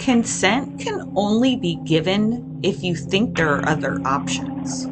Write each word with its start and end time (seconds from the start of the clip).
consent 0.00 0.80
can 0.80 1.12
only 1.14 1.56
be 1.56 1.76
given 1.84 2.58
if 2.62 2.82
you 2.82 2.96
think 2.96 3.36
there 3.36 3.54
are 3.54 3.68
other 3.68 4.00
options. 4.06 4.86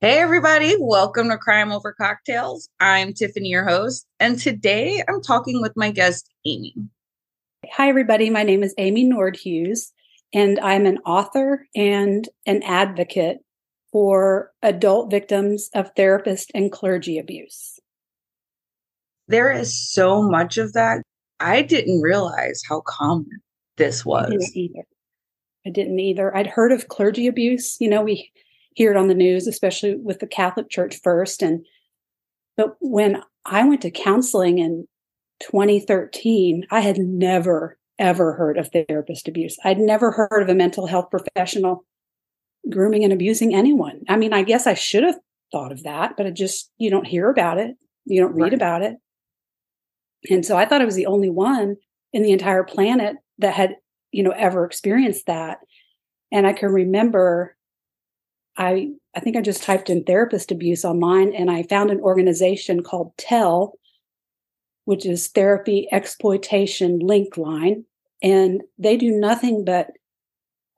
Hey, 0.00 0.18
everybody, 0.18 0.76
welcome 0.78 1.28
to 1.28 1.36
Crime 1.36 1.72
Over 1.72 1.92
Cocktails. 1.92 2.68
I'm 2.78 3.12
Tiffany, 3.14 3.48
your 3.48 3.64
host, 3.64 4.06
and 4.20 4.38
today 4.38 5.02
I'm 5.08 5.20
talking 5.20 5.60
with 5.60 5.72
my 5.74 5.90
guest, 5.90 6.30
Amy. 6.46 6.74
Hi, 7.72 7.88
everybody. 7.88 8.30
My 8.30 8.44
name 8.44 8.62
is 8.62 8.74
Amy 8.78 9.04
Nordhues, 9.04 9.90
and 10.32 10.60
I'm 10.60 10.86
an 10.86 10.98
author 10.98 11.66
and 11.74 12.28
an 12.46 12.62
advocate 12.62 13.38
for 13.92 14.50
adult 14.62 15.10
victims 15.10 15.68
of 15.74 15.90
therapist 15.94 16.50
and 16.54 16.72
clergy 16.72 17.18
abuse. 17.18 17.78
There 19.28 19.52
is 19.52 19.92
so 19.92 20.22
much 20.22 20.58
of 20.58 20.72
that. 20.72 21.02
I 21.38 21.62
didn't 21.62 22.00
realize 22.00 22.62
how 22.68 22.82
common 22.86 23.40
this 23.76 24.04
was. 24.04 24.26
I 24.26 24.30
didn't 24.30 24.56
either. 24.56 24.84
I 25.66 25.70
didn't 25.70 26.00
either. 26.00 26.36
I'd 26.36 26.46
heard 26.46 26.72
of 26.72 26.88
clergy 26.88 27.26
abuse. 27.26 27.76
You 27.80 27.88
know, 27.88 28.02
we 28.02 28.32
hear 28.74 28.90
it 28.90 28.96
on 28.96 29.08
the 29.08 29.14
news, 29.14 29.46
especially 29.46 29.96
with 29.96 30.18
the 30.18 30.26
Catholic 30.26 30.70
Church 30.70 30.98
first. 31.02 31.42
And 31.42 31.64
but 32.56 32.76
when 32.80 33.22
I 33.44 33.66
went 33.66 33.82
to 33.82 33.90
counseling 33.90 34.58
in 34.58 34.86
2013, 35.40 36.66
I 36.70 36.80
had 36.80 36.98
never 36.98 37.78
ever 37.98 38.32
heard 38.32 38.58
of 38.58 38.68
therapist 38.68 39.28
abuse. 39.28 39.56
I'd 39.64 39.78
never 39.78 40.10
heard 40.10 40.42
of 40.42 40.48
a 40.48 40.54
mental 40.54 40.86
health 40.86 41.10
professional 41.10 41.84
grooming 42.70 43.04
and 43.04 43.12
abusing 43.12 43.54
anyone. 43.54 44.02
I 44.08 44.16
mean, 44.16 44.32
I 44.32 44.42
guess 44.42 44.66
I 44.66 44.74
should 44.74 45.02
have 45.02 45.18
thought 45.50 45.72
of 45.72 45.82
that, 45.82 46.16
but 46.16 46.26
it 46.26 46.34
just 46.34 46.70
you 46.78 46.90
don't 46.90 47.06
hear 47.06 47.30
about 47.30 47.58
it. 47.58 47.76
You 48.04 48.20
don't 48.20 48.34
read 48.34 48.44
right. 48.44 48.54
about 48.54 48.82
it. 48.82 48.96
And 50.30 50.44
so 50.44 50.56
I 50.56 50.66
thought 50.66 50.80
I 50.80 50.86
was 50.86 50.94
the 50.94 51.06
only 51.06 51.30
one 51.30 51.76
in 52.12 52.22
the 52.22 52.32
entire 52.32 52.64
planet 52.64 53.16
that 53.38 53.54
had, 53.54 53.76
you 54.12 54.22
know, 54.22 54.30
ever 54.30 54.64
experienced 54.64 55.26
that. 55.26 55.58
And 56.30 56.46
I 56.46 56.52
can 56.52 56.70
remember 56.70 57.56
I 58.56 58.90
I 59.14 59.20
think 59.20 59.36
I 59.36 59.40
just 59.40 59.62
typed 59.62 59.90
in 59.90 60.04
therapist 60.04 60.50
abuse 60.50 60.84
online 60.84 61.34
and 61.34 61.50
I 61.50 61.64
found 61.64 61.90
an 61.90 62.00
organization 62.00 62.82
called 62.82 63.12
TELL, 63.18 63.78
which 64.84 65.04
is 65.04 65.28
Therapy 65.28 65.88
Exploitation 65.92 66.98
Link 66.98 67.36
Line. 67.36 67.84
And 68.22 68.62
they 68.78 68.96
do 68.96 69.10
nothing 69.10 69.64
but 69.64 69.90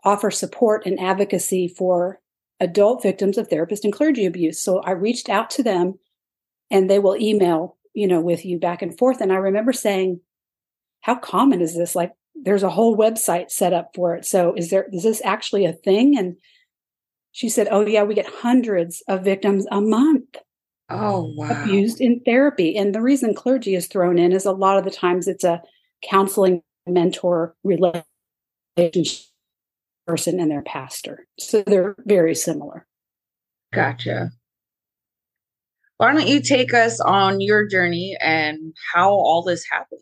offer 0.04 0.30
support 0.30 0.84
and 0.86 1.00
advocacy 1.00 1.68
for 1.68 2.20
adult 2.60 3.02
victims 3.02 3.38
of 3.38 3.48
therapist 3.48 3.84
and 3.84 3.92
clergy 3.92 4.26
abuse. 4.26 4.60
So 4.60 4.80
I 4.80 4.92
reached 4.92 5.28
out 5.28 5.50
to 5.50 5.62
them 5.62 5.98
and 6.70 6.88
they 6.88 6.98
will 6.98 7.16
email, 7.16 7.76
you 7.94 8.06
know, 8.06 8.20
with 8.20 8.44
you 8.44 8.58
back 8.58 8.82
and 8.82 8.96
forth. 8.96 9.20
And 9.20 9.32
I 9.32 9.36
remember 9.36 9.72
saying, 9.72 10.20
how 11.00 11.16
common 11.16 11.60
is 11.60 11.76
this? 11.76 11.94
Like 11.94 12.12
there's 12.34 12.62
a 12.62 12.70
whole 12.70 12.96
website 12.96 13.50
set 13.50 13.72
up 13.72 13.90
for 13.94 14.14
it. 14.14 14.24
So 14.24 14.54
is 14.54 14.70
there 14.70 14.86
is 14.92 15.02
this 15.02 15.22
actually 15.24 15.64
a 15.66 15.72
thing? 15.72 16.16
And 16.18 16.36
she 17.32 17.48
said, 17.48 17.68
Oh, 17.70 17.86
yeah, 17.86 18.04
we 18.04 18.14
get 18.14 18.26
hundreds 18.26 19.02
of 19.08 19.24
victims 19.24 19.66
a 19.70 19.80
month. 19.80 20.36
Oh, 20.88 21.32
wow. 21.36 21.62
Abused 21.62 22.00
in 22.00 22.20
therapy. 22.20 22.76
And 22.76 22.94
the 22.94 23.02
reason 23.02 23.34
clergy 23.34 23.74
is 23.74 23.86
thrown 23.86 24.18
in 24.18 24.32
is 24.32 24.46
a 24.46 24.52
lot 24.52 24.78
of 24.78 24.84
the 24.84 24.90
times 24.90 25.26
it's 25.26 25.44
a 25.44 25.62
counseling 26.02 26.62
mentor 26.86 27.56
relationship 27.64 28.06
person 30.06 30.40
and 30.40 30.50
their 30.50 30.62
pastor. 30.62 31.26
So 31.38 31.62
they're 31.62 31.96
very 32.06 32.34
similar. 32.34 32.86
Gotcha. 33.72 34.30
Why 35.96 36.12
don't 36.12 36.26
you 36.26 36.40
take 36.40 36.74
us 36.74 37.00
on 37.00 37.40
your 37.40 37.66
journey 37.66 38.16
and 38.20 38.74
how 38.92 39.10
all 39.10 39.42
this 39.42 39.64
happened? 39.70 40.00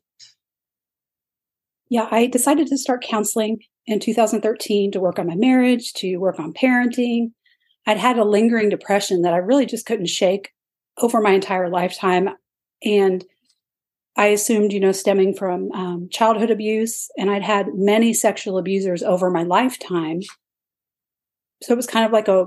Yeah, 1.90 2.08
I 2.10 2.26
decided 2.26 2.68
to 2.68 2.78
start 2.78 3.04
counseling 3.06 3.58
in 3.86 4.00
2013 4.00 4.92
to 4.92 5.00
work 5.00 5.18
on 5.18 5.26
my 5.26 5.34
marriage, 5.34 5.92
to 5.94 6.16
work 6.16 6.38
on 6.40 6.54
parenting. 6.54 7.32
I'd 7.86 7.98
had 7.98 8.18
a 8.18 8.24
lingering 8.24 8.70
depression 8.70 9.22
that 9.22 9.34
I 9.34 9.38
really 9.38 9.66
just 9.66 9.84
couldn't 9.84 10.06
shake 10.06 10.50
over 10.98 11.20
my 11.20 11.32
entire 11.32 11.68
lifetime. 11.68 12.30
And 12.84 13.24
I 14.16 14.26
assumed, 14.26 14.72
you 14.72 14.80
know, 14.80 14.92
stemming 14.92 15.34
from 15.34 15.72
um, 15.72 16.08
childhood 16.10 16.50
abuse, 16.50 17.10
and 17.16 17.30
I'd 17.30 17.42
had 17.42 17.74
many 17.74 18.12
sexual 18.12 18.58
abusers 18.58 19.02
over 19.02 19.30
my 19.30 19.42
lifetime. 19.42 20.20
So 21.62 21.72
it 21.72 21.76
was 21.76 21.86
kind 21.86 22.04
of 22.04 22.12
like 22.12 22.28
a 22.28 22.46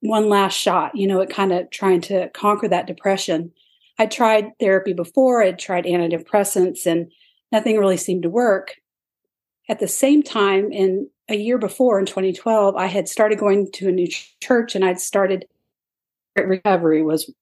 one 0.00 0.28
last 0.28 0.54
shot, 0.54 0.96
you 0.96 1.06
know, 1.06 1.20
it 1.20 1.30
kind 1.30 1.52
of 1.52 1.70
trying 1.70 2.00
to 2.02 2.28
conquer 2.30 2.68
that 2.68 2.86
depression. 2.86 3.52
I 3.98 4.06
tried 4.06 4.50
therapy 4.58 4.92
before, 4.92 5.42
I'd 5.42 5.58
tried 5.58 5.84
antidepressants, 5.84 6.86
and 6.86 7.10
nothing 7.50 7.78
really 7.78 7.96
seemed 7.96 8.22
to 8.22 8.30
work. 8.30 8.76
At 9.68 9.78
the 9.78 9.88
same 9.88 10.22
time, 10.22 10.72
in 10.72 11.08
a 11.28 11.36
year 11.36 11.58
before, 11.58 11.98
in 11.98 12.06
2012, 12.06 12.76
I 12.76 12.86
had 12.86 13.08
started 13.08 13.38
going 13.38 13.70
to 13.72 13.88
a 13.88 13.92
new 13.92 14.08
church, 14.40 14.74
and 14.74 14.84
I'd 14.84 15.00
started 15.00 15.46
recovery 16.36 17.02
was 17.02 17.32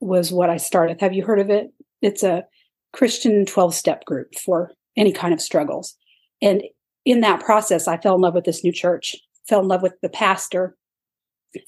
was 0.00 0.30
what 0.30 0.50
I 0.50 0.56
started. 0.58 1.00
Have 1.00 1.14
you 1.14 1.24
heard 1.24 1.40
of 1.40 1.50
it? 1.50 1.72
It's 2.02 2.22
a 2.22 2.44
Christian 2.94 3.44
12 3.44 3.74
step 3.74 4.04
group 4.04 4.34
for 4.36 4.70
any 4.96 5.12
kind 5.12 5.34
of 5.34 5.40
struggles. 5.40 5.96
And 6.40 6.62
in 7.04 7.20
that 7.20 7.40
process, 7.40 7.88
I 7.88 7.96
fell 7.96 8.14
in 8.14 8.20
love 8.20 8.34
with 8.34 8.44
this 8.44 8.62
new 8.62 8.72
church, 8.72 9.16
fell 9.48 9.60
in 9.60 9.68
love 9.68 9.82
with 9.82 9.94
the 10.00 10.08
pastor, 10.08 10.76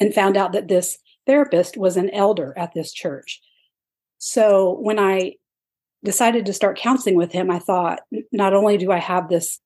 and 0.00 0.14
found 0.14 0.36
out 0.36 0.52
that 0.52 0.68
this 0.68 0.98
therapist 1.26 1.76
was 1.76 1.96
an 1.96 2.10
elder 2.10 2.54
at 2.56 2.72
this 2.74 2.92
church. 2.92 3.40
So 4.18 4.78
when 4.80 4.98
I 4.98 5.32
decided 6.04 6.46
to 6.46 6.52
start 6.52 6.78
counseling 6.78 7.16
with 7.16 7.32
him, 7.32 7.50
I 7.50 7.58
thought, 7.58 8.00
not 8.30 8.54
only 8.54 8.76
do 8.76 8.92
I 8.92 8.98
have 8.98 9.28
this 9.28 9.60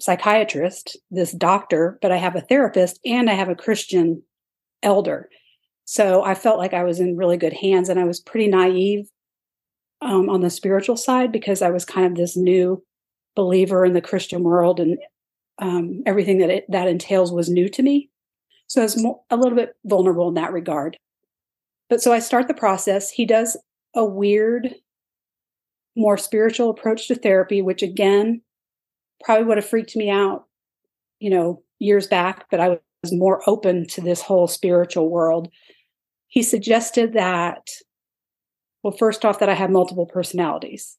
psychiatrist, 0.00 0.96
this 1.10 1.32
doctor, 1.32 1.98
but 2.00 2.12
I 2.12 2.16
have 2.16 2.34
a 2.34 2.40
therapist 2.40 2.98
and 3.04 3.28
I 3.28 3.34
have 3.34 3.50
a 3.50 3.54
Christian 3.54 4.22
elder. 4.82 5.28
So 5.84 6.24
I 6.24 6.34
felt 6.34 6.58
like 6.58 6.72
I 6.72 6.84
was 6.84 6.98
in 6.98 7.16
really 7.16 7.36
good 7.36 7.52
hands 7.52 7.90
and 7.90 8.00
I 8.00 8.04
was 8.04 8.20
pretty 8.20 8.48
naive 8.48 9.10
um, 10.00 10.28
on 10.28 10.40
the 10.40 10.50
spiritual 10.50 10.96
side 10.96 11.32
because 11.32 11.62
I 11.62 11.70
was 11.70 11.84
kind 11.84 12.06
of 12.06 12.16
this 12.16 12.36
new 12.36 12.82
believer 13.34 13.84
in 13.84 13.92
the 13.92 14.00
Christian 14.00 14.42
world 14.42 14.80
and 14.80 14.98
um, 15.58 16.02
everything 16.06 16.38
that 16.38 16.50
it, 16.50 16.64
that 16.70 16.88
entails 16.88 17.32
was 17.32 17.48
new 17.48 17.68
to 17.68 17.82
me. 17.82 18.10
So 18.68 18.80
I 18.80 18.84
was 18.84 19.04
a 19.30 19.36
little 19.36 19.56
bit 19.56 19.74
vulnerable 19.84 20.28
in 20.28 20.34
that 20.34 20.52
regard. 20.52 20.96
But 21.88 22.02
so 22.02 22.12
I 22.12 22.18
start 22.18 22.48
the 22.48 22.54
process. 22.54 23.10
He 23.10 23.24
does 23.24 23.56
a 23.94 24.04
weird, 24.04 24.74
more 25.96 26.18
spiritual 26.18 26.70
approach 26.70 27.08
to 27.08 27.14
therapy, 27.14 27.62
which 27.62 27.82
again 27.82 28.42
probably 29.24 29.46
would 29.46 29.56
have 29.56 29.66
freaked 29.66 29.96
me 29.96 30.10
out, 30.10 30.44
you 31.18 31.30
know, 31.30 31.62
years 31.78 32.06
back, 32.06 32.46
but 32.50 32.60
I 32.60 32.78
was 33.02 33.12
more 33.12 33.42
open 33.48 33.86
to 33.88 34.00
this 34.00 34.20
whole 34.20 34.48
spiritual 34.48 35.08
world. 35.08 35.48
He 36.28 36.42
suggested 36.42 37.14
that, 37.14 37.68
well, 38.82 38.96
first 38.96 39.24
off, 39.24 39.40
that 39.40 39.48
I 39.48 39.54
have 39.54 39.70
multiple 39.70 40.06
personalities, 40.06 40.96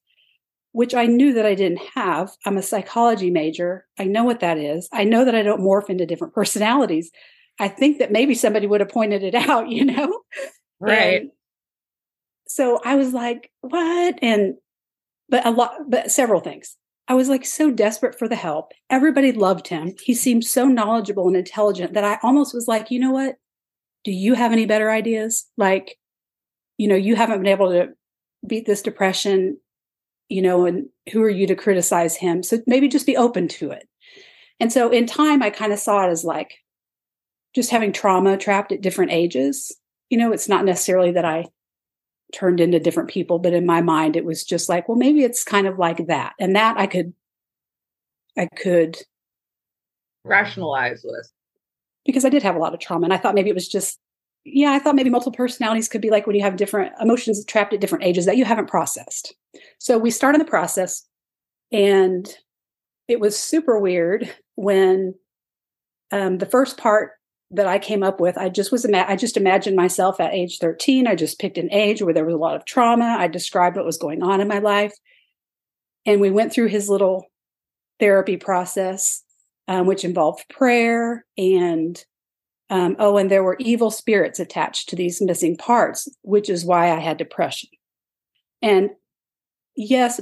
which 0.72 0.94
I 0.94 1.06
knew 1.06 1.34
that 1.34 1.46
I 1.46 1.56
didn't 1.56 1.82
have. 1.96 2.32
I'm 2.46 2.58
a 2.58 2.62
psychology 2.62 3.32
major. 3.32 3.86
I 3.98 4.06
know 4.06 4.24
what 4.24 4.42
that 4.42 4.58
is. 4.58 4.90
I 4.92 5.04
know 5.04 5.26
that 5.26 5.36
I 5.36 5.44
don't 5.44 5.62
morph 5.62 5.90
into 5.90 6.06
different 6.06 6.34
personalities. 6.34 7.12
I 7.60 7.68
think 7.68 8.00
that 8.00 8.12
maybe 8.12 8.36
somebody 8.36 8.68
would 8.68 8.82
have 8.82 8.90
pointed 8.90 9.24
it 9.24 9.36
out, 9.50 9.70
you 9.70 9.86
know? 9.86 10.22
Right. 10.80 11.22
And 11.22 11.32
so 12.48 12.80
I 12.84 12.96
was 12.96 13.14
like, 13.14 13.52
what? 13.62 14.20
And, 14.22 14.56
but 15.30 15.46
a 15.46 15.52
lot, 15.52 15.74
but 15.88 16.12
several 16.12 16.42
things. 16.42 16.76
I 17.08 17.16
was 17.16 17.28
like 17.28 17.44
so 17.44 17.72
desperate 17.72 18.18
for 18.18 18.28
the 18.28 18.36
help. 18.36 18.72
Everybody 18.90 19.32
loved 19.32 19.68
him. 19.68 19.96
He 20.04 20.14
seemed 20.14 20.46
so 20.46 20.66
knowledgeable 20.66 21.28
and 21.28 21.36
intelligent 21.36 21.94
that 21.94 22.04
I 22.04 22.20
almost 22.22 22.54
was 22.54 22.68
like, 22.68 22.92
you 22.92 23.00
know 23.00 23.12
what? 23.12 23.38
Do 24.04 24.12
you 24.12 24.36
have 24.36 24.52
any 24.52 24.68
better 24.68 24.92
ideas? 24.92 25.48
Like, 25.58 25.98
you 26.80 26.88
know, 26.88 26.96
you 26.96 27.16
haven't 27.16 27.40
been 27.40 27.52
able 27.52 27.72
to 27.72 27.90
beat 28.48 28.66
this 28.66 28.82
depression, 28.82 29.60
you 30.30 30.42
know, 30.42 30.66
and 30.66 30.88
who 31.12 31.22
are 31.22 31.30
you 31.30 31.46
to 31.48 31.56
criticize 31.56 32.16
him? 32.16 32.42
So 32.42 32.60
maybe 32.66 32.88
just 32.88 33.06
be 33.06 33.18
open 33.18 33.50
to 33.50 33.72
it. 33.72 33.88
And 34.62 34.72
so 34.72 34.90
in 34.90 35.06
time, 35.06 35.44
I 35.44 35.50
kind 35.50 35.74
of 35.74 35.80
saw 35.80 36.08
it 36.08 36.10
as 36.10 36.24
like 36.24 36.56
just 37.54 37.70
having 37.70 37.92
trauma 37.92 38.38
trapped 38.38 38.72
at 38.72 38.82
different 38.82 39.12
ages. 39.12 39.76
You 40.10 40.18
know, 40.18 40.32
it's 40.32 40.48
not 40.48 40.64
necessarily 40.64 41.12
that 41.12 41.26
I 41.26 41.48
turned 42.34 42.60
into 42.60 42.80
different 42.80 43.10
people 43.10 43.40
but 43.40 43.54
in 43.54 43.66
my 43.66 43.82
mind 43.82 44.16
it 44.16 44.24
was 44.24 44.44
just 44.44 44.70
like 44.70 44.88
well 44.88 44.96
maybe 44.96 45.24
it's 45.24 45.44
kind 45.44 45.66
of 45.66 45.80
like 45.80 46.06
that 46.06 46.34
and 46.40 46.56
that 46.56 46.78
i 46.78 46.86
could 46.86 47.12
i 48.38 48.48
could 48.56 48.96
rationalize 50.24 51.02
with 51.04 51.28
because 52.06 52.26
i 52.26 52.30
did 52.30 52.44
have 52.44 52.56
a 52.56 52.60
lot 52.60 52.72
of 52.72 52.80
trauma 52.80 53.06
and 53.06 53.14
i 53.16 53.18
thought 53.18 53.34
maybe 53.34 53.50
it 53.50 53.56
was 53.56 53.68
just 53.68 53.98
yeah 54.46 54.72
i 54.72 54.80
thought 54.80 54.96
maybe 54.96 55.10
multiple 55.10 55.32
personalities 55.32 55.88
could 55.88 56.02
be 56.02 56.10
like 56.10 56.26
when 56.26 56.36
you 56.36 56.42
have 56.42 56.56
different 56.56 56.94
emotions 57.02 57.44
trapped 57.46 57.74
at 57.74 57.82
different 57.82 58.04
ages 58.04 58.26
that 58.26 58.38
you 58.38 58.46
haven't 58.46 58.68
processed 58.68 59.36
so 59.80 59.98
we 59.98 60.12
started 60.12 60.40
the 60.40 60.46
process 60.46 61.06
and 61.72 62.36
it 63.08 63.20
was 63.20 63.38
super 63.38 63.80
weird 63.80 64.34
when 64.56 65.16
um, 66.12 66.38
the 66.38 66.46
first 66.46 66.78
part 66.78 67.12
that 67.52 67.68
I 67.68 67.80
came 67.80 68.04
up 68.04 68.20
with. 68.20 68.38
I 68.38 68.50
just 68.50 68.72
was 68.72 68.86
ima- 68.86 69.06
I 69.08 69.16
just 69.16 69.38
imagined 69.38 69.76
myself 69.76 70.20
at 70.20 70.34
age 70.34 70.60
13. 70.60 71.08
I 71.08 71.16
just 71.16 71.40
picked 71.40 71.58
an 71.58 71.72
age 71.72 72.02
where 72.02 72.14
there 72.14 72.26
was 72.26 72.36
a 72.36 72.38
lot 72.38 72.56
of 72.56 72.66
trauma. 72.66 73.16
I 73.18 73.28
described 73.28 73.76
what 73.76 73.86
was 73.86 73.98
going 73.98 74.22
on 74.22 74.42
in 74.42 74.48
my 74.48 74.60
life. 74.60 74.94
And 76.06 76.22
we 76.22 76.30
went 76.30 76.54
through 76.54 76.68
his 76.68 76.90
little 76.90 77.26
therapy 78.00 78.38
process, 78.38 79.24
um, 79.68 79.88
which 79.88 80.06
involved 80.06 80.46
prayer 80.50 81.26
and 81.38 82.04
um, 82.70 82.96
oh, 83.00 83.18
and 83.18 83.32
there 83.32 83.44
were 83.44 83.58
evil 83.60 83.90
spirits 83.90 84.40
attached 84.40 84.90
to 84.90 84.96
these 84.96 85.22
missing 85.22 85.58
parts, 85.58 86.08
which 86.22 86.50
is 86.50 86.66
why 86.66 86.92
I 86.92 87.00
had 87.00 87.18
depression. 87.18 87.70
And 88.62 88.92
yes, 89.76 90.22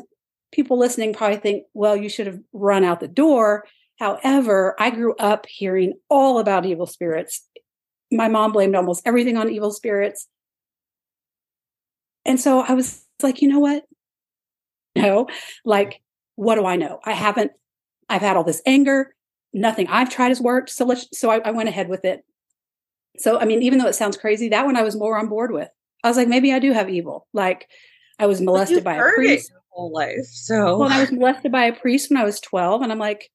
people 0.51 0.77
listening 0.77 1.13
probably 1.13 1.37
think, 1.37 1.63
well, 1.73 1.95
you 1.95 2.09
should 2.09 2.27
have 2.27 2.39
run 2.53 2.83
out 2.83 2.99
the 2.99 3.07
door. 3.07 3.65
However, 3.99 4.75
I 4.79 4.91
grew 4.91 5.15
up 5.15 5.45
hearing 5.47 5.93
all 6.09 6.39
about 6.39 6.65
evil 6.65 6.85
spirits. 6.85 7.45
My 8.11 8.29
mom 8.29 8.53
blamed 8.53 8.75
almost 8.75 9.01
everything 9.05 9.37
on 9.37 9.49
evil 9.49 9.71
spirits. 9.71 10.27
And 12.25 12.39
so 12.39 12.61
I 12.61 12.73
was 12.73 13.05
like, 13.21 13.41
you 13.41 13.49
know 13.49 13.59
what? 13.59 13.83
No, 14.95 15.27
like, 15.63 16.01
what 16.37 16.55
do 16.55 16.65
I 16.65 16.75
know? 16.75 16.99
I 17.05 17.13
haven't, 17.13 17.51
I've 18.09 18.23
had 18.23 18.35
all 18.35 18.43
this 18.43 18.63
anger. 18.65 19.13
Nothing 19.53 19.85
I've 19.89 20.09
tried 20.09 20.29
has 20.29 20.41
worked. 20.41 20.71
So 20.71 20.85
let's, 20.85 21.07
so 21.13 21.29
I, 21.29 21.37
I 21.45 21.51
went 21.51 21.69
ahead 21.69 21.87
with 21.87 22.03
it. 22.03 22.25
So, 23.17 23.39
I 23.39 23.45
mean, 23.45 23.61
even 23.61 23.79
though 23.79 23.87
it 23.87 23.95
sounds 23.95 24.17
crazy, 24.17 24.49
that 24.49 24.65
one 24.65 24.75
I 24.75 24.83
was 24.83 24.95
more 24.95 25.17
on 25.17 25.27
board 25.27 25.51
with. 25.51 25.69
I 26.03 26.07
was 26.07 26.17
like, 26.17 26.27
maybe 26.27 26.53
I 26.53 26.59
do 26.59 26.71
have 26.73 26.89
evil. 26.89 27.27
Like, 27.33 27.67
I 28.19 28.25
was 28.27 28.41
molested 28.41 28.83
by 28.83 28.95
a 28.95 29.01
priest. 29.15 29.51
whole 29.77 29.91
life. 29.91 30.25
So, 30.25 30.79
well, 30.79 30.91
I 30.91 31.01
was 31.01 31.11
molested 31.11 31.51
by 31.51 31.65
a 31.65 31.73
priest 31.73 32.09
when 32.09 32.17
I 32.17 32.25
was 32.25 32.39
12. 32.41 32.81
And 32.81 32.91
I'm 32.91 32.99
like, 32.99 33.29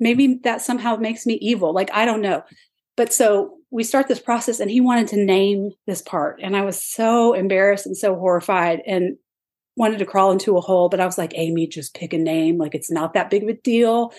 maybe 0.00 0.40
that 0.44 0.62
somehow 0.62 0.96
makes 0.96 1.26
me 1.26 1.34
evil. 1.34 1.74
Like, 1.74 1.90
I 1.92 2.04
don't 2.04 2.22
know. 2.22 2.42
But 2.96 3.12
so 3.12 3.56
we 3.70 3.82
start 3.82 4.06
this 4.06 4.20
process, 4.20 4.60
and 4.60 4.70
he 4.70 4.80
wanted 4.80 5.08
to 5.08 5.24
name 5.24 5.72
this 5.86 6.00
part. 6.00 6.38
And 6.42 6.56
I 6.56 6.62
was 6.62 6.82
so 6.82 7.32
embarrassed 7.34 7.86
and 7.86 7.96
so 7.96 8.14
horrified 8.14 8.82
and 8.86 9.16
wanted 9.76 9.98
to 9.98 10.06
crawl 10.06 10.30
into 10.30 10.56
a 10.56 10.60
hole. 10.60 10.88
But 10.88 11.00
I 11.00 11.06
was 11.06 11.18
like, 11.18 11.32
Amy, 11.34 11.66
just 11.66 11.94
pick 11.94 12.12
a 12.12 12.18
name. 12.18 12.56
Like, 12.56 12.74
it's 12.74 12.90
not 12.90 13.14
that 13.14 13.30
big 13.30 13.42
of 13.42 13.48
a 13.48 13.54
deal. 13.54 14.12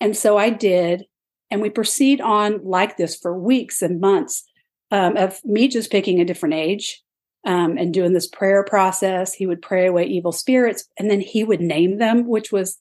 And 0.00 0.16
so 0.16 0.38
I 0.38 0.48
did. 0.50 1.04
And 1.52 1.60
we 1.60 1.68
proceed 1.68 2.22
on 2.22 2.64
like 2.64 2.96
this 2.96 3.14
for 3.14 3.38
weeks 3.38 3.82
and 3.82 4.00
months 4.00 4.44
um, 4.90 5.18
of 5.18 5.38
me 5.44 5.68
just 5.68 5.90
picking 5.90 6.18
a 6.18 6.24
different 6.24 6.54
age 6.54 7.02
um, 7.44 7.76
and 7.76 7.92
doing 7.92 8.14
this 8.14 8.26
prayer 8.26 8.64
process. 8.64 9.34
He 9.34 9.46
would 9.46 9.60
pray 9.60 9.86
away 9.86 10.06
evil 10.06 10.32
spirits 10.32 10.88
and 10.98 11.10
then 11.10 11.20
he 11.20 11.44
would 11.44 11.60
name 11.60 11.98
them, 11.98 12.26
which 12.26 12.52
was 12.52 12.78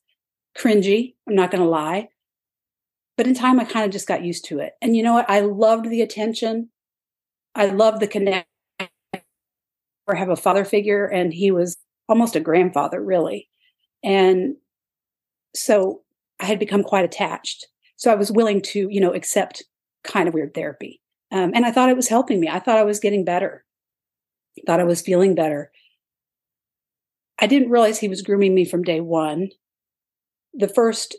cringy. 0.58 1.16
I'm 1.28 1.36
not 1.36 1.52
going 1.52 1.62
to 1.62 1.68
lie. 1.68 2.08
But 3.18 3.28
in 3.28 3.34
time, 3.34 3.60
I 3.60 3.66
kind 3.66 3.86
of 3.86 3.92
just 3.92 4.08
got 4.08 4.24
used 4.24 4.46
to 4.46 4.60
it. 4.60 4.72
And 4.82 4.96
you 4.96 5.04
know 5.04 5.16
what? 5.16 5.30
I 5.30 5.42
loved 5.42 5.90
the 5.90 6.02
attention. 6.02 6.70
I 7.54 7.66
loved 7.66 8.00
the 8.00 8.08
connect 8.08 8.48
or 10.08 10.16
have 10.16 10.30
a 10.30 10.38
father 10.38 10.64
figure. 10.64 11.08
And 11.08 11.34
he 11.34 11.52
was 11.52 11.76
almost 12.08 12.38
a 12.38 12.40
grandfather, 12.40 13.04
really. 13.04 13.50
And 14.02 14.56
so 15.54 16.04
I 16.40 16.46
had 16.46 16.58
become 16.58 16.84
quite 16.84 17.04
attached. 17.04 17.68
So 18.02 18.12
I 18.12 18.16
was 18.16 18.32
willing 18.32 18.62
to, 18.62 18.88
you 18.90 19.00
know, 19.00 19.14
accept 19.14 19.64
kind 20.04 20.28
of 20.28 20.34
weird 20.34 20.54
therapy. 20.54 21.02
Um, 21.32 21.52
and 21.54 21.66
I 21.66 21.72
thought 21.72 21.90
it 21.90 21.96
was 21.96 22.08
helping 22.08 22.40
me. 22.40 22.50
I 22.50 22.60
thought 22.60 22.78
I 22.78 22.84
was 22.84 23.00
getting 23.00 23.24
better. 23.24 23.64
Thought 24.66 24.80
I 24.80 24.86
was 24.86 25.02
feeling 25.02 25.36
better. 25.36 25.72
I 27.40 27.48
didn't 27.48 27.70
realize 27.70 28.00
he 28.00 28.10
was 28.10 28.22
grooming 28.22 28.54
me 28.54 28.66
from 28.66 28.84
day 28.84 29.00
one 29.00 29.50
the 30.54 30.68
first 30.68 31.16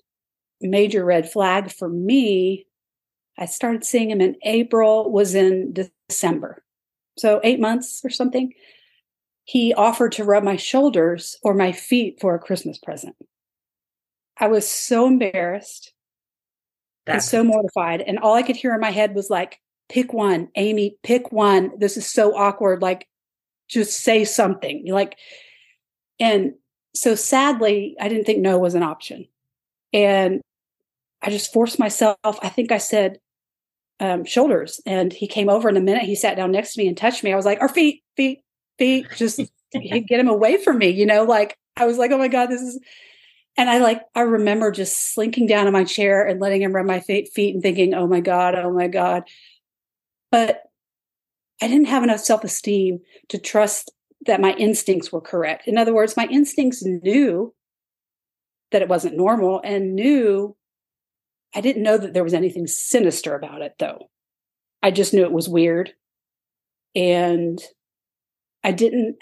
major 0.60 1.04
red 1.04 1.30
flag 1.30 1.72
for 1.72 1.88
me, 1.88 2.66
I 3.38 3.46
started 3.46 3.84
seeing 3.84 4.10
him 4.10 4.20
in 4.20 4.36
April, 4.44 5.10
was 5.10 5.34
in 5.34 5.74
December. 6.08 6.62
So 7.18 7.40
eight 7.42 7.60
months 7.60 8.00
or 8.04 8.10
something. 8.10 8.52
He 9.44 9.74
offered 9.74 10.12
to 10.12 10.24
rub 10.24 10.44
my 10.44 10.56
shoulders 10.56 11.36
or 11.42 11.54
my 11.54 11.72
feet 11.72 12.18
for 12.20 12.34
a 12.34 12.38
Christmas 12.38 12.78
present. 12.78 13.16
I 14.38 14.46
was 14.46 14.68
so 14.70 15.06
embarrassed 15.06 15.91
That's- 17.06 17.28
so 17.28 17.42
mortified. 17.42 18.00
And 18.00 18.18
all 18.18 18.34
I 18.34 18.42
could 18.42 18.56
hear 18.56 18.74
in 18.74 18.80
my 18.80 18.90
head 18.90 19.14
was 19.14 19.30
like, 19.30 19.58
pick 19.88 20.12
one, 20.12 20.48
Amy, 20.54 20.96
pick 21.02 21.32
one. 21.32 21.72
This 21.78 21.96
is 21.96 22.08
so 22.08 22.34
awkward. 22.36 22.82
Like, 22.82 23.06
just 23.68 24.00
say 24.00 24.24
something. 24.24 24.90
Like, 24.90 25.16
and 26.20 26.54
so 26.94 27.14
sadly, 27.14 27.96
I 28.00 28.08
didn't 28.08 28.24
think 28.24 28.40
no 28.40 28.58
was 28.58 28.74
an 28.74 28.82
option. 28.82 29.26
And 29.92 30.40
I 31.20 31.30
just 31.30 31.52
forced 31.52 31.78
myself. 31.78 32.16
I 32.24 32.48
think 32.48 32.72
I 32.72 32.78
said 32.78 33.18
um, 34.00 34.24
shoulders. 34.24 34.80
And 34.86 35.12
he 35.12 35.26
came 35.26 35.48
over 35.48 35.68
in 35.68 35.76
a 35.76 35.80
minute. 35.80 36.02
He 36.02 36.14
sat 36.14 36.36
down 36.36 36.52
next 36.52 36.74
to 36.74 36.80
me 36.80 36.88
and 36.88 36.96
touched 36.96 37.22
me. 37.22 37.32
I 37.32 37.36
was 37.36 37.44
like, 37.44 37.60
our 37.60 37.68
feet, 37.68 38.02
feet, 38.16 38.40
feet, 38.78 39.06
just 39.16 39.40
get 39.72 40.20
him 40.20 40.28
away 40.28 40.62
from 40.62 40.78
me. 40.78 40.88
You 40.88 41.06
know, 41.06 41.24
like 41.24 41.56
I 41.76 41.86
was 41.86 41.98
like, 41.98 42.10
oh 42.10 42.18
my 42.18 42.28
God, 42.28 42.46
this 42.46 42.60
is. 42.60 42.78
And 43.56 43.68
I 43.68 43.78
like, 43.78 44.02
I 44.14 44.20
remember 44.20 44.70
just 44.70 45.12
slinking 45.14 45.46
down 45.46 45.66
in 45.66 45.72
my 45.72 45.84
chair 45.84 46.26
and 46.26 46.40
letting 46.40 46.62
him 46.62 46.74
rub 46.74 46.86
my 46.86 47.00
feet, 47.00 47.30
and 47.36 47.62
thinking, 47.62 47.94
oh 47.94 48.06
my 48.06 48.20
God, 48.20 48.54
oh 48.54 48.72
my 48.72 48.88
God. 48.88 49.24
But 50.30 50.62
I 51.60 51.68
didn't 51.68 51.86
have 51.86 52.02
enough 52.02 52.20
self 52.20 52.44
esteem 52.44 53.00
to 53.28 53.38
trust 53.38 53.90
that 54.26 54.40
my 54.40 54.52
instincts 54.54 55.12
were 55.12 55.20
correct. 55.20 55.68
In 55.68 55.76
other 55.76 55.94
words, 55.94 56.16
my 56.16 56.26
instincts 56.26 56.84
knew 56.84 57.54
that 58.70 58.82
it 58.82 58.88
wasn't 58.88 59.16
normal 59.16 59.60
and 59.62 59.94
knew 59.94 60.56
I 61.54 61.60
didn't 61.60 61.82
know 61.82 61.98
that 61.98 62.14
there 62.14 62.24
was 62.24 62.34
anything 62.34 62.66
sinister 62.66 63.34
about 63.34 63.62
it 63.62 63.74
though. 63.78 64.10
I 64.82 64.90
just 64.90 65.12
knew 65.12 65.24
it 65.24 65.32
was 65.32 65.48
weird. 65.48 65.92
And 66.94 67.62
I 68.64 68.72
didn't 68.72 69.16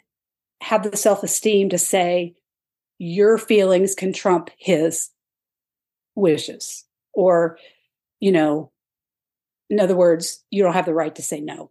have 0.61 0.89
the 0.89 0.97
self 0.97 1.23
esteem 1.23 1.71
to 1.71 1.79
say, 1.79 2.35
your 3.01 3.39
feelings 3.39 3.95
can 3.95 4.13
trump 4.13 4.51
his 4.59 5.09
wishes. 6.15 6.85
Or, 7.15 7.59
you 8.21 8.31
know, 8.31 8.71
in 9.71 9.81
other 9.81 9.97
words, 9.97 10.45
you 10.51 10.63
don't 10.63 10.75
have 10.75 10.85
the 10.85 10.95
right 10.95 11.15
to 11.15 11.23
say 11.23 11.41
no. 11.41 11.71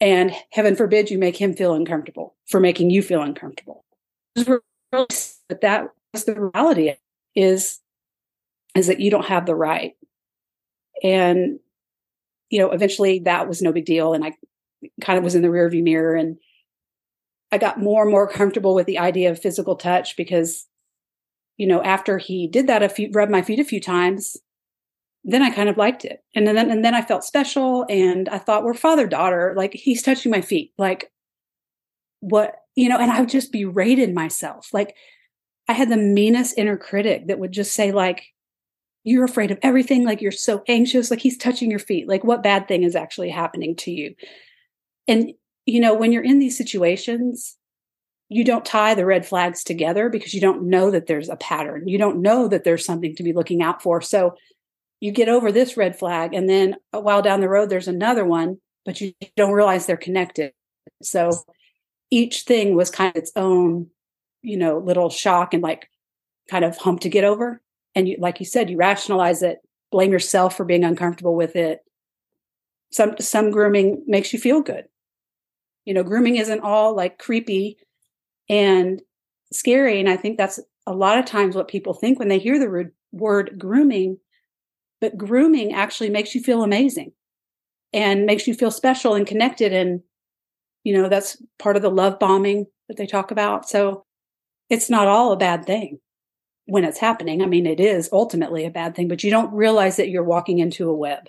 And 0.00 0.34
heaven 0.50 0.74
forbid 0.74 1.10
you 1.10 1.18
make 1.18 1.36
him 1.36 1.52
feel 1.52 1.74
uncomfortable 1.74 2.34
for 2.48 2.60
making 2.60 2.90
you 2.90 3.02
feel 3.02 3.22
uncomfortable. 3.22 3.84
But 4.34 5.60
that 5.60 5.88
was 6.12 6.24
the 6.24 6.50
reality 6.54 6.94
is 7.36 7.78
is 8.74 8.86
that 8.86 9.00
you 9.00 9.10
don't 9.10 9.26
have 9.26 9.44
the 9.44 9.54
right. 9.54 9.92
And 11.02 11.60
you 12.48 12.58
know, 12.58 12.70
eventually 12.70 13.20
that 13.20 13.48
was 13.48 13.60
no 13.60 13.72
big 13.72 13.84
deal. 13.84 14.14
And 14.14 14.24
I 14.24 14.32
kind 15.02 15.18
of 15.18 15.24
was 15.24 15.34
in 15.34 15.42
the 15.42 15.48
rearview 15.48 15.82
mirror 15.82 16.14
and 16.14 16.38
I 17.52 17.58
got 17.58 17.78
more 17.78 18.02
and 18.02 18.10
more 18.10 18.26
comfortable 18.26 18.74
with 18.74 18.86
the 18.86 18.98
idea 18.98 19.30
of 19.30 19.38
physical 19.38 19.76
touch 19.76 20.16
because, 20.16 20.66
you 21.58 21.66
know, 21.66 21.82
after 21.82 22.16
he 22.16 22.48
did 22.48 22.66
that 22.66 22.82
a 22.82 22.88
few 22.88 23.10
rubbed 23.12 23.30
my 23.30 23.42
feet 23.42 23.60
a 23.60 23.64
few 23.64 23.80
times, 23.80 24.38
then 25.22 25.42
I 25.42 25.50
kind 25.50 25.68
of 25.68 25.76
liked 25.76 26.04
it. 26.04 26.24
And 26.34 26.46
then 26.46 26.58
and 26.70 26.84
then 26.84 26.94
I 26.94 27.02
felt 27.02 27.24
special 27.24 27.84
and 27.88 28.28
I 28.30 28.38
thought 28.38 28.64
we're 28.64 28.74
father 28.74 29.06
daughter, 29.06 29.52
like 29.56 29.74
he's 29.74 30.02
touching 30.02 30.32
my 30.32 30.40
feet. 30.40 30.72
Like 30.78 31.12
what, 32.20 32.56
you 32.74 32.88
know, 32.88 32.98
and 32.98 33.12
I 33.12 33.20
would 33.20 33.28
just 33.28 33.52
be 33.52 33.66
rated 33.66 34.14
myself. 34.14 34.70
Like 34.72 34.96
I 35.68 35.74
had 35.74 35.90
the 35.90 35.96
meanest 35.96 36.56
inner 36.56 36.78
critic 36.78 37.26
that 37.26 37.38
would 37.38 37.52
just 37.52 37.74
say 37.74 37.92
like 37.92 38.24
you're 39.04 39.24
afraid 39.24 39.50
of 39.50 39.58
everything, 39.62 40.04
like 40.04 40.22
you're 40.22 40.32
so 40.32 40.62
anxious, 40.68 41.10
like 41.10 41.20
he's 41.20 41.36
touching 41.36 41.70
your 41.70 41.80
feet. 41.80 42.08
Like 42.08 42.24
what 42.24 42.42
bad 42.42 42.66
thing 42.66 42.82
is 42.82 42.96
actually 42.96 43.30
happening 43.30 43.76
to 43.76 43.90
you? 43.90 44.14
And 45.06 45.32
you 45.66 45.80
know, 45.80 45.94
when 45.94 46.12
you're 46.12 46.24
in 46.24 46.38
these 46.38 46.58
situations, 46.58 47.56
you 48.28 48.44
don't 48.44 48.64
tie 48.64 48.94
the 48.94 49.06
red 49.06 49.26
flags 49.26 49.62
together 49.62 50.08
because 50.08 50.34
you 50.34 50.40
don't 50.40 50.62
know 50.62 50.90
that 50.90 51.06
there's 51.06 51.28
a 51.28 51.36
pattern. 51.36 51.86
You 51.86 51.98
don't 51.98 52.22
know 52.22 52.48
that 52.48 52.64
there's 52.64 52.84
something 52.84 53.14
to 53.16 53.22
be 53.22 53.32
looking 53.32 53.62
out 53.62 53.82
for. 53.82 54.00
So 54.00 54.34
you 55.02 55.10
get 55.10 55.28
over 55.28 55.50
this 55.50 55.76
red 55.76 55.98
flag 55.98 56.32
and 56.32 56.48
then 56.48 56.76
a 56.92 57.00
while 57.00 57.22
down 57.22 57.40
the 57.40 57.48
road 57.48 57.68
there's 57.68 57.88
another 57.88 58.24
one 58.24 58.58
but 58.86 59.00
you 59.00 59.12
don't 59.36 59.52
realize 59.52 59.84
they're 59.84 59.96
connected 59.96 60.52
so 61.02 61.32
each 62.10 62.42
thing 62.42 62.76
was 62.76 62.88
kind 62.88 63.10
of 63.10 63.20
its 63.20 63.32
own 63.34 63.88
you 64.42 64.56
know 64.56 64.78
little 64.78 65.10
shock 65.10 65.52
and 65.52 65.62
like 65.62 65.90
kind 66.48 66.64
of 66.64 66.76
hump 66.78 67.00
to 67.00 67.08
get 67.08 67.24
over 67.24 67.60
and 67.96 68.08
you 68.08 68.16
like 68.20 68.38
you 68.38 68.46
said 68.46 68.70
you 68.70 68.76
rationalize 68.76 69.42
it 69.42 69.58
blame 69.90 70.12
yourself 70.12 70.56
for 70.56 70.64
being 70.64 70.84
uncomfortable 70.84 71.34
with 71.34 71.56
it 71.56 71.80
some 72.92 73.16
some 73.18 73.50
grooming 73.50 74.04
makes 74.06 74.32
you 74.32 74.38
feel 74.38 74.62
good 74.62 74.84
you 75.84 75.94
know 75.94 76.02
grooming 76.02 76.36
isn't 76.36 76.60
all 76.60 76.94
like 76.94 77.18
creepy 77.18 77.76
and 78.48 79.02
scary 79.52 80.00
and 80.00 80.08
i 80.08 80.16
think 80.16 80.36
that's 80.36 80.60
a 80.86 80.92
lot 80.92 81.18
of 81.18 81.24
times 81.24 81.54
what 81.54 81.68
people 81.68 81.94
think 81.94 82.18
when 82.18 82.28
they 82.28 82.38
hear 82.38 82.58
the 82.58 82.90
word 83.12 83.58
grooming 83.58 84.18
but 85.02 85.18
grooming 85.18 85.72
actually 85.72 86.10
makes 86.10 86.34
you 86.34 86.40
feel 86.40 86.62
amazing 86.62 87.12
and 87.92 88.24
makes 88.24 88.46
you 88.46 88.54
feel 88.54 88.70
special 88.70 89.14
and 89.14 89.26
connected. 89.26 89.72
And, 89.72 90.00
you 90.84 90.94
know, 90.94 91.08
that's 91.08 91.42
part 91.58 91.76
of 91.76 91.82
the 91.82 91.90
love 91.90 92.18
bombing 92.18 92.66
that 92.88 92.96
they 92.96 93.06
talk 93.06 93.30
about. 93.30 93.68
So 93.68 94.04
it's 94.70 94.88
not 94.88 95.08
all 95.08 95.32
a 95.32 95.36
bad 95.36 95.66
thing 95.66 95.98
when 96.66 96.84
it's 96.84 96.98
happening. 96.98 97.42
I 97.42 97.46
mean, 97.46 97.66
it 97.66 97.80
is 97.80 98.08
ultimately 98.12 98.64
a 98.64 98.70
bad 98.70 98.94
thing, 98.94 99.08
but 99.08 99.22
you 99.22 99.30
don't 99.30 99.52
realize 99.52 99.96
that 99.96 100.08
you're 100.08 100.22
walking 100.22 100.60
into 100.60 100.88
a 100.88 100.94
web. 100.94 101.28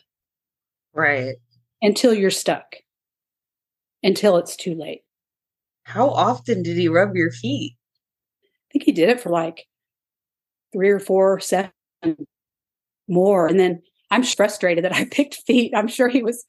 Right. 0.94 1.36
Until 1.82 2.14
you're 2.14 2.30
stuck. 2.30 2.76
Until 4.04 4.38
it's 4.38 4.56
too 4.56 4.76
late. 4.76 5.02
How 5.84 6.10
often 6.10 6.64
did 6.64 6.78
he 6.78 6.88
rub 6.88 7.16
your 7.16 7.32
feet? 7.32 7.76
I 8.46 8.68
think 8.72 8.84
he 8.84 8.92
did 8.92 9.10
it 9.10 9.22
for 9.22 9.30
like 9.30 9.66
three 10.72 10.90
or 10.90 11.00
four 11.00 11.40
sessions 11.40 11.72
more. 13.08 13.48
And 13.48 13.60
then 13.60 13.82
I'm 14.12 14.24
frustrated 14.24 14.84
that 14.84 14.94
I 14.94 15.06
picked 15.12 15.36
feet. 15.48 15.74
I'm 15.76 15.88
sure 15.88 16.08
he 16.08 16.24
was 16.24 16.44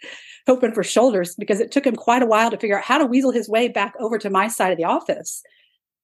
hoping 0.46 0.72
for 0.72 0.84
shoulders 0.84 1.34
because 1.36 1.60
it 1.60 1.72
took 1.72 1.86
him 1.86 1.96
quite 1.96 2.22
a 2.22 2.26
while 2.26 2.50
to 2.50 2.58
figure 2.58 2.78
out 2.78 2.84
how 2.84 2.98
to 2.98 3.06
weasel 3.06 3.32
his 3.32 3.48
way 3.48 3.68
back 3.68 3.94
over 3.98 4.18
to 4.18 4.30
my 4.30 4.48
side 4.48 4.72
of 4.72 4.78
the 4.78 4.84
office 4.84 5.42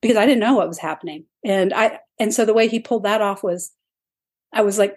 because 0.01 0.17
I 0.17 0.27
didn't 0.27 0.41
know 0.41 0.55
what 0.55 0.69
was 0.69 0.79
happening. 0.79 1.27
And 1.45 1.73
I 1.75 1.99
and 2.19 2.33
so 2.33 2.45
the 2.45 2.55
way 2.55 2.69
he 2.69 2.81
pulled 2.81 3.05
that 3.05 3.21
off 3.21 3.43
was 3.43 3.73
I 4.53 4.63
was 4.63 4.79
like 4.79 4.97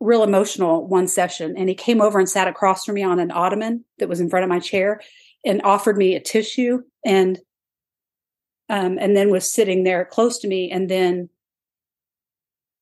real 0.00 0.22
emotional 0.22 0.86
one 0.86 1.06
session 1.08 1.54
and 1.56 1.68
he 1.68 1.74
came 1.74 2.00
over 2.00 2.18
and 2.18 2.28
sat 2.28 2.48
across 2.48 2.84
from 2.84 2.94
me 2.94 3.02
on 3.02 3.18
an 3.18 3.30
ottoman 3.30 3.84
that 3.98 4.08
was 4.08 4.20
in 4.20 4.30
front 4.30 4.44
of 4.44 4.48
my 4.48 4.58
chair 4.58 5.00
and 5.44 5.62
offered 5.62 5.96
me 5.96 6.14
a 6.14 6.20
tissue 6.20 6.82
and 7.04 7.38
um 8.68 8.98
and 8.98 9.16
then 9.16 9.30
was 9.30 9.50
sitting 9.50 9.84
there 9.84 10.04
close 10.04 10.38
to 10.38 10.48
me 10.48 10.70
and 10.70 10.90
then 10.90 11.28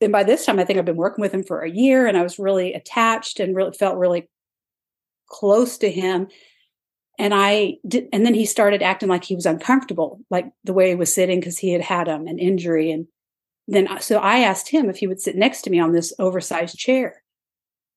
and 0.01 0.13
by 0.13 0.25
this 0.25 0.45
time 0.45 0.59
I 0.59 0.65
think 0.65 0.79
I've 0.79 0.85
been 0.85 0.97
working 0.97 1.23
with 1.23 1.33
him 1.33 1.45
for 1.45 1.61
a 1.61 1.71
year 1.71 2.07
and 2.07 2.17
I 2.17 2.23
was 2.23 2.39
really 2.39 2.75
attached 2.75 3.41
and 3.41 3.55
really 3.55 3.73
felt 3.73 3.97
really 3.97 4.29
close 5.29 5.79
to 5.79 5.91
him 5.91 6.29
and 7.19 7.35
I 7.35 7.77
did, 7.87 8.09
and 8.13 8.25
then 8.25 8.35
he 8.35 8.47
started 8.47 8.83
acting 8.83 9.09
like 9.09 9.25
he 9.25 9.35
was 9.35 9.47
uncomfortable, 9.47 10.21
like 10.31 10.51
the 10.65 10.73
way 10.73 10.89
he 10.89 10.95
was 10.95 11.13
sitting 11.13 11.41
because 11.41 11.59
he 11.59 11.71
had 11.71 11.83
had 11.83 12.09
um, 12.09 12.27
an 12.27 12.39
injury. 12.39 12.91
And 12.91 13.07
then, 13.69 13.87
uh, 13.87 13.99
so 13.99 14.19
I 14.19 14.39
asked 14.39 14.69
him 14.69 14.89
if 14.89 14.97
he 14.97 15.07
would 15.07 15.21
sit 15.21 15.37
next 15.37 15.63
to 15.63 15.71
me 15.71 15.79
on 15.79 15.93
this 15.93 16.13
oversized 16.19 16.77
chair. 16.77 17.23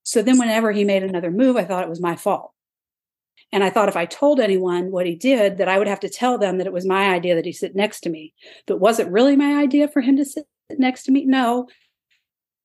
So 0.04 0.22
then, 0.22 0.38
whenever 0.38 0.72
he 0.72 0.84
made 0.84 1.04
another 1.04 1.32
move, 1.32 1.56
I 1.56 1.64
thought 1.64 1.84
it 1.84 1.90
was 1.90 2.02
my 2.02 2.16
fault. 2.16 2.52
And 3.52 3.64
I 3.64 3.70
thought 3.70 3.90
if 3.90 3.96
I 3.96 4.06
told 4.06 4.40
anyone 4.40 4.92
what 4.92 5.06
he 5.06 5.16
did, 5.16 5.58
that 5.58 5.70
I 5.70 5.78
would 5.78 5.88
have 5.88 6.00
to 6.02 6.10
tell 6.10 6.38
them 6.38 6.58
that 6.58 6.68
it 6.68 6.74
was 6.74 6.86
my 6.86 7.10
idea 7.14 7.36
that 7.36 7.46
he 7.46 7.54
sit 7.54 7.75
next 7.75 8.02
to 8.02 8.10
me. 8.10 8.34
But 8.68 8.80
was 8.80 9.00
it 9.00 9.08
really 9.10 9.36
my 9.36 9.62
idea 9.62 9.88
for 9.88 10.02
him 10.02 10.18
to 10.18 10.25
sit 10.25 10.46
next 10.78 11.04
to 11.04 11.12
me? 11.12 11.25
No. 11.25 11.68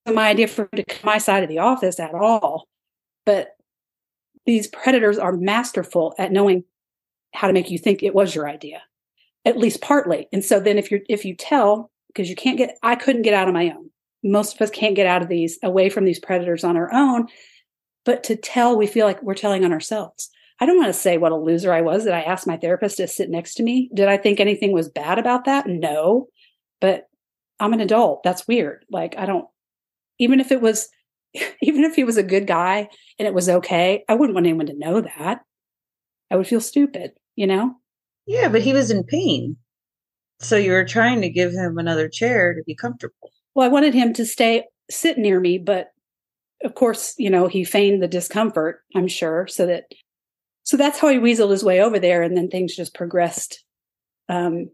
My 0.06 0.28
idea 0.28 0.48
for 0.48 0.62
him 0.62 0.76
to 0.76 0.84
come 0.84 1.00
my 1.04 1.18
side 1.18 1.42
of 1.42 1.48
the 1.48 1.58
office 1.58 2.00
at 2.00 2.14
all. 2.14 2.66
But 3.24 3.56
these 4.46 4.66
predators 4.66 5.18
are 5.18 5.32
masterful 5.32 6.14
at 6.18 6.32
knowing 6.32 6.64
how 7.32 7.46
to 7.46 7.52
make 7.52 7.70
you 7.70 7.78
think 7.78 8.02
it 8.02 8.14
was 8.14 8.34
your 8.34 8.48
idea 8.48 8.82
at 9.44 9.56
least 9.56 9.80
partly 9.80 10.28
and 10.32 10.44
so 10.44 10.60
then 10.60 10.78
if 10.78 10.90
you're 10.90 11.00
if 11.08 11.24
you 11.24 11.34
tell 11.34 11.90
because 12.08 12.28
you 12.28 12.36
can't 12.36 12.58
get 12.58 12.76
i 12.82 12.94
couldn't 12.94 13.22
get 13.22 13.34
out 13.34 13.48
on 13.48 13.54
my 13.54 13.70
own 13.70 13.90
most 14.22 14.54
of 14.54 14.60
us 14.60 14.70
can't 14.70 14.96
get 14.96 15.06
out 15.06 15.22
of 15.22 15.28
these 15.28 15.58
away 15.62 15.88
from 15.88 16.04
these 16.04 16.18
predators 16.18 16.64
on 16.64 16.76
our 16.76 16.92
own 16.92 17.26
but 18.04 18.22
to 18.24 18.36
tell 18.36 18.76
we 18.76 18.86
feel 18.86 19.06
like 19.06 19.22
we're 19.22 19.34
telling 19.34 19.64
on 19.64 19.72
ourselves 19.72 20.30
i 20.60 20.66
don't 20.66 20.76
want 20.76 20.88
to 20.88 20.92
say 20.92 21.18
what 21.18 21.32
a 21.32 21.36
loser 21.36 21.72
i 21.72 21.80
was 21.80 22.04
that 22.04 22.14
i 22.14 22.22
asked 22.22 22.46
my 22.46 22.56
therapist 22.56 22.98
to 22.98 23.08
sit 23.08 23.30
next 23.30 23.54
to 23.54 23.62
me 23.62 23.90
did 23.94 24.08
i 24.08 24.16
think 24.16 24.40
anything 24.40 24.72
was 24.72 24.88
bad 24.88 25.18
about 25.18 25.44
that 25.44 25.66
no 25.66 26.26
but 26.80 27.08
i'm 27.58 27.72
an 27.72 27.80
adult 27.80 28.22
that's 28.22 28.48
weird 28.48 28.84
like 28.90 29.14
i 29.18 29.26
don't 29.26 29.46
even 30.18 30.40
if 30.40 30.52
it 30.52 30.60
was 30.60 30.88
even 31.62 31.84
if 31.84 31.94
he 31.94 32.04
was 32.04 32.16
a 32.16 32.22
good 32.22 32.46
guy 32.46 32.88
and 33.18 33.26
it 33.26 33.34
was 33.34 33.48
okay, 33.48 34.04
I 34.08 34.14
wouldn't 34.14 34.34
want 34.34 34.46
anyone 34.46 34.66
to 34.66 34.78
know 34.78 35.00
that. 35.00 35.40
I 36.30 36.36
would 36.36 36.46
feel 36.46 36.60
stupid, 36.60 37.12
you 37.34 37.46
know? 37.46 37.74
Yeah, 38.26 38.48
but 38.48 38.62
he 38.62 38.72
was 38.72 38.90
in 38.90 39.04
pain. 39.04 39.56
So 40.40 40.56
you 40.56 40.72
were 40.72 40.84
trying 40.84 41.20
to 41.22 41.28
give 41.28 41.52
him 41.52 41.78
another 41.78 42.08
chair 42.08 42.54
to 42.54 42.62
be 42.64 42.74
comfortable. 42.74 43.30
Well, 43.54 43.66
I 43.66 43.72
wanted 43.72 43.94
him 43.94 44.12
to 44.14 44.24
stay 44.24 44.64
sit 44.90 45.18
near 45.18 45.40
me, 45.40 45.58
but 45.58 45.88
of 46.64 46.74
course, 46.74 47.14
you 47.18 47.30
know, 47.30 47.46
he 47.46 47.64
feigned 47.64 48.02
the 48.02 48.08
discomfort, 48.08 48.80
I'm 48.94 49.08
sure, 49.08 49.46
so 49.48 49.66
that 49.66 49.84
so 50.70 50.76
that's 50.76 51.00
how 51.00 51.08
he 51.08 51.18
weaseled 51.18 51.50
his 51.50 51.64
way 51.64 51.82
over 51.82 51.98
there 51.98 52.22
and 52.22 52.36
then 52.36 52.48
things 52.48 52.76
just 52.76 52.94
progressed. 52.94 53.64
Um 54.28 54.70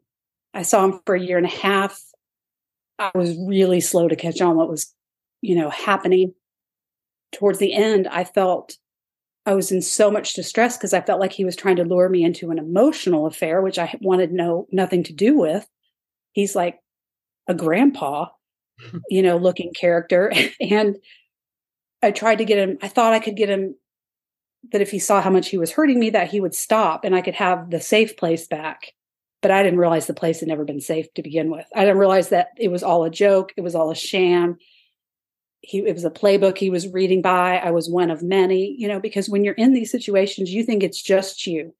I 0.52 0.62
saw 0.62 0.84
him 0.84 1.00
for 1.06 1.14
a 1.14 1.20
year 1.20 1.38
and 1.38 1.46
a 1.46 1.50
half. 1.50 1.98
I 2.98 3.10
was 3.14 3.36
really 3.46 3.80
slow 3.80 4.08
to 4.08 4.16
catch 4.16 4.40
on 4.40 4.56
what 4.56 4.68
was, 4.68 4.94
you 5.40 5.54
know, 5.54 5.70
happening 5.70 6.34
towards 7.32 7.58
the 7.58 7.72
end, 7.74 8.08
I 8.08 8.24
felt 8.24 8.76
I 9.44 9.54
was 9.54 9.70
in 9.70 9.82
so 9.82 10.10
much 10.10 10.34
distress 10.34 10.76
because 10.76 10.92
I 10.92 11.00
felt 11.00 11.20
like 11.20 11.32
he 11.32 11.44
was 11.44 11.54
trying 11.54 11.76
to 11.76 11.84
lure 11.84 12.08
me 12.08 12.24
into 12.24 12.50
an 12.50 12.58
emotional 12.58 13.26
affair, 13.26 13.62
which 13.62 13.78
I 13.78 13.96
wanted 14.00 14.32
no 14.32 14.66
nothing 14.72 15.04
to 15.04 15.12
do 15.12 15.36
with. 15.36 15.66
He's 16.32 16.56
like 16.56 16.78
a 17.46 17.54
grandpa, 17.54 18.26
you 19.08 19.22
know, 19.22 19.36
looking 19.36 19.72
character. 19.72 20.32
And 20.60 20.96
I 22.02 22.10
tried 22.10 22.36
to 22.36 22.44
get 22.44 22.58
him, 22.58 22.78
I 22.82 22.88
thought 22.88 23.14
I 23.14 23.20
could 23.20 23.36
get 23.36 23.48
him 23.48 23.74
that 24.72 24.80
if 24.80 24.90
he 24.90 24.98
saw 24.98 25.20
how 25.20 25.30
much 25.30 25.48
he 25.48 25.58
was 25.58 25.72
hurting 25.72 25.98
me, 25.98 26.10
that 26.10 26.30
he 26.30 26.40
would 26.40 26.54
stop 26.54 27.04
and 27.04 27.14
I 27.14 27.20
could 27.20 27.34
have 27.34 27.70
the 27.70 27.80
safe 27.80 28.16
place 28.16 28.46
back. 28.46 28.92
But 29.42 29.50
I 29.50 29.62
didn't 29.62 29.78
realize 29.78 30.06
the 30.06 30.14
place 30.14 30.40
had 30.40 30.48
never 30.48 30.64
been 30.64 30.80
safe 30.80 31.12
to 31.14 31.22
begin 31.22 31.50
with. 31.50 31.66
I 31.74 31.80
didn't 31.80 31.98
realize 31.98 32.30
that 32.30 32.48
it 32.58 32.68
was 32.68 32.82
all 32.82 33.04
a 33.04 33.10
joke, 33.10 33.52
it 33.56 33.60
was 33.60 33.74
all 33.74 33.90
a 33.90 33.94
sham. 33.94 34.56
He 35.60 35.78
it 35.78 35.94
was 35.94 36.04
a 36.04 36.10
playbook 36.10 36.58
he 36.58 36.70
was 36.70 36.88
reading 36.92 37.22
by. 37.22 37.58
I 37.58 37.70
was 37.70 37.88
one 37.88 38.10
of 38.10 38.22
many 38.22 38.74
you 38.78 38.88
know 38.88 39.00
because 39.00 39.28
when 39.28 39.44
you're 39.44 39.54
in 39.54 39.72
these 39.72 39.90
situations 39.90 40.52
you 40.52 40.64
think 40.64 40.82
it's 40.82 41.02
just 41.02 41.46
you. 41.46 41.74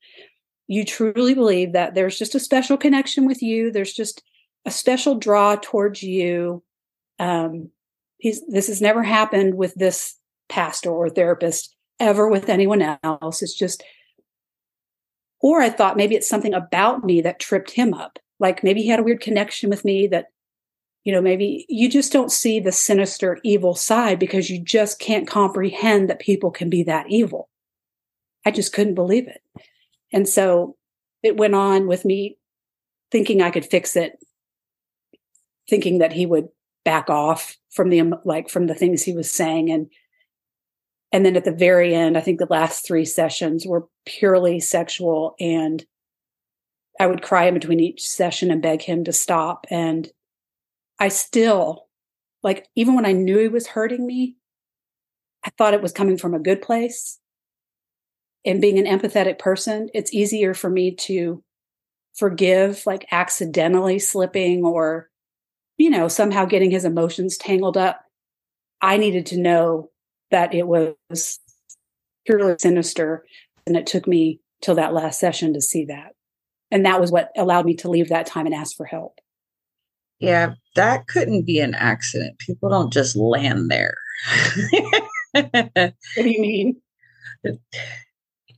You 0.69 0.85
truly 0.85 1.35
believe 1.35 1.73
that 1.73 1.95
there's 1.95 2.19
just 2.19 2.35
a 2.35 2.40
special 2.40 2.76
connection 2.76 3.26
with 3.26 3.40
you. 3.40 3.71
There's 3.71 3.93
just 3.93 4.23
a 4.64 4.71
special 4.71 5.14
draw 5.14 5.57
towards 5.57 6.02
you. 6.02 6.62
Um 7.19 7.71
this 8.23 8.66
has 8.66 8.81
never 8.81 9.02
happened 9.02 9.55
with 9.55 9.75
this 9.75 10.16
pastor 10.49 10.90
or 10.90 11.09
therapist 11.11 11.75
ever 11.99 12.29
with 12.29 12.49
anyone 12.49 12.99
else. 13.03 13.43
It's 13.43 13.55
just 13.55 13.83
or 15.41 15.61
i 15.61 15.69
thought 15.69 15.99
maybe 15.99 16.15
it's 16.15 16.29
something 16.29 16.55
about 16.55 17.05
me 17.05 17.21
that 17.21 17.41
tripped 17.41 17.73
him 17.73 17.95
up. 17.95 18.19
Like 18.38 18.65
maybe 18.65 18.83
he 18.83 18.88
had 18.88 19.00
a 19.00 19.03
weird 19.03 19.21
connection 19.21 19.71
with 19.71 19.85
me 19.85 20.07
that 20.09 20.26
you 21.05 21.12
know 21.12 21.21
maybe 21.21 21.67
you 21.69 21.88
just 21.88 22.12
don't 22.12 22.33
see 22.33 22.59
the 22.61 22.73
sinister 22.73 23.38
evil 23.45 23.75
side 23.75 24.19
because 24.19 24.50
you 24.50 24.62
just 24.62 24.99
can't 24.99 25.29
comprehend 25.29 26.11
that 26.11 26.21
people 26.21 26.50
can 26.50 26.71
be 26.71 26.83
that 26.85 27.07
evil. 27.09 27.49
I 28.45 28.50
just 28.50 28.73
couldn't 28.73 28.95
believe 28.95 29.29
it. 29.29 29.43
And 30.12 30.29
so 30.29 30.76
it 31.23 31.37
went 31.37 31.55
on 31.55 31.87
with 31.87 32.05
me 32.05 32.38
thinking 33.11 33.43
i 33.43 33.50
could 33.50 33.67
fix 33.67 33.97
it 33.97 34.19
thinking 35.69 35.99
that 35.99 36.12
he 36.12 36.26
would 36.26 36.49
back 36.85 37.11
off 37.11 37.57
from 37.71 37.91
the 37.91 38.03
like 38.25 38.49
from 38.49 38.67
the 38.67 38.75
things 38.75 39.03
he 39.03 39.12
was 39.12 39.31
saying 39.31 39.71
and 39.71 39.88
and 41.12 41.25
then 41.25 41.36
at 41.36 41.44
the 41.44 41.52
very 41.52 41.94
end 41.94 42.16
i 42.16 42.20
think 42.20 42.38
the 42.38 42.46
last 42.50 42.86
three 42.86 43.04
sessions 43.04 43.66
were 43.66 43.86
purely 44.04 44.60
sexual 44.60 45.34
and 45.40 45.84
i 46.98 47.06
would 47.06 47.22
cry 47.22 47.46
in 47.46 47.54
between 47.54 47.80
each 47.80 48.06
session 48.06 48.50
and 48.50 48.62
beg 48.62 48.82
him 48.82 49.04
to 49.04 49.12
stop 49.12 49.66
and 49.70 50.10
I 50.98 51.08
still, 51.08 51.88
like, 52.42 52.68
even 52.75 52.94
when 52.94 53.06
I 53.06 53.12
knew 53.12 53.38
he 53.38 53.48
was 53.48 53.66
hurting 53.66 54.06
me, 54.06 54.36
I 55.44 55.50
thought 55.56 55.75
it 55.75 55.82
was 55.82 55.92
coming 55.92 56.16
from 56.16 56.34
a 56.34 56.40
good 56.40 56.62
place. 56.62 57.18
And 58.44 58.60
being 58.60 58.78
an 58.78 58.86
empathetic 58.86 59.38
person, 59.38 59.90
it's 59.92 60.14
easier 60.14 60.54
for 60.54 60.70
me 60.70 60.94
to 60.94 61.42
forgive, 62.14 62.86
like, 62.86 63.06
accidentally 63.10 63.98
slipping 63.98 64.64
or, 64.64 65.10
you 65.76 65.90
know, 65.90 66.08
somehow 66.08 66.44
getting 66.46 66.70
his 66.70 66.84
emotions 66.84 67.36
tangled 67.36 67.76
up. 67.76 68.02
I 68.80 68.96
needed 68.96 69.26
to 69.26 69.38
know 69.38 69.90
that 70.30 70.54
it 70.54 70.66
was 70.66 71.38
purely 72.26 72.56
sinister. 72.59 73.25
And 73.66 73.76
it 73.76 73.87
took 73.87 74.06
me 74.06 74.40
till 74.62 74.75
that 74.76 74.95
last 74.95 75.21
session 75.21 75.54
to 75.54 75.61
see 75.61 75.85
that. 75.87 76.12
And 76.71 76.85
that 76.85 77.00
was 77.00 77.12
what 77.12 77.30
allowed 77.37 77.66
me 77.66 77.75
to 77.76 77.90
leave 77.90 78.09
that 78.09 78.26
time 78.26 78.47
and 78.47 78.54
ask 78.54 78.76
for 78.76 78.87
help. 78.87 79.18
Yeah, 80.18 80.54
that 80.75 81.06
couldn't 81.09 81.42
be 81.42 81.61
an 81.61 81.75
accident. 81.75 82.38
People 82.38 82.71
don't 82.71 82.92
just 82.92 83.16
land 83.16 83.71
there. 83.71 83.97
what 85.33 85.52
do 86.16 86.28
you 86.28 86.40
mean? 86.40 86.80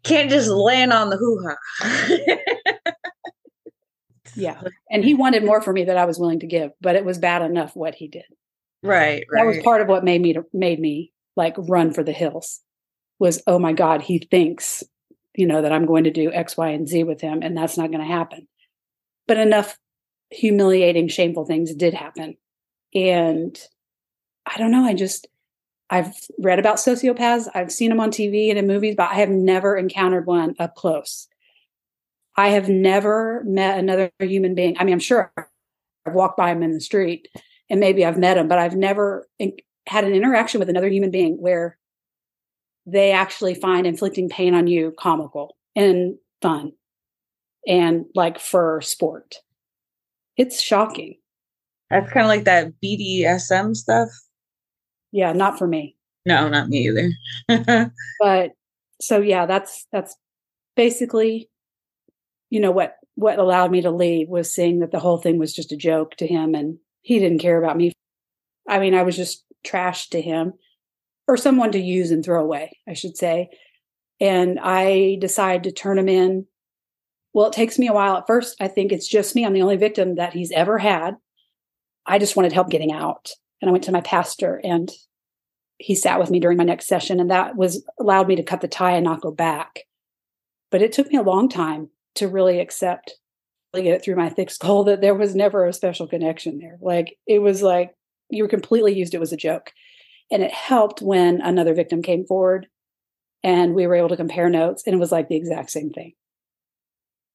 Can't 0.04 0.30
just 0.30 0.48
land 0.48 0.92
on 0.92 1.10
the 1.10 1.16
hoo 1.16 1.44
ha. 1.44 2.38
yeah. 4.37 4.62
And 4.90 5.04
he 5.04 5.14
wanted 5.14 5.44
more 5.44 5.60
for 5.60 5.72
me 5.72 5.84
that 5.84 5.96
I 5.96 6.04
was 6.04 6.18
willing 6.18 6.40
to 6.40 6.46
give, 6.46 6.70
but 6.80 6.94
it 6.94 7.04
was 7.04 7.18
bad 7.18 7.42
enough 7.42 7.75
what 7.75 7.96
he 7.96 8.06
did. 8.06 8.25
Right, 8.82 9.25
right. 9.30 9.40
That 9.40 9.46
was 9.46 9.58
part 9.58 9.80
of 9.80 9.88
what 9.88 10.04
made 10.04 10.22
me 10.22 10.34
to, 10.34 10.44
made 10.52 10.78
me 10.78 11.12
like 11.38 11.54
run 11.57 11.92
for 11.92 12.02
the 12.02 12.12
hills. 12.12 12.61
Was 13.18 13.42
oh 13.47 13.59
my 13.59 13.73
god, 13.73 14.02
he 14.02 14.18
thinks, 14.18 14.85
you 15.35 15.47
know, 15.47 15.62
that 15.62 15.73
I'm 15.73 15.87
going 15.87 16.04
to 16.04 16.11
do 16.11 16.30
X, 16.30 16.57
Y, 16.57 16.68
and 16.68 16.87
Z 16.87 17.04
with 17.04 17.21
him, 17.21 17.40
and 17.42 17.57
that's 17.57 17.78
not 17.78 17.90
going 17.90 18.07
to 18.07 18.12
happen. 18.12 18.47
But 19.26 19.38
enough 19.38 19.78
humiliating, 20.30 21.09
shameful 21.09 21.47
things 21.47 21.75
did 21.75 21.95
happen. 21.95 22.37
And 22.95 23.59
I 24.47 24.59
don't 24.59 24.71
know, 24.71 24.85
I 24.85 24.95
just, 24.95 25.26
I've 25.90 26.12
read 26.38 26.59
about 26.59 26.76
sociopaths, 26.76 27.49
I've 27.54 27.73
seen 27.73 27.90
them 27.90 28.00
on 28.00 28.11
TV 28.11 28.50
and 28.50 28.59
in 28.59 28.66
movies, 28.66 28.95
but 28.97 29.11
I 29.11 29.14
have 29.14 29.30
never 29.30 29.76
encountered 29.76 30.26
one 30.26 30.54
up 30.59 30.75
close. 30.75 31.28
I 32.37 32.50
have 32.50 32.68
never 32.68 33.42
met 33.45 33.78
another 33.78 34.11
human 34.21 34.54
being. 34.54 34.76
I 34.78 34.85
mean, 34.85 34.92
I'm 34.92 35.00
sure 35.00 35.33
I've 35.37 36.14
walked 36.14 36.37
by 36.37 36.52
him 36.52 36.62
in 36.62 36.73
the 36.73 36.80
street 36.80 37.28
and 37.68 37.80
maybe 37.80 38.04
I've 38.04 38.18
met 38.18 38.38
him, 38.38 38.49
but 38.49 38.59
I've 38.59 38.76
never 38.76 39.26
had 39.88 40.04
an 40.04 40.14
interaction 40.14 40.61
with 40.61 40.68
another 40.68 40.88
human 40.88 41.11
being 41.11 41.40
where 41.40 41.78
they 42.87 43.12
actually 43.12 43.54
find 43.54 43.87
inflicting 43.87 44.28
pain 44.28 44.54
on 44.54 44.66
you 44.66 44.95
comical 44.99 45.57
and 45.75 46.16
fun 46.40 46.73
and 47.66 48.07
like 48.14 48.38
for 48.38 48.80
sport. 48.80 49.37
It's 50.37 50.61
shocking. 50.61 51.16
That's 51.90 52.11
kind 52.12 52.25
of 52.25 52.28
like 52.28 52.45
that 52.45 52.73
BDSM 52.83 53.75
stuff. 53.75 54.09
Yeah, 55.11 55.33
not 55.33 55.59
for 55.59 55.66
me. 55.66 55.97
No, 56.26 56.49
not 56.49 56.68
me 56.68 56.88
either. 56.88 57.92
but 58.21 58.52
so 59.00 59.21
yeah, 59.21 59.47
that's 59.47 59.87
that's 59.90 60.14
basically 60.76 61.49
you 62.50 62.61
know 62.61 62.71
what 62.71 62.97
what 63.14 63.38
allowed 63.38 63.71
me 63.71 63.80
to 63.80 63.90
leave 63.90 64.28
was 64.28 64.52
seeing 64.52 64.80
that 64.80 64.92
the 64.92 65.00
whole 65.00 65.18
thing 65.18 65.38
was 65.38 65.52
just 65.52 65.73
a 65.73 65.76
joke 65.76 66.14
to 66.16 66.26
him 66.26 66.54
and 66.54 66.78
he 67.02 67.18
didn't 67.18 67.40
care 67.40 67.62
about 67.62 67.76
me. 67.76 67.92
I 68.68 68.78
mean, 68.78 68.95
I 68.95 69.02
was 69.02 69.16
just 69.16 69.45
trash 69.68 70.08
to 70.10 70.20
him 70.20 70.54
or 71.26 71.37
someone 71.37 71.72
to 71.72 71.78
use 71.78 72.10
and 72.10 72.25
throw 72.25 72.42
away, 72.42 72.78
I 72.88 72.94
should 72.94 73.16
say. 73.16 73.50
And 74.20 74.58
I 74.60 75.18
decided 75.20 75.64
to 75.64 75.72
turn 75.72 75.98
him 75.98 76.08
in. 76.08 76.46
Well, 77.34 77.46
it 77.46 77.52
takes 77.52 77.78
me 77.78 77.87
a 77.87 77.92
while. 77.92 78.16
At 78.16 78.26
first, 78.26 78.56
I 78.60 78.68
think 78.68 78.90
it's 78.90 79.06
just 79.06 79.37
me. 79.37 79.44
I'm 79.44 79.52
the 79.52 79.62
only 79.62 79.76
victim 79.76 80.16
that 80.16 80.32
he's 80.32 80.50
ever 80.50 80.78
had. 80.78 81.16
I 82.06 82.18
just 82.18 82.34
wanted 82.34 82.52
help 82.52 82.70
getting 82.70 82.92
out. 82.92 83.30
And 83.60 83.68
I 83.68 83.72
went 83.72 83.84
to 83.84 83.92
my 83.92 84.00
pastor 84.00 84.60
and 84.64 84.90
he 85.76 85.94
sat 85.94 86.18
with 86.18 86.30
me 86.30 86.40
during 86.40 86.56
my 86.56 86.64
next 86.64 86.87
session 86.87 87.20
and 87.20 87.30
that 87.30 87.54
was 87.54 87.84
allowed 88.00 88.26
me 88.26 88.37
to 88.37 88.42
cut 88.42 88.60
the 88.60 88.68
tie 88.68 88.92
and 88.92 89.04
not 89.04 89.20
go 89.20 89.30
back. 89.30 89.80
But 90.70 90.82
it 90.82 90.92
took 90.92 91.10
me 91.10 91.18
a 91.18 91.22
long 91.22 91.48
time 91.48 91.90
to 92.16 92.28
really 92.28 92.58
accept, 92.58 93.14
really 93.72 93.84
get 93.84 93.94
it 93.94 94.02
through 94.02 94.16
my 94.16 94.28
thick 94.28 94.50
skull 94.50 94.84
that 94.84 95.00
there 95.00 95.14
was 95.14 95.34
never 95.34 95.66
a 95.66 95.72
special 95.72 96.08
connection 96.08 96.58
there. 96.58 96.78
Like 96.80 97.16
it 97.26 97.40
was 97.40 97.62
like 97.62 97.94
you 98.30 98.42
were 98.42 98.49
completely 98.49 98.94
used 98.94 99.14
it 99.14 99.20
was 99.20 99.32
a 99.32 99.37
joke. 99.37 99.73
And 100.30 100.42
it 100.42 100.52
helped 100.52 101.00
when 101.00 101.40
another 101.40 101.75
victim 101.75 102.02
came 102.02 102.26
forward 102.26 102.66
and 103.42 103.75
we 103.75 103.87
were 103.87 103.94
able 103.94 104.11
to 104.11 104.16
compare 104.16 104.50
notes 104.50 104.82
and 104.87 104.94
it 104.94 104.99
was 104.99 105.12
like 105.12 105.28
the 105.28 105.37
exact 105.37 105.70
same 105.70 105.90
thing. 105.90 106.12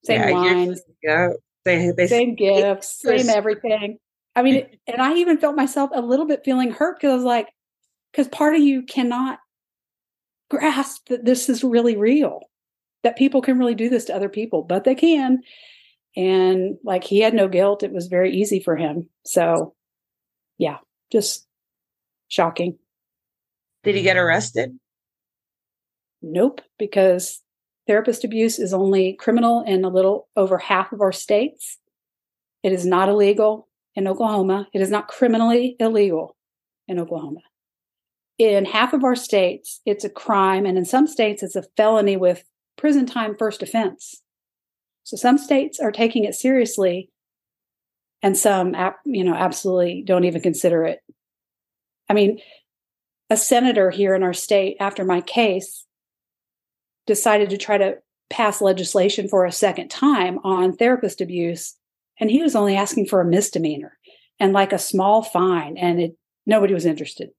Same 0.05 0.21
yeah, 0.21 0.35
lines. 0.35 0.81
Yeah. 1.01 1.29
They, 1.65 1.91
they, 1.95 2.07
same 2.07 2.35
gifts, 2.35 3.01
same 3.01 3.29
everything. 3.29 3.97
I 4.35 4.41
mean, 4.41 4.65
and 4.87 5.01
I 5.01 5.15
even 5.15 5.37
felt 5.37 5.55
myself 5.55 5.91
a 5.93 6.01
little 6.01 6.25
bit 6.25 6.43
feeling 6.43 6.71
hurt 6.71 6.97
because 6.97 7.11
I 7.11 7.15
was 7.15 7.23
like, 7.23 7.47
because 8.11 8.27
part 8.27 8.55
of 8.55 8.61
you 8.61 8.83
cannot 8.83 9.39
grasp 10.49 11.07
that 11.09 11.25
this 11.25 11.49
is 11.49 11.63
really 11.63 11.95
real, 11.95 12.41
that 13.03 13.17
people 13.17 13.41
can 13.41 13.57
really 13.57 13.75
do 13.75 13.89
this 13.89 14.05
to 14.05 14.15
other 14.15 14.29
people, 14.29 14.63
but 14.63 14.83
they 14.83 14.95
can. 14.95 15.41
And 16.15 16.77
like 16.83 17.03
he 17.03 17.21
had 17.21 17.33
no 17.33 17.47
guilt. 17.47 17.81
It 17.81 17.93
was 17.93 18.07
very 18.07 18.35
easy 18.35 18.59
for 18.59 18.75
him. 18.75 19.09
So, 19.25 19.73
yeah, 20.63 20.77
just 21.11 21.45
shocking. 22.29 22.77
Did 23.83 23.95
he 23.95 24.01
get 24.01 24.15
arrested? 24.15 24.79
Nope, 26.21 26.61
because 26.79 27.41
therapist 27.85 28.23
abuse 28.23 28.59
is 28.59 28.73
only 28.73 29.13
criminal 29.13 29.61
in 29.63 29.83
a 29.83 29.89
little 29.89 30.29
over 30.37 30.57
half 30.57 30.93
of 30.93 31.01
our 31.01 31.11
states. 31.11 31.79
It 32.63 32.71
is 32.71 32.85
not 32.85 33.09
illegal 33.09 33.67
in 33.93 34.07
Oklahoma. 34.07 34.69
It 34.73 34.79
is 34.79 34.89
not 34.89 35.09
criminally 35.09 35.75
illegal 35.81 36.37
in 36.87 36.97
Oklahoma. 36.97 37.41
In 38.39 38.63
half 38.63 38.93
of 38.93 39.03
our 39.03 39.17
states, 39.17 39.81
it's 39.85 40.05
a 40.05 40.09
crime, 40.09 40.65
and 40.65 40.77
in 40.77 40.85
some 40.85 41.07
states, 41.07 41.43
it's 41.43 41.57
a 41.57 41.65
felony 41.75 42.15
with 42.15 42.45
prison 42.77 43.05
time 43.05 43.35
first 43.37 43.61
offense. 43.61 44.21
So 45.03 45.17
some 45.17 45.37
states 45.37 45.77
are 45.81 45.91
taking 45.91 46.23
it 46.23 46.35
seriously, 46.35 47.09
and 48.23 48.37
some, 48.37 48.73
you 49.05 49.23
know, 49.23 49.35
absolutely 49.35 50.01
don't 50.01 50.23
even 50.23 50.41
consider 50.41 50.85
it. 50.85 51.01
I 52.09 52.13
mean, 52.13 52.39
a 53.29 53.37
senator 53.37 53.89
here 53.89 54.15
in 54.15 54.23
our 54.23 54.33
state 54.33 54.77
after 54.79 55.03
my 55.03 55.21
case 55.21 55.85
decided 57.05 57.49
to 57.49 57.57
try 57.57 57.77
to 57.77 57.97
pass 58.29 58.61
legislation 58.61 59.27
for 59.27 59.45
a 59.45 59.51
second 59.51 59.89
time 59.89 60.39
on 60.43 60.75
therapist 60.75 61.21
abuse 61.21 61.75
and 62.19 62.31
he 62.31 62.41
was 62.41 62.55
only 62.55 62.75
asking 62.75 63.05
for 63.05 63.21
a 63.21 63.25
misdemeanor 63.25 63.97
and 64.39 64.53
like 64.53 64.73
a 64.73 64.79
small 64.79 65.21
fine 65.21 65.77
and 65.77 66.01
it 66.01 66.17
nobody 66.45 66.73
was 66.73 66.85
interested 66.85 67.29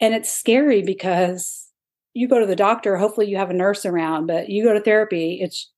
and 0.00 0.14
it's 0.14 0.32
scary 0.32 0.82
because 0.82 1.68
you 2.14 2.26
go 2.26 2.40
to 2.40 2.46
the 2.46 2.56
doctor 2.56 2.96
hopefully 2.96 3.28
you 3.28 3.36
have 3.36 3.50
a 3.50 3.54
nurse 3.54 3.84
around 3.84 4.26
but 4.26 4.48
you 4.48 4.64
go 4.64 4.72
to 4.72 4.80
therapy 4.80 5.38
it's 5.40 5.70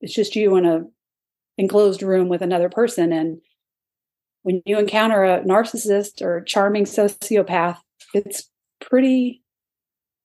it's 0.00 0.14
just 0.14 0.36
you 0.36 0.56
and 0.56 0.66
a 0.66 0.84
enclosed 1.60 2.02
room 2.02 2.28
with 2.28 2.42
another 2.42 2.68
person 2.68 3.12
and 3.12 3.40
when 4.42 4.62
you 4.64 4.78
encounter 4.78 5.22
a 5.22 5.42
narcissist 5.42 6.22
or 6.22 6.40
charming 6.42 6.84
sociopath 6.84 7.76
it's 8.14 8.50
pretty 8.80 9.42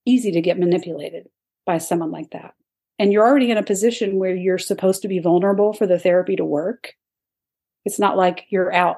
easy 0.05 0.31
to 0.31 0.41
get 0.41 0.59
manipulated 0.59 1.27
by 1.65 1.77
someone 1.77 2.11
like 2.11 2.31
that. 2.31 2.53
And 2.97 3.11
you're 3.11 3.27
already 3.27 3.51
in 3.51 3.57
a 3.57 3.63
position 3.63 4.17
where 4.17 4.35
you're 4.35 4.57
supposed 4.57 5.01
to 5.01 5.07
be 5.07 5.19
vulnerable 5.19 5.73
for 5.73 5.85
the 5.85 5.99
therapy 5.99 6.35
to 6.37 6.45
work. 6.45 6.93
It's 7.83 7.99
not 7.99 8.15
like 8.15 8.45
you're 8.49 8.73
out. 8.73 8.97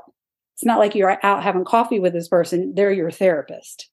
It's 0.56 0.66
not 0.66 0.80
like 0.80 0.96
you're 0.96 1.18
out 1.26 1.44
having 1.44 1.66
coffee 1.66 2.00
with 2.00 2.14
this 2.14 2.28
person. 2.28 2.74
They're 2.76 2.92
your 2.92 3.12
therapist. 3.12 3.90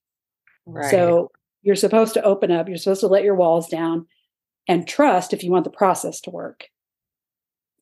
Right. 0.67 0.91
So 0.91 1.31
you're 1.63 1.75
supposed 1.75 2.15
to 2.15 2.23
open 2.23 2.51
up. 2.51 2.69
You're 2.69 2.77
supposed 2.77 3.01
to 3.01 3.07
let 3.07 3.25
your 3.25 3.35
walls 3.35 3.69
down 3.69 4.07
and 4.69 4.87
trust 4.87 5.33
if 5.33 5.43
you 5.43 5.51
want 5.51 5.65
the 5.65 5.71
process 5.71 6.21
to 6.23 6.31
work. 6.31 6.69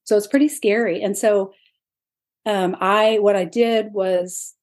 So 0.04 0.16
it's 0.16 0.26
pretty 0.26 0.48
scary. 0.48 1.02
And 1.02 1.16
so 1.16 1.52
um, 2.44 2.76
I, 2.80 3.18
what 3.20 3.36
I 3.36 3.44
did 3.44 3.92
was 3.92 4.54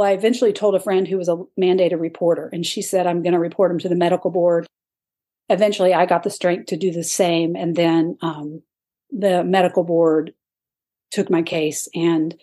well, 0.00 0.08
I 0.08 0.12
eventually 0.12 0.54
told 0.54 0.74
a 0.74 0.80
friend 0.80 1.06
who 1.06 1.18
was 1.18 1.28
a 1.28 1.42
mandated 1.60 2.00
reporter, 2.00 2.48
and 2.54 2.64
she 2.64 2.80
said, 2.80 3.06
I'm 3.06 3.22
going 3.22 3.34
to 3.34 3.38
report 3.38 3.70
him 3.70 3.78
to 3.80 3.88
the 3.90 3.94
medical 3.94 4.30
board. 4.30 4.66
Eventually, 5.50 5.92
I 5.92 6.06
got 6.06 6.22
the 6.22 6.30
strength 6.30 6.68
to 6.68 6.78
do 6.78 6.90
the 6.90 7.04
same. 7.04 7.54
And 7.54 7.76
then 7.76 8.16
um, 8.22 8.62
the 9.10 9.44
medical 9.44 9.84
board 9.84 10.32
took 11.10 11.28
my 11.28 11.42
case, 11.42 11.86
and 11.94 12.34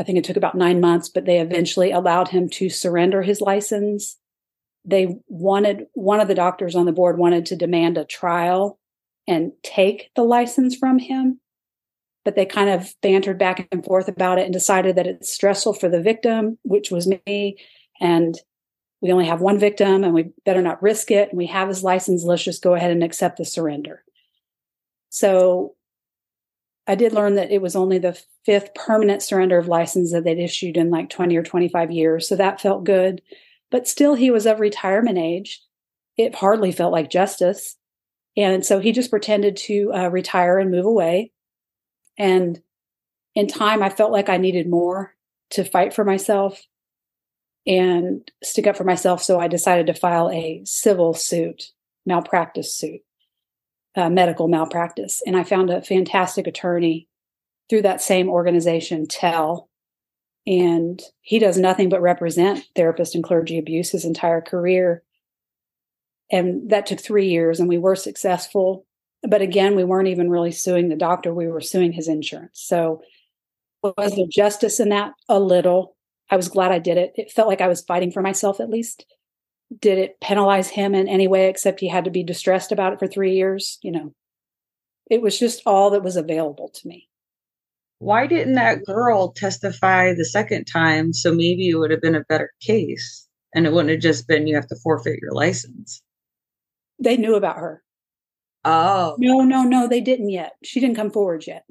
I 0.00 0.02
think 0.02 0.18
it 0.18 0.24
took 0.24 0.36
about 0.36 0.56
nine 0.56 0.80
months, 0.80 1.08
but 1.08 1.26
they 1.26 1.38
eventually 1.38 1.92
allowed 1.92 2.26
him 2.26 2.48
to 2.48 2.68
surrender 2.68 3.22
his 3.22 3.40
license. 3.40 4.18
They 4.84 5.20
wanted, 5.28 5.86
one 5.92 6.18
of 6.18 6.26
the 6.26 6.34
doctors 6.34 6.74
on 6.74 6.86
the 6.86 6.92
board 6.92 7.18
wanted 7.18 7.46
to 7.46 7.56
demand 7.56 7.98
a 7.98 8.04
trial 8.04 8.80
and 9.26 9.52
take 9.62 10.10
the 10.16 10.22
license 10.22 10.76
from 10.76 10.98
him 10.98 11.40
but 12.24 12.36
they 12.36 12.46
kind 12.46 12.70
of 12.70 12.94
bantered 13.00 13.38
back 13.38 13.66
and 13.72 13.84
forth 13.84 14.08
about 14.08 14.38
it 14.38 14.44
and 14.44 14.52
decided 14.52 14.96
that 14.96 15.06
it's 15.06 15.32
stressful 15.32 15.74
for 15.74 15.88
the 15.88 16.00
victim, 16.00 16.58
which 16.62 16.90
was 16.90 17.10
me. 17.26 17.56
And 18.00 18.38
we 19.00 19.12
only 19.12 19.26
have 19.26 19.40
one 19.40 19.58
victim 19.58 20.04
and 20.04 20.14
we 20.14 20.30
better 20.44 20.62
not 20.62 20.82
risk 20.82 21.10
it. 21.10 21.30
And 21.30 21.38
we 21.38 21.46
have 21.46 21.68
his 21.68 21.82
license. 21.82 22.22
Let's 22.22 22.44
just 22.44 22.62
go 22.62 22.74
ahead 22.74 22.92
and 22.92 23.02
accept 23.02 23.38
the 23.38 23.44
surrender. 23.44 24.04
So 25.10 25.74
I 26.86 26.94
did 26.94 27.12
learn 27.12 27.34
that 27.34 27.50
it 27.50 27.60
was 27.60 27.76
only 27.76 27.98
the 27.98 28.20
fifth 28.44 28.74
permanent 28.74 29.22
surrender 29.22 29.58
of 29.58 29.68
license 29.68 30.12
that 30.12 30.24
they'd 30.24 30.38
issued 30.38 30.76
in 30.76 30.90
like 30.90 31.10
20 31.10 31.36
or 31.36 31.42
25 31.42 31.90
years. 31.90 32.28
So 32.28 32.36
that 32.36 32.60
felt 32.60 32.84
good. 32.84 33.20
But 33.70 33.88
still, 33.88 34.14
he 34.14 34.30
was 34.30 34.46
of 34.46 34.60
retirement 34.60 35.18
age. 35.18 35.60
It 36.16 36.34
hardly 36.34 36.72
felt 36.72 36.92
like 36.92 37.10
justice. 37.10 37.76
And 38.36 38.64
so 38.64 38.80
he 38.80 38.92
just 38.92 39.10
pretended 39.10 39.56
to 39.58 39.92
uh, 39.94 40.08
retire 40.08 40.58
and 40.58 40.70
move 40.70 40.86
away. 40.86 41.32
And 42.18 42.60
in 43.34 43.46
time, 43.46 43.82
I 43.82 43.88
felt 43.88 44.12
like 44.12 44.28
I 44.28 44.36
needed 44.36 44.68
more 44.68 45.14
to 45.50 45.64
fight 45.64 45.92
for 45.92 46.04
myself 46.04 46.62
and 47.66 48.28
stick 48.42 48.66
up 48.66 48.76
for 48.76 48.84
myself. 48.84 49.22
So 49.22 49.38
I 49.38 49.48
decided 49.48 49.86
to 49.86 49.94
file 49.94 50.30
a 50.30 50.62
civil 50.64 51.14
suit, 51.14 51.72
malpractice 52.06 52.74
suit, 52.74 53.00
uh, 53.96 54.10
medical 54.10 54.48
malpractice. 54.48 55.22
And 55.26 55.36
I 55.36 55.44
found 55.44 55.70
a 55.70 55.82
fantastic 55.82 56.46
attorney 56.46 57.08
through 57.68 57.82
that 57.82 58.02
same 58.02 58.28
organization, 58.28 59.06
Tell. 59.06 59.68
And 60.46 61.00
he 61.20 61.38
does 61.38 61.56
nothing 61.56 61.88
but 61.88 62.02
represent 62.02 62.64
therapist 62.74 63.14
and 63.14 63.22
clergy 63.22 63.58
abuse 63.58 63.90
his 63.90 64.04
entire 64.04 64.40
career. 64.40 65.02
And 66.32 66.70
that 66.70 66.86
took 66.86 67.00
three 67.00 67.28
years, 67.28 67.60
and 67.60 67.68
we 67.68 67.78
were 67.78 67.94
successful 67.94 68.86
but 69.22 69.42
again, 69.42 69.76
we 69.76 69.84
weren't 69.84 70.08
even 70.08 70.30
really 70.30 70.52
suing 70.52 70.88
the 70.88 70.96
doctor, 70.96 71.32
we 71.32 71.46
were 71.46 71.60
suing 71.60 71.92
his 71.92 72.08
insurance. 72.08 72.60
So, 72.60 73.02
was 73.82 74.14
there 74.14 74.26
justice 74.30 74.80
in 74.80 74.90
that? 74.90 75.12
A 75.28 75.38
little. 75.38 75.96
I 76.30 76.36
was 76.36 76.48
glad 76.48 76.72
I 76.72 76.78
did 76.78 76.98
it. 76.98 77.12
It 77.16 77.32
felt 77.32 77.48
like 77.48 77.60
I 77.60 77.68
was 77.68 77.82
fighting 77.82 78.10
for 78.10 78.22
myself 78.22 78.60
at 78.60 78.70
least. 78.70 79.06
Did 79.80 79.98
it 79.98 80.20
penalize 80.20 80.68
him 80.68 80.94
in 80.94 81.08
any 81.08 81.26
way 81.26 81.48
except 81.48 81.80
he 81.80 81.88
had 81.88 82.04
to 82.04 82.10
be 82.10 82.22
distressed 82.22 82.72
about 82.72 82.92
it 82.92 82.98
for 82.98 83.06
three 83.06 83.34
years? 83.34 83.78
You 83.82 83.92
know, 83.92 84.14
it 85.10 85.20
was 85.20 85.38
just 85.38 85.62
all 85.66 85.90
that 85.90 86.04
was 86.04 86.16
available 86.16 86.68
to 86.68 86.88
me. 86.88 87.08
Why 87.98 88.26
didn't 88.26 88.54
that 88.54 88.84
girl 88.84 89.32
testify 89.32 90.12
the 90.14 90.24
second 90.24 90.64
time? 90.64 91.12
So 91.12 91.32
maybe 91.32 91.68
it 91.68 91.76
would 91.76 91.90
have 91.90 92.00
been 92.00 92.16
a 92.16 92.24
better 92.28 92.50
case 92.60 93.28
and 93.54 93.66
it 93.66 93.72
wouldn't 93.72 93.90
have 93.90 94.00
just 94.00 94.26
been 94.26 94.46
you 94.46 94.56
have 94.56 94.66
to 94.68 94.76
forfeit 94.82 95.20
your 95.20 95.32
license. 95.32 96.02
They 97.02 97.16
knew 97.16 97.34
about 97.34 97.56
her. 97.56 97.82
Oh. 98.64 99.16
No, 99.18 99.40
no, 99.40 99.64
no, 99.64 99.88
they 99.88 100.00
didn't 100.00 100.30
yet. 100.30 100.52
She 100.62 100.80
didn't 100.80 100.96
come 100.96 101.10
forward 101.10 101.46
yet. 101.46 101.64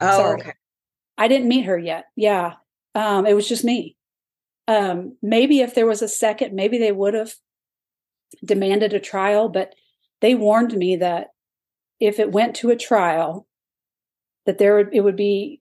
Oh, 0.00 0.16
Sorry. 0.16 0.40
okay. 0.40 0.52
I 1.18 1.28
didn't 1.28 1.48
meet 1.48 1.66
her 1.66 1.78
yet. 1.78 2.06
Yeah. 2.16 2.54
Um, 2.94 3.26
it 3.26 3.34
was 3.34 3.48
just 3.48 3.64
me. 3.64 3.96
Um, 4.66 5.16
maybe 5.22 5.60
if 5.60 5.74
there 5.74 5.86
was 5.86 6.02
a 6.02 6.08
second, 6.08 6.54
maybe 6.54 6.78
they 6.78 6.92
would 6.92 7.14
have 7.14 7.34
demanded 8.44 8.92
a 8.92 9.00
trial, 9.00 9.48
but 9.48 9.74
they 10.20 10.34
warned 10.34 10.72
me 10.72 10.96
that 10.96 11.28
if 12.00 12.18
it 12.18 12.32
went 12.32 12.56
to 12.56 12.70
a 12.70 12.76
trial, 12.76 13.46
that 14.46 14.58
there 14.58 14.76
would, 14.76 14.88
it 14.92 15.00
would 15.00 15.16
be 15.16 15.60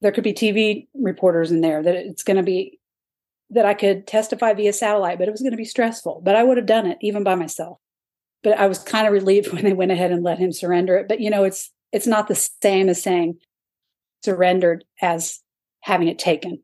there 0.00 0.12
could 0.12 0.24
be 0.24 0.32
TV 0.32 0.88
reporters 0.94 1.50
in 1.50 1.60
there 1.60 1.82
that 1.82 1.94
it's 1.94 2.22
going 2.22 2.38
to 2.38 2.42
be 2.42 2.78
that 3.50 3.66
I 3.66 3.74
could 3.74 4.06
testify 4.06 4.54
via 4.54 4.72
satellite, 4.72 5.18
but 5.18 5.28
it 5.28 5.32
was 5.32 5.42
going 5.42 5.50
to 5.50 5.56
be 5.56 5.64
stressful. 5.64 6.22
But 6.24 6.36
I 6.36 6.42
would 6.42 6.56
have 6.56 6.66
done 6.66 6.86
it 6.86 6.98
even 7.02 7.22
by 7.22 7.34
myself. 7.34 7.78
But 8.42 8.58
I 8.58 8.66
was 8.66 8.78
kind 8.78 9.06
of 9.06 9.12
relieved 9.12 9.52
when 9.52 9.64
they 9.64 9.72
went 9.72 9.92
ahead 9.92 10.10
and 10.10 10.22
let 10.22 10.38
him 10.38 10.52
surrender 10.52 10.96
it. 10.96 11.08
But 11.08 11.20
you 11.20 11.30
know, 11.30 11.44
it's 11.44 11.70
it's 11.92 12.06
not 12.06 12.28
the 12.28 12.34
same 12.34 12.88
as 12.88 13.02
saying 13.02 13.38
surrendered 14.24 14.84
as 15.00 15.40
having 15.82 16.08
it 16.08 16.18
taken. 16.18 16.62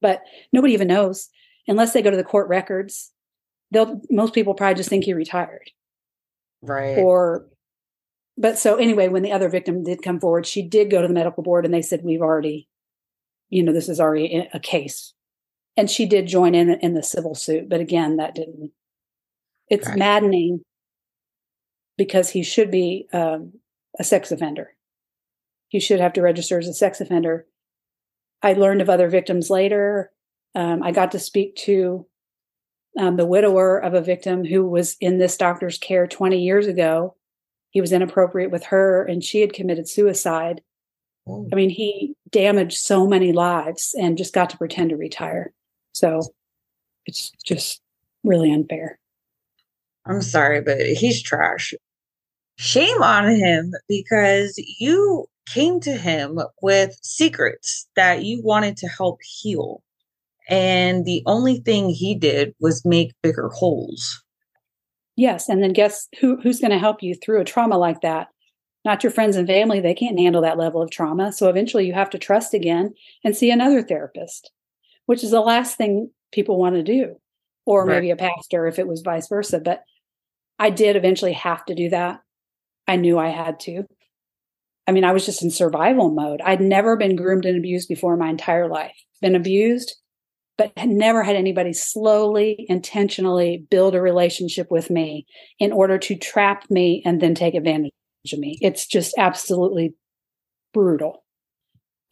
But 0.00 0.22
nobody 0.52 0.74
even 0.74 0.88
knows 0.88 1.28
unless 1.68 1.92
they 1.92 2.02
go 2.02 2.10
to 2.10 2.16
the 2.16 2.24
court 2.24 2.48
records. 2.48 3.12
They'll 3.72 4.00
most 4.10 4.34
people 4.34 4.54
probably 4.54 4.76
just 4.76 4.88
think 4.88 5.04
he 5.04 5.14
retired. 5.14 5.70
Right. 6.62 6.98
Or 6.98 7.46
but 8.38 8.58
so 8.58 8.76
anyway, 8.76 9.08
when 9.08 9.22
the 9.22 9.32
other 9.32 9.48
victim 9.48 9.82
did 9.82 10.02
come 10.02 10.20
forward, 10.20 10.46
she 10.46 10.62
did 10.62 10.90
go 10.90 11.00
to 11.00 11.08
the 11.08 11.14
medical 11.14 11.42
board 11.42 11.64
and 11.64 11.72
they 11.72 11.82
said, 11.82 12.02
We've 12.04 12.20
already, 12.20 12.68
you 13.48 13.62
know, 13.62 13.72
this 13.72 13.88
is 13.88 14.00
already 14.00 14.48
a 14.52 14.60
case. 14.60 15.14
And 15.76 15.90
she 15.90 16.06
did 16.06 16.26
join 16.26 16.54
in 16.54 16.70
in 16.70 16.94
the 16.94 17.02
civil 17.02 17.34
suit. 17.34 17.68
But 17.68 17.80
again, 17.80 18.16
that 18.16 18.34
didn't, 18.34 18.72
it's 19.68 19.88
right. 19.88 19.98
maddening 19.98 20.60
because 21.96 22.30
he 22.30 22.42
should 22.42 22.70
be 22.70 23.08
um, 23.12 23.52
a 23.98 24.04
sex 24.04 24.30
offender. 24.30 24.74
He 25.68 25.80
should 25.80 26.00
have 26.00 26.12
to 26.14 26.22
register 26.22 26.58
as 26.58 26.68
a 26.68 26.74
sex 26.74 27.00
offender. 27.00 27.46
I 28.42 28.52
learned 28.52 28.82
of 28.82 28.90
other 28.90 29.08
victims 29.08 29.50
later. 29.50 30.10
Um, 30.54 30.82
I 30.82 30.92
got 30.92 31.12
to 31.12 31.18
speak 31.18 31.56
to 31.56 32.06
um, 32.98 33.16
the 33.16 33.26
widower 33.26 33.78
of 33.78 33.94
a 33.94 34.00
victim 34.00 34.44
who 34.44 34.66
was 34.68 34.96
in 35.00 35.18
this 35.18 35.36
doctor's 35.36 35.78
care 35.78 36.06
20 36.06 36.40
years 36.40 36.66
ago 36.66 37.16
he 37.76 37.80
was 37.82 37.92
inappropriate 37.92 38.50
with 38.50 38.64
her 38.64 39.04
and 39.04 39.22
she 39.22 39.42
had 39.42 39.52
committed 39.52 39.86
suicide. 39.86 40.62
Oh. 41.26 41.46
I 41.52 41.56
mean, 41.56 41.68
he 41.68 42.14
damaged 42.30 42.78
so 42.78 43.06
many 43.06 43.32
lives 43.32 43.94
and 44.00 44.16
just 44.16 44.32
got 44.32 44.48
to 44.48 44.56
pretend 44.56 44.88
to 44.88 44.96
retire. 44.96 45.52
So 45.92 46.22
it's 47.04 47.32
just 47.44 47.82
really 48.24 48.50
unfair. 48.50 48.98
I'm 50.06 50.22
sorry, 50.22 50.62
but 50.62 50.80
he's 50.80 51.22
trash. 51.22 51.74
Shame 52.56 53.02
on 53.02 53.28
him 53.28 53.72
because 53.88 54.58
you 54.78 55.26
came 55.46 55.80
to 55.80 55.92
him 55.92 56.40
with 56.62 56.98
secrets 57.02 57.86
that 57.96 58.24
you 58.24 58.42
wanted 58.42 58.76
to 58.78 58.88
help 58.88 59.20
heal. 59.22 59.82
And 60.48 61.04
the 61.04 61.22
only 61.26 61.60
thing 61.60 61.90
he 61.90 62.14
did 62.14 62.54
was 62.60 62.84
make 62.84 63.12
bigger 63.22 63.48
holes. 63.48 64.22
Yes, 65.16 65.48
and 65.48 65.62
then 65.62 65.72
guess 65.72 66.08
who 66.20 66.36
who's 66.40 66.60
going 66.60 66.70
to 66.70 66.78
help 66.78 67.02
you 67.02 67.14
through 67.14 67.40
a 67.40 67.44
trauma 67.44 67.78
like 67.78 68.02
that? 68.02 68.28
Not 68.84 69.02
your 69.02 69.10
friends 69.10 69.34
and 69.34 69.48
family, 69.48 69.80
they 69.80 69.94
can't 69.94 70.18
handle 70.18 70.42
that 70.42 70.58
level 70.58 70.80
of 70.80 70.90
trauma. 70.90 71.32
So 71.32 71.48
eventually 71.48 71.86
you 71.86 71.94
have 71.94 72.10
to 72.10 72.18
trust 72.18 72.54
again 72.54 72.94
and 73.24 73.36
see 73.36 73.50
another 73.50 73.82
therapist, 73.82 74.52
which 75.06 75.24
is 75.24 75.30
the 75.30 75.40
last 75.40 75.76
thing 75.76 76.10
people 76.32 76.58
want 76.58 76.76
to 76.76 76.82
do. 76.82 77.16
Or 77.64 77.84
right. 77.84 77.96
maybe 77.96 78.10
a 78.10 78.16
pastor 78.16 78.66
if 78.68 78.78
it 78.78 78.86
was 78.86 79.00
vice 79.00 79.26
versa, 79.26 79.58
but 79.58 79.82
I 80.58 80.70
did 80.70 80.94
eventually 80.94 81.32
have 81.32 81.64
to 81.64 81.74
do 81.74 81.88
that. 81.90 82.20
I 82.86 82.96
knew 82.96 83.18
I 83.18 83.28
had 83.28 83.60
to. 83.60 83.84
I 84.86 84.92
mean, 84.92 85.04
I 85.04 85.12
was 85.12 85.26
just 85.26 85.42
in 85.42 85.50
survival 85.50 86.10
mode. 86.10 86.40
I'd 86.42 86.60
never 86.60 86.96
been 86.96 87.16
groomed 87.16 87.44
and 87.44 87.56
abused 87.56 87.88
before 87.88 88.12
in 88.14 88.20
my 88.20 88.28
entire 88.28 88.68
life. 88.68 88.96
Been 89.20 89.34
abused, 89.34 89.96
but 90.56 90.72
had 90.76 90.88
never 90.88 91.22
had 91.22 91.36
anybody 91.36 91.72
slowly, 91.72 92.66
intentionally 92.68 93.66
build 93.68 93.94
a 93.94 94.00
relationship 94.00 94.70
with 94.70 94.88
me 94.90 95.26
in 95.58 95.72
order 95.72 95.98
to 95.98 96.14
trap 96.14 96.70
me 96.70 97.02
and 97.04 97.20
then 97.20 97.34
take 97.34 97.54
advantage 97.54 97.92
of 98.32 98.38
me. 98.38 98.58
It's 98.62 98.86
just 98.86 99.14
absolutely 99.18 99.94
brutal. 100.72 101.24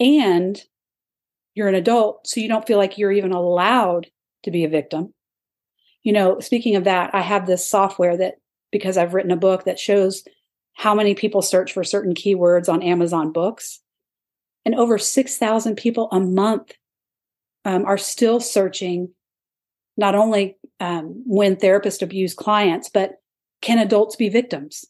And 0.01 0.61
you're 1.55 1.69
an 1.69 1.77
adult, 1.77 2.27
so 2.27 2.41
you 2.41 2.49
don't 2.49 2.67
feel 2.67 2.79
like 2.79 2.99
you're 2.99 3.13
even 3.13 3.31
allowed 3.31 4.09
to 4.43 4.51
be 4.51 4.65
a 4.65 4.69
victim. 4.69 5.15
You 6.03 6.13
know, 6.13 6.41
speaking 6.41 6.75
of 6.75 6.85
that, 6.85 7.15
I 7.15 7.21
have 7.21 7.47
this 7.47 7.67
software 7.67 8.17
that, 8.17 8.35
because 8.73 8.97
I've 8.97 9.15
written 9.15 9.31
a 9.31 9.37
book 9.37 9.65
that 9.65 9.79
shows 9.79 10.25
how 10.75 10.95
many 10.95 11.15
people 11.15 11.43
search 11.43 11.73
for 11.73 11.85
certain 11.85 12.15
keywords 12.15 12.69
on 12.69 12.83
Amazon 12.83 13.33
books. 13.33 13.81
And 14.65 14.75
over 14.75 14.99
6,000 14.99 15.77
people 15.77 16.09
a 16.11 16.21
month 16.21 16.73
um, 17.65 17.85
are 17.85 17.99
still 17.99 18.41
searching 18.41 19.11
not 19.97 20.15
only 20.15 20.57
um, 20.81 21.23
when 21.25 21.57
therapists 21.57 22.03
abuse 22.03 22.35
clients, 22.35 22.91
but 22.93 23.21
can 23.63 23.79
adults 23.79 24.17
be 24.17 24.29
victims? 24.29 24.85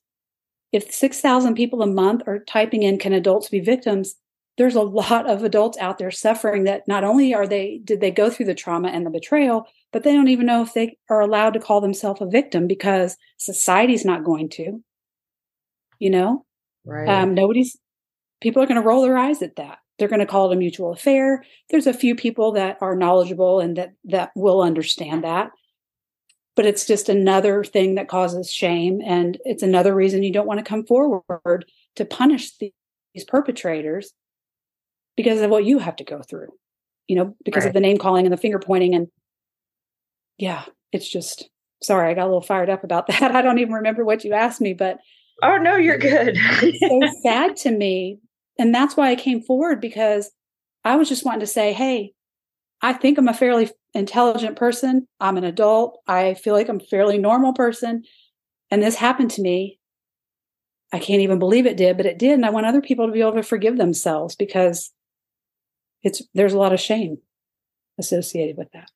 If 0.73 0.93
6,000 0.93 1.55
people 1.55 1.83
a 1.83 1.87
month 1.87 2.23
are 2.27 2.41
typing 2.41 2.83
in, 2.83 2.99
can 2.99 3.13
adults 3.13 3.49
be 3.49 3.61
victims? 3.61 4.17
There's 4.57 4.75
a 4.75 4.83
lot 4.83 5.29
of 5.29 5.45
adults 5.45 5.79
out 5.79 5.99
there 5.99 6.11
suffering 6.11 6.65
that 6.65 6.89
not 6.89 7.05
only 7.05 7.35
are 7.35 7.47
they, 7.47 7.81
did 7.85 8.01
they 8.01 8.11
go 8.11 8.31
through 8.31 8.47
the 8.47 8.55
trauma 8.55 8.89
and 8.89 9.05
the 9.05 9.11
betrayal, 9.11 9.67
but 9.93 10.03
they 10.03 10.13
don't 10.13 10.29
even 10.29 10.47
know 10.47 10.63
if 10.63 10.75
they 10.75 10.97
are 11.11 11.21
allowed 11.21 11.55
to 11.55 11.61
call 11.61 11.81
themselves 11.81 12.21
a 12.21 12.27
victim 12.27 12.67
because 12.67 13.17
society's 13.37 14.05
not 14.05 14.25
going 14.25 14.49
to, 14.51 14.83
you 16.05 16.11
know? 16.11 16.45
Right. 16.85 17.09
Um, 17.09 17.35
nobody's, 17.35 17.77
people 18.41 18.63
are 18.63 18.67
going 18.67 18.81
to 18.81 18.87
roll 18.87 19.03
their 19.03 19.17
eyes 19.17 19.43
at 19.43 19.57
that 19.57 19.79
they're 19.99 20.09
going 20.09 20.21
to 20.21 20.27
call 20.27 20.51
it 20.51 20.55
a 20.55 20.59
mutual 20.59 20.93
affair 20.93 21.45
there's 21.71 21.87
a 21.87 21.95
few 21.95 22.15
people 22.15 22.53
that 22.53 22.79
are 22.81 22.97
knowledgeable 22.97 23.61
and 23.61 23.77
that 23.77 23.93
that 24.05 24.31
will 24.35 24.63
understand 24.63 25.25
that 25.25 25.51
but 26.57 26.67
it's 26.67 26.87
just 26.87 27.09
another 27.09 27.65
thing 27.65 27.95
that 27.95 28.09
causes 28.09 28.51
shame 28.51 29.01
and 29.05 29.39
it's 29.45 29.63
another 29.63 29.95
reason 29.95 30.23
you 30.23 30.33
don't 30.33 30.47
want 30.47 30.59
to 30.59 30.65
come 30.65 30.85
forward 30.85 31.65
to 31.97 32.05
punish 32.05 32.57
the, 32.59 32.73
these 33.15 33.25
perpetrators 33.25 34.13
because 35.17 35.41
of 35.41 35.51
what 35.51 35.65
you 35.65 35.79
have 35.79 35.97
to 35.97 36.05
go 36.05 36.23
through 36.23 36.49
you 37.07 37.17
know 37.17 37.35
because 37.45 37.65
right. 37.65 37.69
of 37.69 37.75
the 37.75 37.81
name 37.81 37.99
calling 37.99 38.27
and 38.27 38.33
the 38.33 38.39
finger 38.39 38.59
pointing 38.59 38.95
and 38.95 39.09
yeah 40.39 40.65
it's 40.93 41.09
just 41.09 41.49
sorry 41.83 42.11
i 42.11 42.15
got 42.15 42.25
a 42.25 42.27
little 42.27 42.41
fired 42.41 42.71
up 42.71 42.85
about 42.85 43.07
that 43.09 43.35
i 43.35 43.43
don't 43.43 43.59
even 43.59 43.75
remember 43.75 44.05
what 44.05 44.25
you 44.25 44.33
asked 44.33 44.61
me 44.61 44.75
but 44.75 44.99
oh 45.43 45.57
no 45.57 45.77
you're 45.77 45.99
good 45.99 46.37
it's 46.37 46.81
so 46.81 47.21
sad 47.23 47.57
to 47.57 47.71
me 47.71 48.19
and 48.59 48.75
that's 48.75 48.97
why 48.97 49.11
I 49.11 49.17
came 49.17 49.43
forward 49.43 49.81
because 49.81 50.31
I 50.85 50.97
was 50.97 51.09
just 51.09 51.25
wanting 51.25 51.41
to 51.41 51.47
say, 51.47 51.73
hey, 51.73 52.13
I 52.83 52.93
think 52.93 53.19
I'm 53.19 53.29
a 53.29 53.35
fairly 53.35 53.71
intelligent 53.95 54.57
person. 54.57 55.07
I'm 55.21 55.37
an 55.37 55.45
adult. 55.45 55.99
I 56.07 56.35
feel 56.35 56.55
like 56.55 56.69
I'm 56.69 56.81
a 56.81 56.85
fairly 56.85 57.19
normal 57.19 57.53
person. 57.53 58.05
And 58.71 58.83
this 58.83 58.97
happened 58.97 59.31
to 59.33 59.43
me. 59.43 59.79
I 60.93 60.99
can't 60.99 61.23
even 61.23 61.39
believe 61.39 61.67
it 61.67 61.77
did, 61.77 61.97
but 61.97 62.07
it 62.07 62.19
did. 62.19 62.33
And 62.33 62.47
I 62.47 62.51
want 62.51 62.67
other 62.67 62.83
people 62.83 63.07
to 63.07 63.13
be 63.13 63.21
able 63.21 63.33
to 63.33 63.43
forgive 63.43 63.79
themselves 63.79 64.37
because 64.37 64.93
it's 66.03 66.23
there's 66.35 66.53
a 66.53 66.59
lot 66.59 66.73
of 66.73 66.81
shame 66.81 67.19
associated 67.99 68.57
with 68.57 68.71
that. 68.73 68.91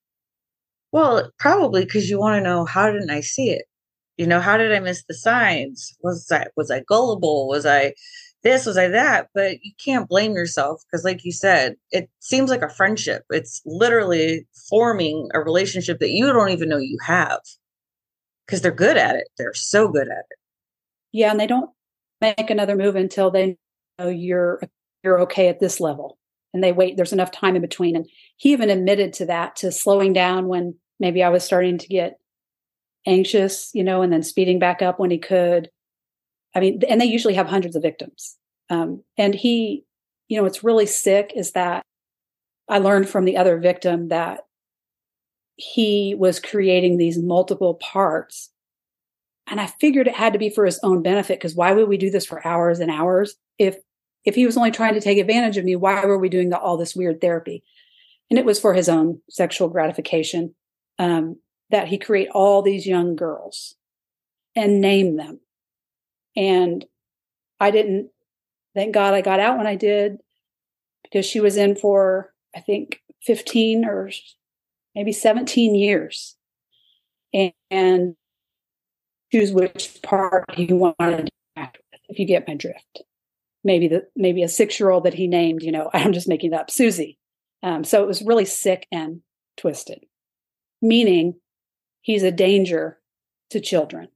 Well, 0.93 1.31
probably 1.39 1.85
because 1.85 2.09
you 2.09 2.21
want 2.21 2.37
to 2.37 2.49
know 2.49 2.65
how 2.65 2.91
didn't 2.91 3.11
I 3.11 3.21
see 3.21 3.51
it? 3.51 3.65
You 4.19 4.27
know, 4.27 4.41
how 4.41 4.57
did 4.57 4.73
I 4.73 4.81
miss 4.81 5.05
the 5.05 5.15
signs? 5.15 5.97
Was 6.03 6.31
I 6.31 6.47
was 6.57 6.71
I 6.71 6.81
gullible? 6.81 7.49
Was 7.49 7.65
I 7.65 7.95
this 8.43 8.67
was 8.67 8.79
I 8.79 8.89
that, 8.89 9.29
but 9.35 9.63
you 9.63 9.73
can't 9.83 10.09
blame 10.09 10.33
yourself 10.35 10.83
because, 10.91 11.05
like 11.05 11.25
you 11.25 11.33
said, 11.33 11.75
it 11.91 12.09
seems 12.21 12.51
like 12.51 12.63
a 12.63 12.69
friendship. 12.69 13.25
It's 13.31 13.61
literally 13.65 14.47
forming 14.69 15.29
a 15.35 15.41
relationship 15.41 15.99
that 16.01 16.11
you 16.11 16.33
don't 16.33 16.51
even 16.51 16.69
know 16.69 16.79
you 16.79 16.99
have 17.05 17.41
because 18.47 18.61
they're 18.63 18.73
good 18.73 18.97
at 18.97 19.17
it. 19.17 19.29
They're 19.39 19.55
so 19.55 19.89
good 19.89 20.09
at 20.09 20.25
it. 20.31 20.39
Yeah, 21.13 21.31
and 21.31 21.41
they 21.41 21.47
don't 21.47 21.71
make 22.21 22.51
another 22.51 22.77
move 22.77 22.97
until 22.97 23.31
they 23.31 23.57
know 23.99 24.09
you're 24.09 24.61
you're 25.03 25.21
okay 25.23 25.49
at 25.49 25.61
this 25.61 25.81
level, 25.81 26.19
and 26.55 26.63
they 26.63 26.73
wait. 26.73 26.97
There's 26.97 27.13
enough 27.13 27.33
time 27.33 27.57
in 27.57 27.63
between, 27.63 27.97
and 27.97 28.07
he 28.37 28.53
even 28.53 28.71
admitted 28.71 29.13
to 29.15 29.27
that, 29.27 29.57
to 29.57 29.73
slowing 29.73 30.13
down 30.13 30.47
when 30.47 30.75
maybe 31.01 31.23
I 31.23 31.29
was 31.29 31.45
starting 31.45 31.79
to 31.79 31.87
get 31.89 32.19
anxious, 33.09 33.71
you 33.75 33.83
know, 33.83 34.03
and 34.03 34.13
then 34.13 34.23
speeding 34.23 34.59
back 34.59 34.83
up 34.83 35.01
when 35.01 35.11
he 35.11 35.19
could 35.19 35.71
I 36.55 36.61
mean, 36.61 36.83
and 36.89 37.01
they 37.01 37.07
usually 37.07 37.35
have 37.35 37.47
hundreds 37.47 37.77
of 37.77 37.83
victims. 37.83 38.37
Um, 38.71 39.03
and 39.17 39.35
he, 39.35 39.85
you 40.29 40.37
know, 40.37 40.43
what's 40.43 40.65
really 40.65 40.87
sick 40.87 41.33
is 41.35 41.53
that 41.53 41.83
I 42.69 42.79
learned 42.79 43.09
from 43.09 43.25
the 43.25 43.37
other 43.37 43.59
victim 43.59 44.09
that 44.09 44.41
he 45.57 46.15
was 46.17 46.41
creating 46.41 46.97
these 46.97 47.19
multiple 47.19 47.75
parts. 47.75 48.51
And 49.47 49.61
I 49.61 49.67
figured 49.67 50.07
it 50.07 50.15
had 50.15 50.33
to 50.35 50.39
be 50.39 50.51
for 50.51 50.67
his 50.67 50.79
own 50.83 51.03
benefit 51.03 51.39
because 51.39 51.55
why 51.55 51.73
would 51.73 51.89
we 51.89 51.97
do 51.97 52.11
this 52.11 52.27
for 52.27 52.47
hours 52.47 52.81
and 52.81 52.91
hours? 52.91 53.35
If 53.59 53.77
if 54.25 54.35
he 54.35 54.45
was 54.45 54.57
only 54.57 54.71
trying 54.71 54.95
to 54.95 55.01
take 55.01 55.19
advantage 55.19 55.57
of 55.57 55.65
me, 55.65 55.77
why 55.77 56.05
were 56.05 56.19
we 56.19 56.29
doing 56.29 56.51
the, 56.51 56.59
all 56.59 56.77
this 56.77 56.95
weird 56.95 57.21
therapy? 57.21 57.63
And 58.31 58.39
it 58.39 58.45
was 58.45 58.61
for 58.61 58.75
his 58.75 58.89
own 58.89 59.23
sexual 59.31 59.69
gratification 59.69 60.55
um, 60.99 61.37
that 61.71 61.89
he 61.89 61.99
create 61.99 62.29
all 62.33 62.63
these 62.63 62.87
young 62.87 63.17
girls 63.17 63.75
and 64.57 64.81
name 64.81 65.17
them 65.17 65.41
and 66.39 66.85
I 67.59 67.73
didn't, 67.73 68.11
thank 68.77 68.95
God 68.95 69.13
I 69.13 69.23
got 69.23 69.41
out 69.41 69.59
when 69.59 69.67
I 69.67 69.75
did 69.75 70.19
because 71.03 71.27
she 71.27 71.41
was 71.41 71.57
in 71.57 71.75
for, 71.75 72.33
I 72.55 72.61
think, 72.61 73.01
15 73.25 73.85
or 73.85 74.11
maybe 74.95 75.13
17 75.13 75.75
years. 75.75 76.37
And, 77.35 77.53
and 77.71 78.15
choose 79.33 79.53
which 79.53 80.01
part 80.03 80.45
he 80.55 80.73
wanted 80.73 81.27
to 81.27 81.33
act 81.57 81.79
with, 81.93 82.01
if 82.09 82.21
you 82.21 82.25
get 82.25 82.47
my 82.47 82.55
drift. 82.55 83.03
Maybe 83.65 83.89
the 83.89 84.07
maybe 84.15 84.45
a 84.45 84.49
six 84.49 84.79
year 84.79 84.91
old 84.91 85.05
that 85.05 85.15
he 85.15 85.27
named, 85.27 85.63
you 85.63 85.73
know, 85.73 85.91
I'm 85.95 86.13
just 86.13 86.29
making 86.29 86.53
it 86.53 86.57
up, 86.57 86.71
Susie. 86.71 87.19
Um, 87.65 87.83
so 87.83 88.03
it 88.03 88.07
was 88.07 88.23
really 88.23 88.45
sick 88.45 88.87
and 88.93 89.23
twisted, 89.57 90.05
meaning 90.81 91.35
he's 92.01 92.23
a 92.23 92.31
danger 92.31 92.99
to 93.51 93.61
children. 93.61 94.09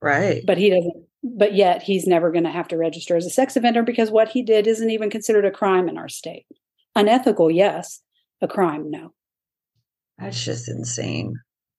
Right. 0.00 0.42
But 0.44 0.58
he 0.58 0.70
doesn't, 0.70 1.06
but 1.22 1.54
yet 1.54 1.82
he's 1.82 2.06
never 2.06 2.32
going 2.32 2.44
to 2.44 2.50
have 2.50 2.68
to 2.68 2.76
register 2.76 3.16
as 3.16 3.26
a 3.26 3.30
sex 3.30 3.56
offender 3.56 3.82
because 3.82 4.10
what 4.10 4.28
he 4.28 4.42
did 4.42 4.66
isn't 4.66 4.90
even 4.90 5.10
considered 5.10 5.44
a 5.44 5.50
crime 5.50 5.88
in 5.88 5.96
our 5.96 6.08
state. 6.08 6.46
Unethical, 6.96 7.50
yes. 7.50 8.02
A 8.40 8.48
crime, 8.48 8.90
no. 8.90 9.12
That's 10.18 10.44
just 10.44 10.68
insane. 10.68 11.34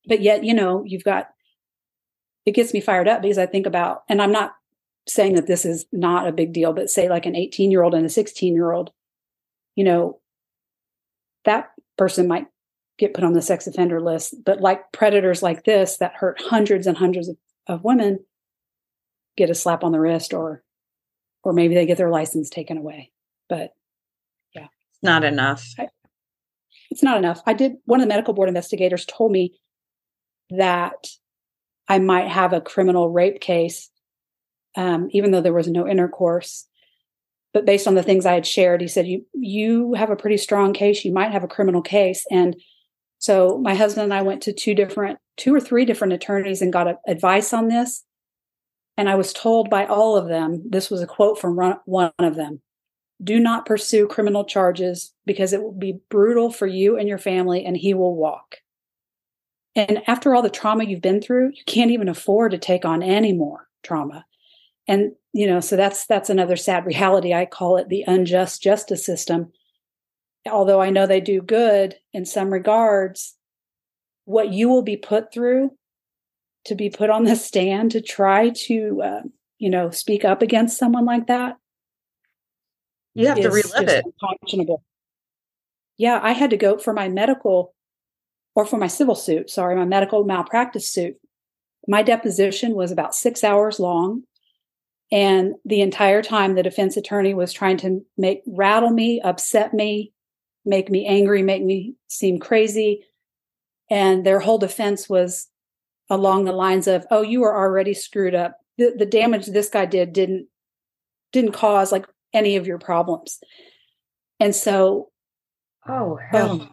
But 0.08 0.22
yet, 0.22 0.44
you 0.44 0.54
know, 0.54 0.84
you've 0.86 1.04
got, 1.04 1.28
it 2.46 2.54
gets 2.54 2.74
me 2.74 2.82
fired 2.82 3.08
up 3.08 3.22
because 3.22 3.38
I 3.38 3.46
think 3.46 3.66
about, 3.66 4.04
and 4.10 4.22
I'm 4.22 4.32
not 4.32 4.54
saying 5.08 5.36
that 5.36 5.48
this 5.48 5.66
is 5.66 5.86
not 5.92 6.28
a 6.28 6.32
big 6.32 6.54
deal, 6.54 6.74
but 6.74 6.90
say 6.90 7.10
like 7.10 7.26
an 7.26 7.36
18 7.36 7.72
year 7.72 7.84
old 7.84 7.94
and 7.94 8.06
a 8.06 8.10
16 8.10 8.54
year 8.54 8.72
old, 8.72 8.92
you 9.76 9.84
know, 9.84 10.20
that 11.46 11.72
person 11.98 12.28
might 12.28 12.48
get 12.98 13.14
put 13.14 13.24
on 13.24 13.34
the 13.34 13.42
sex 13.42 13.68
offender 13.68 14.02
list. 14.02 14.36
But 14.46 14.62
like 14.62 14.92
predators 14.92 15.42
like 15.42 15.64
this 15.64 15.98
that 15.98 16.14
hurt 16.14 16.42
hundreds 16.42 16.88
and 16.88 16.98
hundreds 16.98 17.28
of, 17.28 17.38
of 17.68 17.84
women 17.84 18.20
get 19.36 19.50
a 19.50 19.56
slap 19.56 19.84
on 19.84 19.92
the 19.92 20.00
wrist 20.00 20.34
or 20.34 20.64
or 21.44 21.54
maybe 21.54 21.76
they 21.76 21.86
get 21.86 21.98
their 21.98 22.10
license 22.10 22.50
taken 22.50 22.78
away. 22.78 23.12
But 23.50 23.72
yeah. 24.56 24.68
It's 24.92 25.04
not 25.04 25.24
enough. 25.24 25.66
I, 25.78 25.88
it's 26.90 27.04
not 27.04 27.18
enough. 27.18 27.42
I 27.46 27.54
did 27.54 27.74
one 27.86 28.00
of 28.00 28.06
the 28.06 28.14
medical 28.14 28.34
board 28.34 28.48
investigators 28.48 29.06
told 29.06 29.32
me 29.32 29.60
that 30.52 31.08
I 31.90 32.00
might 32.00 32.30
have 32.30 32.54
a 32.54 32.62
criminal 32.62 33.10
rape 33.10 33.42
case, 33.42 33.90
um, 34.78 35.10
even 35.12 35.32
though 35.32 35.42
there 35.42 35.54
was 35.54 35.68
no 35.68 35.88
intercourse 35.88 36.68
but 37.54 37.66
based 37.66 37.88
on 37.88 37.94
the 37.94 38.04
things 38.04 38.26
I 38.26 38.34
had 38.34 38.48
shared, 38.48 38.82
he 38.82 38.88
said, 38.88 39.08
"You 39.08 39.26
you 39.34 39.94
have 39.94 40.10
a 40.10 40.16
pretty 40.16 40.38
strong 40.38 40.74
case. 40.74 41.06
You 41.06 41.14
might 41.14 41.32
have 41.32 41.44
a 41.44 41.48
criminal 41.48 41.82
case." 41.82 42.26
And 42.32 42.56
so 43.24 43.58
my 43.58 43.74
husband 43.74 44.04
and 44.04 44.14
I 44.14 44.22
went 44.22 44.44
to 44.44 44.52
two 44.52 44.76
different, 44.76 45.18
two 45.38 45.56
or 45.56 45.62
three 45.62 45.86
different 45.86 46.12
attorneys 46.12 46.62
and 46.62 46.74
got 46.74 46.90
a, 46.90 46.98
advice 47.08 47.54
on 47.54 47.70
this. 47.70 48.04
And 48.98 49.08
I 49.08 49.16
was 49.16 49.32
told 49.32 49.70
by 49.70 49.86
all 49.86 50.18
of 50.18 50.28
them, 50.28 50.62
this 50.70 50.92
was 50.92 51.02
a 51.02 51.08
quote 51.08 51.40
from 51.40 51.56
one 51.86 52.12
of 52.20 52.36
them: 52.36 52.62
"Do 53.24 53.40
not 53.40 53.66
pursue 53.66 54.08
criminal 54.08 54.44
charges 54.44 55.14
because 55.26 55.54
it 55.54 55.64
will 55.64 55.72
be 55.72 56.02
brutal 56.10 56.52
for 56.52 56.68
you 56.68 56.98
and 56.98 57.08
your 57.08 57.18
family, 57.18 57.64
and 57.64 57.78
he 57.78 57.94
will 57.94 58.14
walk." 58.14 58.58
And 59.74 60.02
after 60.06 60.36
all 60.36 60.42
the 60.42 60.50
trauma 60.50 60.84
you've 60.84 61.02
been 61.02 61.22
through, 61.22 61.54
you 61.56 61.64
can't 61.66 61.92
even 61.92 62.10
afford 62.10 62.52
to 62.52 62.58
take 62.58 62.84
on 62.84 63.02
any 63.02 63.32
more 63.32 63.70
trauma 63.84 64.26
and 64.88 65.14
you 65.32 65.48
know 65.48 65.60
so 65.60 65.76
that's 65.76 66.06
that's 66.06 66.30
another 66.30 66.56
sad 66.56 66.86
reality 66.86 67.34
i 67.34 67.46
call 67.46 67.78
it 67.78 67.90
the 67.90 68.04
unjust 68.08 68.62
justice 68.62 69.06
system 69.06 69.52
although 70.50 70.82
i 70.82 70.90
know 70.90 71.06
they 71.06 71.22
do 71.22 71.42
good 71.42 71.96
in 72.12 72.26
some 72.26 72.52
regards 72.52 73.36
what 74.26 74.52
you 74.52 74.70
will 74.70 74.82
be 74.82 74.98
put 74.98 75.34
through 75.34 75.72
to 76.66 76.76
be 76.76 76.90
put 76.90 77.10
on 77.10 77.24
the 77.26 77.36
stand 77.36 77.92
to 77.92 78.02
try 78.02 78.50
to 78.50 79.02
uh, 79.04 79.22
you 79.58 79.70
know 79.70 79.90
speak 79.90 80.26
up 80.26 80.42
against 80.42 80.78
someone 80.78 81.06
like 81.06 81.28
that 81.28 81.58
you 83.14 83.28
have 83.28 83.40
to 83.40 83.50
relive 83.50 83.90
it. 83.90 84.06
unconscionable. 84.22 84.84
Yeah 85.98 86.20
i 86.22 86.32
had 86.32 86.50
to 86.50 86.58
go 86.58 86.78
for 86.78 86.94
my 86.94 87.10
medical 87.10 87.74
or 88.56 88.66
for 88.66 88.78
my 88.78 88.88
civil 88.88 89.16
suit 89.16 89.50
sorry 89.50 89.76
my 89.76 89.86
medical 89.86 90.24
malpractice 90.24 90.90
suit. 90.90 91.16
My 91.86 92.02
deposition 92.02 92.76
was 92.76 92.92
about 92.94 93.14
six 93.14 93.44
hours 93.44 93.78
long 93.78 94.24
and 95.12 95.56
the 95.66 95.82
entire 95.82 96.22
time, 96.22 96.56
the 96.56 96.64
defense 96.64 96.98
attorney 96.98 97.34
was 97.34 97.54
trying 97.54 97.78
to 97.78 98.04
make 98.18 98.42
rattle 98.48 98.90
me, 98.90 99.22
upset 99.22 99.74
me, 99.74 100.13
make 100.66 100.90
me 100.90 101.06
angry, 101.06 101.44
make 101.44 101.64
me 101.64 101.96
seem 102.08 102.40
crazy. 102.40 103.06
And 103.90 104.26
their 104.26 104.40
whole 104.40 104.58
defense 104.58 105.10
was 105.10 105.50
along 106.10 106.46
the 106.46 106.52
lines 106.52 106.88
of, 106.88 107.06
"Oh, 107.12 107.22
you 107.22 107.42
were 107.42 107.56
already 107.56 107.94
screwed 107.94 108.36
up. 108.36 108.60
The, 108.78 108.94
the 108.98 109.06
damage 109.06 109.48
this 109.48 109.70
guy 109.70 109.86
did 109.86 110.14
didn't 110.14 110.48
didn't 111.32 111.54
cause 111.54 111.92
like 111.92 112.06
any 112.34 112.56
of 112.56 112.68
your 112.68 112.80
problems." 112.80 113.40
And 114.40 114.56
so, 114.56 115.12
oh 115.88 116.18
uh, 116.18 116.18
hell, 116.32 116.70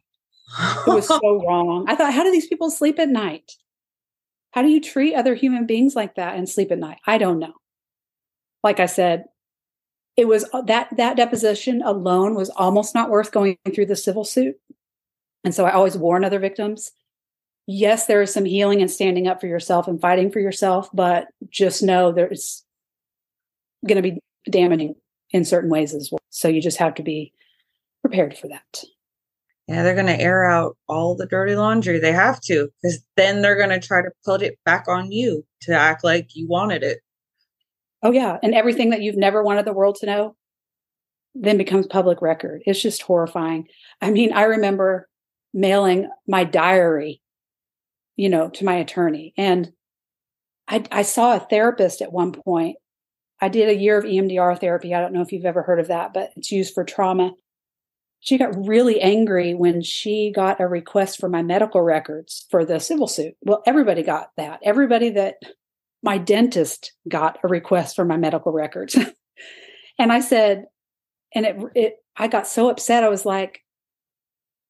oh, 0.58 0.84
it 0.86 0.94
was 0.94 1.08
so 1.08 1.20
wrong. 1.46 1.84
I 1.88 1.94
thought, 1.94 2.14
how 2.14 2.24
do 2.24 2.32
these 2.32 2.48
people 2.48 2.70
sleep 2.70 2.98
at 2.98 3.08
night? 3.08 3.52
How 4.52 4.62
do 4.62 4.68
you 4.68 4.80
treat 4.80 5.14
other 5.14 5.34
human 5.34 5.66
beings 5.66 5.94
like 5.94 6.16
that 6.16 6.36
and 6.36 6.48
sleep 6.48 6.72
at 6.72 6.78
night? 6.78 6.98
I 7.06 7.18
don't 7.18 7.38
know 7.38 7.54
like 8.62 8.80
I 8.80 8.86
said, 8.86 9.24
it 10.20 10.28
was 10.28 10.44
uh, 10.52 10.60
that 10.62 10.88
that 10.96 11.16
deposition 11.16 11.82
alone 11.82 12.34
was 12.34 12.50
almost 12.50 12.94
not 12.94 13.10
worth 13.10 13.32
going 13.32 13.56
through 13.74 13.86
the 13.86 13.96
civil 13.96 14.24
suit. 14.24 14.56
And 15.44 15.54
so 15.54 15.64
I 15.64 15.72
always 15.72 15.96
warn 15.96 16.24
other 16.24 16.38
victims 16.38 16.92
yes, 17.70 18.06
there 18.06 18.20
is 18.20 18.32
some 18.32 18.44
healing 18.44 18.80
and 18.80 18.90
standing 18.90 19.28
up 19.28 19.40
for 19.40 19.46
yourself 19.46 19.86
and 19.86 20.00
fighting 20.00 20.30
for 20.30 20.40
yourself, 20.40 20.88
but 20.92 21.28
just 21.50 21.82
know 21.82 22.10
there's 22.10 22.64
going 23.86 23.96
to 23.96 24.02
be 24.02 24.18
damaging 24.50 24.96
in 25.30 25.44
certain 25.44 25.70
ways 25.70 25.94
as 25.94 26.08
well. 26.10 26.20
So 26.30 26.48
you 26.48 26.60
just 26.60 26.78
have 26.78 26.96
to 26.96 27.02
be 27.02 27.32
prepared 28.02 28.36
for 28.36 28.48
that. 28.48 28.84
Yeah, 29.68 29.84
they're 29.84 29.94
going 29.94 30.06
to 30.06 30.20
air 30.20 30.46
out 30.46 30.76
all 30.88 31.14
the 31.14 31.26
dirty 31.26 31.54
laundry. 31.54 32.00
They 32.00 32.12
have 32.12 32.40
to, 32.42 32.68
because 32.82 33.04
then 33.16 33.40
they're 33.40 33.56
going 33.56 33.70
to 33.70 33.86
try 33.86 34.02
to 34.02 34.10
put 34.24 34.42
it 34.42 34.58
back 34.64 34.88
on 34.88 35.12
you 35.12 35.46
to 35.62 35.72
act 35.72 36.02
like 36.02 36.34
you 36.34 36.48
wanted 36.48 36.82
it. 36.82 36.98
Oh, 38.02 38.12
yeah. 38.12 38.38
And 38.42 38.54
everything 38.54 38.90
that 38.90 39.02
you've 39.02 39.16
never 39.16 39.42
wanted 39.42 39.66
the 39.66 39.72
world 39.72 39.96
to 39.96 40.06
know 40.06 40.36
then 41.34 41.58
becomes 41.58 41.86
public 41.86 42.22
record. 42.22 42.62
It's 42.66 42.82
just 42.82 43.02
horrifying. 43.02 43.68
I 44.00 44.10
mean, 44.10 44.32
I 44.32 44.42
remember 44.42 45.08
mailing 45.52 46.08
my 46.26 46.44
diary, 46.44 47.20
you 48.16 48.28
know, 48.28 48.48
to 48.50 48.64
my 48.64 48.74
attorney. 48.74 49.32
And 49.36 49.72
I, 50.66 50.84
I 50.90 51.02
saw 51.02 51.36
a 51.36 51.40
therapist 51.40 52.02
at 52.02 52.12
one 52.12 52.32
point. 52.32 52.76
I 53.40 53.48
did 53.48 53.68
a 53.68 53.76
year 53.76 53.98
of 53.98 54.04
EMDR 54.04 54.60
therapy. 54.60 54.94
I 54.94 55.00
don't 55.00 55.12
know 55.12 55.22
if 55.22 55.32
you've 55.32 55.44
ever 55.44 55.62
heard 55.62 55.80
of 55.80 55.88
that, 55.88 56.12
but 56.12 56.30
it's 56.36 56.52
used 56.52 56.74
for 56.74 56.84
trauma. 56.84 57.32
She 58.20 58.36
got 58.36 58.66
really 58.66 59.00
angry 59.00 59.54
when 59.54 59.82
she 59.82 60.30
got 60.30 60.60
a 60.60 60.66
request 60.66 61.18
for 61.18 61.28
my 61.28 61.42
medical 61.42 61.80
records 61.80 62.46
for 62.50 62.66
the 62.66 62.78
civil 62.78 63.06
suit. 63.06 63.34
Well, 63.42 63.62
everybody 63.66 64.02
got 64.02 64.30
that. 64.36 64.60
Everybody 64.62 65.10
that 65.10 65.36
my 66.02 66.18
dentist 66.18 66.92
got 67.08 67.38
a 67.44 67.48
request 67.48 67.96
for 67.96 68.04
my 68.04 68.16
medical 68.16 68.52
records. 68.52 68.96
and 69.98 70.12
I 70.12 70.20
said, 70.20 70.64
and 71.34 71.46
it, 71.46 71.56
it, 71.74 71.96
I 72.16 72.28
got 72.28 72.46
so 72.46 72.70
upset. 72.70 73.04
I 73.04 73.08
was 73.08 73.24
like, 73.24 73.60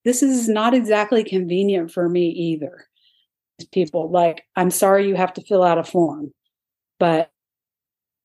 this 0.05 0.23
is 0.23 0.49
not 0.49 0.75
exactly 0.75 1.25
convenient 1.25 1.93
for 1.93 2.09
me 2.09 2.29
either. 2.29 2.87
People 3.73 4.11
like, 4.11 4.43
I'm 4.57 4.71
sorry 4.71 5.07
you 5.07 5.15
have 5.15 5.35
to 5.35 5.43
fill 5.43 5.63
out 5.63 5.79
a 5.79 5.85
form, 5.85 6.33
but 6.99 7.31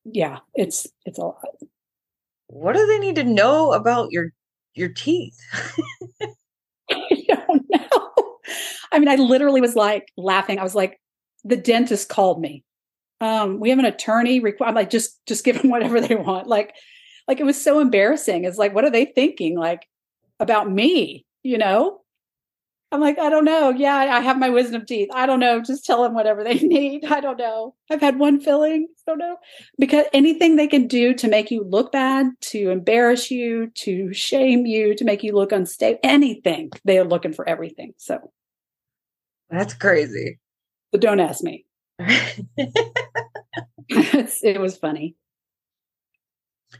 yeah, 0.04 0.38
it's, 0.54 0.86
it's 1.04 1.18
a 1.18 1.22
lot. 1.22 1.44
What 2.46 2.74
do 2.74 2.86
they 2.86 2.98
need 2.98 3.16
to 3.16 3.24
know 3.24 3.72
about 3.72 4.12
your, 4.12 4.32
your 4.74 4.88
teeth? 4.88 5.38
I 6.90 7.24
don't 7.28 7.64
know. 7.68 8.38
I 8.92 8.98
mean, 8.98 9.08
I 9.08 9.16
literally 9.16 9.60
was 9.60 9.76
like 9.76 10.08
laughing. 10.16 10.58
I 10.58 10.62
was 10.62 10.74
like, 10.74 10.98
the 11.44 11.56
dentist 11.56 12.08
called 12.08 12.40
me 12.40 12.64
um, 13.20 13.60
we 13.60 13.70
have 13.70 13.78
an 13.78 13.84
attorney. 13.84 14.40
Requ- 14.40 14.66
I'm 14.66 14.74
like, 14.74 14.90
just 14.90 15.24
just 15.26 15.44
give 15.44 15.60
them 15.60 15.70
whatever 15.70 16.00
they 16.00 16.14
want. 16.14 16.46
Like, 16.46 16.74
like 17.28 17.40
it 17.40 17.46
was 17.46 17.60
so 17.60 17.80
embarrassing. 17.80 18.44
It's 18.44 18.58
like, 18.58 18.74
what 18.74 18.84
are 18.84 18.90
they 18.90 19.06
thinking? 19.06 19.58
Like 19.58 19.88
about 20.40 20.70
me, 20.70 21.24
you 21.42 21.58
know? 21.58 22.00
I'm 22.92 23.00
like, 23.00 23.18
I 23.18 23.30
don't 23.30 23.44
know. 23.44 23.70
Yeah, 23.70 23.96
I 23.96 24.20
have 24.20 24.38
my 24.38 24.48
wisdom 24.48 24.86
teeth. 24.86 25.08
I 25.12 25.26
don't 25.26 25.40
know. 25.40 25.60
Just 25.60 25.84
tell 25.84 26.02
them 26.04 26.14
whatever 26.14 26.44
they 26.44 26.54
need. 26.62 27.04
I 27.06 27.20
don't 27.20 27.38
know. 27.38 27.74
I've 27.90 28.00
had 28.00 28.18
one 28.18 28.40
filling. 28.40 28.86
I 28.88 29.10
don't 29.10 29.18
know. 29.18 29.36
Because 29.78 30.06
anything 30.12 30.54
they 30.54 30.68
can 30.68 30.86
do 30.86 31.12
to 31.14 31.28
make 31.28 31.50
you 31.50 31.64
look 31.64 31.90
bad, 31.90 32.28
to 32.42 32.70
embarrass 32.70 33.30
you, 33.30 33.72
to 33.74 34.14
shame 34.14 34.66
you, 34.66 34.94
to 34.94 35.04
make 35.04 35.24
you 35.24 35.32
look 35.32 35.50
unstable, 35.50 35.98
anything, 36.04 36.70
they 36.84 36.98
are 36.98 37.04
looking 37.04 37.32
for 37.32 37.48
everything. 37.48 37.92
So 37.96 38.30
that's 39.50 39.74
crazy. 39.74 40.38
But 40.92 41.00
don't 41.00 41.20
ask 41.20 41.42
me. 41.42 41.66
it 43.88 44.60
was 44.60 44.76
funny. 44.76 45.16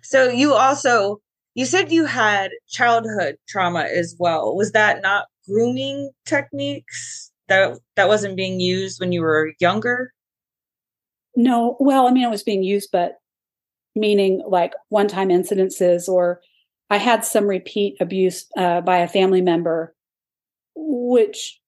So 0.02 0.28
you 0.28 0.54
also 0.54 1.20
you 1.54 1.64
said 1.64 1.90
you 1.90 2.04
had 2.04 2.50
childhood 2.68 3.36
trauma 3.48 3.84
as 3.84 4.14
well. 4.18 4.54
Was 4.54 4.72
that 4.72 5.02
not 5.02 5.26
grooming 5.48 6.10
techniques 6.26 7.32
that 7.48 7.78
that 7.94 8.08
wasn't 8.08 8.36
being 8.36 8.60
used 8.60 9.00
when 9.00 9.12
you 9.12 9.22
were 9.22 9.52
younger? 9.58 10.12
No, 11.34 11.76
well, 11.80 12.06
I 12.06 12.10
mean 12.10 12.24
it 12.24 12.30
was 12.30 12.42
being 12.42 12.62
used 12.62 12.90
but 12.92 13.18
meaning 13.94 14.42
like 14.46 14.74
one-time 14.90 15.28
incidences 15.30 16.08
or 16.08 16.40
I 16.90 16.98
had 16.98 17.24
some 17.24 17.46
repeat 17.46 17.96
abuse 18.00 18.46
uh, 18.56 18.82
by 18.82 18.98
a 18.98 19.08
family 19.08 19.40
member 19.40 19.94
which 20.76 21.60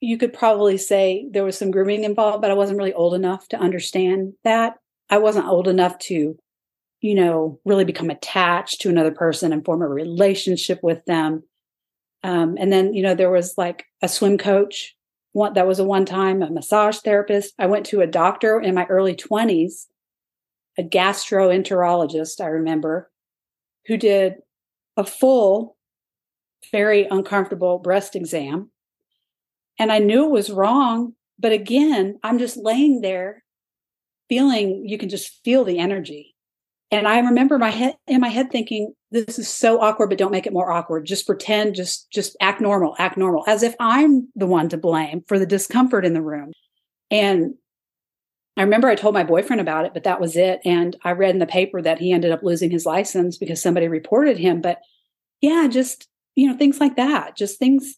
you 0.00 0.16
could 0.16 0.32
probably 0.32 0.78
say 0.78 1.26
there 1.30 1.44
was 1.44 1.58
some 1.58 1.70
grooming 1.70 2.04
involved, 2.04 2.40
but 2.40 2.50
I 2.50 2.54
wasn't 2.54 2.78
really 2.78 2.94
old 2.94 3.14
enough 3.14 3.48
to 3.48 3.58
understand 3.58 4.32
that. 4.44 4.76
I 5.10 5.18
wasn't 5.18 5.46
old 5.46 5.68
enough 5.68 5.98
to, 5.98 6.38
you 7.00 7.14
know, 7.14 7.60
really 7.64 7.84
become 7.84 8.10
attached 8.10 8.80
to 8.80 8.88
another 8.88 9.10
person 9.10 9.52
and 9.52 9.64
form 9.64 9.82
a 9.82 9.88
relationship 9.88 10.80
with 10.82 11.04
them. 11.04 11.42
Um, 12.22 12.56
and 12.58 12.72
then, 12.72 12.94
you 12.94 13.02
know, 13.02 13.14
there 13.14 13.30
was 13.30 13.54
like 13.58 13.84
a 14.02 14.08
swim 14.08 14.38
coach. 14.38 14.96
One 15.32 15.52
that 15.54 15.66
was 15.66 15.78
a 15.78 15.84
one 15.84 16.06
time 16.06 16.42
a 16.42 16.50
massage 16.50 16.98
therapist. 16.98 17.54
I 17.58 17.66
went 17.66 17.86
to 17.86 18.00
a 18.00 18.06
doctor 18.06 18.58
in 18.60 18.74
my 18.74 18.86
early 18.86 19.14
twenties, 19.14 19.86
a 20.76 20.82
gastroenterologist. 20.82 22.40
I 22.40 22.46
remember, 22.46 23.10
who 23.86 23.96
did 23.96 24.36
a 24.96 25.04
full, 25.04 25.76
very 26.72 27.06
uncomfortable 27.06 27.78
breast 27.78 28.16
exam 28.16 28.70
and 29.80 29.90
I 29.90 29.98
knew 29.98 30.26
it 30.26 30.30
was 30.30 30.52
wrong. 30.52 31.14
But 31.38 31.52
again, 31.52 32.20
I'm 32.22 32.38
just 32.38 32.58
laying 32.58 33.00
there 33.00 33.42
feeling, 34.28 34.86
you 34.86 34.98
can 34.98 35.08
just 35.08 35.42
feel 35.42 35.64
the 35.64 35.78
energy. 35.78 36.36
And 36.92 37.08
I 37.08 37.20
remember 37.20 37.58
my 37.58 37.70
head 37.70 37.96
in 38.06 38.20
my 38.20 38.28
head 38.28 38.50
thinking, 38.50 38.94
this 39.10 39.38
is 39.38 39.48
so 39.48 39.80
awkward, 39.80 40.10
but 40.10 40.18
don't 40.18 40.32
make 40.32 40.46
it 40.46 40.52
more 40.52 40.70
awkward. 40.70 41.06
Just 41.06 41.26
pretend, 41.26 41.74
just, 41.74 42.10
just 42.10 42.36
act 42.40 42.60
normal, 42.60 42.94
act 42.98 43.16
normal, 43.16 43.42
as 43.46 43.62
if 43.62 43.74
I'm 43.80 44.28
the 44.36 44.46
one 44.46 44.68
to 44.68 44.76
blame 44.76 45.24
for 45.26 45.38
the 45.38 45.46
discomfort 45.46 46.04
in 46.04 46.14
the 46.14 46.22
room. 46.22 46.52
And 47.10 47.54
I 48.56 48.62
remember 48.62 48.88
I 48.88 48.96
told 48.96 49.14
my 49.14 49.24
boyfriend 49.24 49.60
about 49.60 49.86
it, 49.86 49.94
but 49.94 50.04
that 50.04 50.20
was 50.20 50.36
it. 50.36 50.60
And 50.64 50.94
I 51.04 51.12
read 51.12 51.30
in 51.30 51.38
the 51.38 51.46
paper 51.46 51.80
that 51.80 51.98
he 51.98 52.12
ended 52.12 52.32
up 52.32 52.42
losing 52.42 52.70
his 52.70 52.84
license 52.84 53.38
because 53.38 53.62
somebody 53.62 53.88
reported 53.88 54.36
him. 54.36 54.60
But 54.60 54.80
yeah, 55.40 55.68
just, 55.68 56.06
you 56.34 56.48
know, 56.48 56.56
things 56.56 56.80
like 56.80 56.96
that, 56.96 57.36
just 57.36 57.58
things 57.58 57.96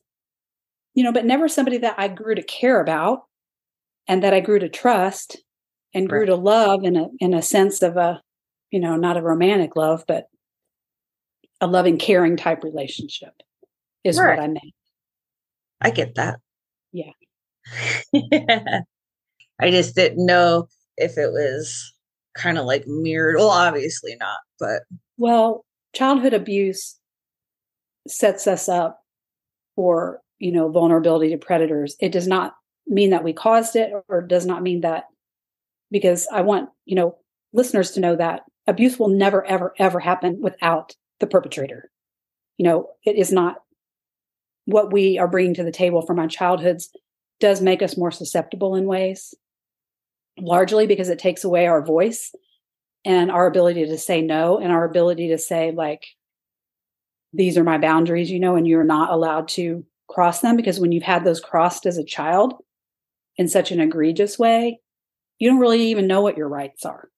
you 0.95 1.03
know, 1.05 1.13
but 1.13 1.25
never 1.25 1.49
somebody 1.49 1.79
that 1.79 1.95
I 1.99 2.09
grew 2.09 2.35
to 2.35 2.43
care 2.43 2.81
about 2.81 3.25
and 4.09 4.23
that 4.23 4.35
I 4.35 4.41
grew 4.41 4.59
to 4.59 4.69
trust 4.69 5.39
and 5.95 6.09
grew 6.09 6.21
right. 6.21 6.27
to 6.27 6.37
love 6.37 6.85
in 6.85 6.97
a 6.97 7.09
in 7.19 7.35
a 7.35 7.43
sense 7.43 7.83
of 7.83 7.97
a, 7.97 8.21
you 8.71 8.81
know, 8.81 8.97
not 8.97 9.17
a 9.17 9.23
romantic 9.23 9.77
love, 9.77 10.05
but 10.07 10.27
a 11.61 11.67
loving, 11.67 11.99
caring 11.99 12.37
type 12.37 12.65
relationship 12.65 13.35
is 14.05 14.19
right. 14.19 14.37
what 14.37 14.45
I 14.45 14.49
meant. 14.49 14.75
I 15.81 15.91
get 15.91 16.15
that. 16.17 16.41
Yeah. 16.93 17.13
yeah. 18.13 18.81
I 19.61 19.71
just 19.71 19.95
didn't 19.95 20.25
know 20.25 20.67
if 20.97 21.17
it 21.17 21.31
was 21.31 21.95
kind 22.35 22.59
of 22.59 22.67
like 22.67 22.87
mirrored. 22.87 23.37
Well, 23.37 23.49
obviously 23.49 24.17
not, 24.19 24.39
but 24.59 24.83
well, 25.19 25.65
childhood 25.95 26.35
abuse 26.35 26.99
sets 28.09 28.47
us 28.47 28.69
up 28.69 29.01
for 29.77 30.21
you 30.43 30.51
know 30.51 30.69
vulnerability 30.69 31.31
to 31.31 31.39
predators. 31.39 31.97
It 32.01 32.11
does 32.11 32.27
not 32.27 32.57
mean 32.87 33.11
that 33.11 33.23
we 33.23 33.33
caused 33.33 33.77
it 33.77 33.93
or 34.09 34.21
does 34.21 34.45
not 34.45 34.61
mean 34.61 34.81
that 34.81 35.05
because 35.93 36.27
i 36.33 36.41
want 36.41 36.69
you 36.85 36.97
know 36.97 37.17
listeners 37.53 37.93
to 37.93 38.01
know 38.01 38.17
that 38.17 38.43
abuse 38.67 38.99
will 38.99 39.09
never 39.09 39.45
ever 39.47 39.73
ever 39.79 40.01
happen 40.01 40.41
without 40.41 40.97
the 41.21 41.29
perpetrator. 41.29 41.91
You 42.59 42.65
know 42.65 42.89
it 43.07 43.17
is 43.17 43.31
not 43.31 43.57
what 44.65 44.93
we 44.93 45.17
are 45.19 45.29
bringing 45.29 45.55
to 45.55 45.65
the 45.65 45.71
table 45.71 46.03
from 46.03 46.19
our 46.19 46.29
childhoods 46.29 46.91
does 47.39 47.61
make 47.61 47.81
us 47.81 47.97
more 47.97 48.11
susceptible 48.11 48.75
in 48.75 48.87
ways 48.87 49.35
largely 50.39 50.89
because 50.89 51.09
it 51.09 51.19
takes 51.19 51.45
away 51.45 51.67
our 51.67 51.85
voice 51.85 52.35
and 53.05 53.31
our 53.31 53.47
ability 53.47 53.87
to 53.87 53.99
say 53.99 54.23
no 54.23 54.59
and 54.59 54.73
our 54.73 54.85
ability 54.85 55.29
to 55.29 55.39
say 55.39 55.71
like 55.71 56.05
these 57.33 57.57
are 57.57 57.65
my 57.65 57.79
boundaries 57.79 58.31
you 58.31 58.41
know 58.41 58.57
and 58.57 58.67
you're 58.67 58.85
not 58.85 59.13
allowed 59.13 59.47
to 59.47 59.85
cross 60.13 60.41
them 60.41 60.57
because 60.57 60.81
when 60.81 60.93
you've 60.93 61.03
had 61.03 61.25
those 61.25 61.41
crossed 61.41 61.87
as 61.87 61.99
a 61.99 62.05
child 62.05 62.55
in 63.37 63.49
such 63.49 63.71
an 63.71 63.81
egregious 63.81 64.39
way, 64.39 64.81
you 65.39 65.49
don't 65.49 65.61
really 65.61 65.83
even 65.87 66.07
know 66.07 66.21
what 66.21 66.37
your 66.37 66.49
rights 66.49 66.85
are. 66.85 67.09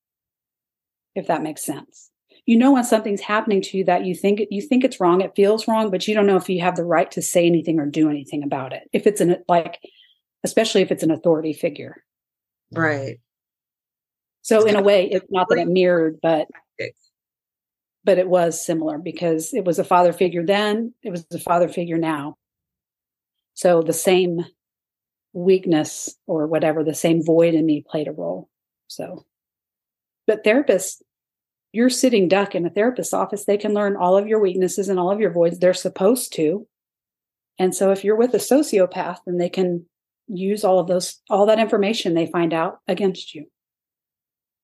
If 1.14 1.26
that 1.26 1.42
makes 1.42 1.64
sense. 1.64 2.10
You 2.46 2.56
know 2.56 2.72
when 2.72 2.84
something's 2.84 3.20
happening 3.20 3.62
to 3.62 3.78
you 3.78 3.84
that 3.84 4.04
you 4.04 4.14
think 4.14 4.40
you 4.50 4.60
think 4.60 4.84
it's 4.84 5.00
wrong, 5.00 5.20
it 5.20 5.34
feels 5.34 5.66
wrong, 5.66 5.90
but 5.90 6.06
you 6.06 6.14
don't 6.14 6.26
know 6.26 6.36
if 6.36 6.48
you 6.48 6.60
have 6.60 6.76
the 6.76 6.84
right 6.84 7.10
to 7.12 7.22
say 7.22 7.46
anything 7.46 7.78
or 7.78 7.86
do 7.86 8.10
anything 8.10 8.42
about 8.42 8.72
it. 8.72 8.82
If 8.92 9.06
it's 9.06 9.20
an 9.20 9.36
like 9.48 9.78
especially 10.44 10.82
if 10.82 10.90
it's 10.90 11.02
an 11.02 11.10
authority 11.10 11.52
figure. 11.52 12.04
Right. 12.72 13.18
So 14.42 14.66
in 14.66 14.76
a 14.76 14.82
way, 14.82 15.08
it's 15.10 15.26
not 15.30 15.48
that 15.48 15.58
it 15.58 15.68
mirrored, 15.68 16.18
but 16.22 16.48
but 18.04 18.18
it 18.18 18.28
was 18.28 18.64
similar 18.64 18.98
because 18.98 19.54
it 19.54 19.64
was 19.64 19.78
a 19.78 19.84
father 19.84 20.12
figure 20.12 20.44
then, 20.44 20.92
it 21.02 21.10
was 21.10 21.26
a 21.32 21.38
father 21.38 21.68
figure 21.68 21.96
now. 21.96 22.36
So 23.54 23.82
the 23.82 23.92
same 23.92 24.44
weakness 25.32 26.16
or 26.26 26.46
whatever, 26.46 26.84
the 26.84 26.94
same 26.94 27.24
void 27.24 27.54
in 27.54 27.64
me 27.66 27.84
played 27.88 28.08
a 28.08 28.12
role. 28.12 28.48
So, 28.88 29.24
but 30.26 30.44
therapists, 30.44 31.02
you're 31.72 31.90
sitting 31.90 32.28
duck 32.28 32.54
in 32.54 32.66
a 32.66 32.70
therapist's 32.70 33.12
office. 33.12 33.44
They 33.44 33.56
can 33.56 33.74
learn 33.74 33.96
all 33.96 34.16
of 34.16 34.28
your 34.28 34.40
weaknesses 34.40 34.88
and 34.88 34.98
all 34.98 35.10
of 35.10 35.20
your 35.20 35.32
voids. 35.32 35.58
They're 35.58 35.74
supposed 35.74 36.32
to. 36.34 36.66
And 37.58 37.74
so 37.74 37.90
if 37.90 38.04
you're 38.04 38.16
with 38.16 38.34
a 38.34 38.38
sociopath, 38.38 39.18
then 39.26 39.38
they 39.38 39.48
can 39.48 39.86
use 40.28 40.64
all 40.64 40.78
of 40.78 40.86
those, 40.86 41.20
all 41.28 41.46
that 41.46 41.58
information 41.58 42.14
they 42.14 42.26
find 42.26 42.52
out 42.52 42.78
against 42.88 43.34
you. 43.34 43.46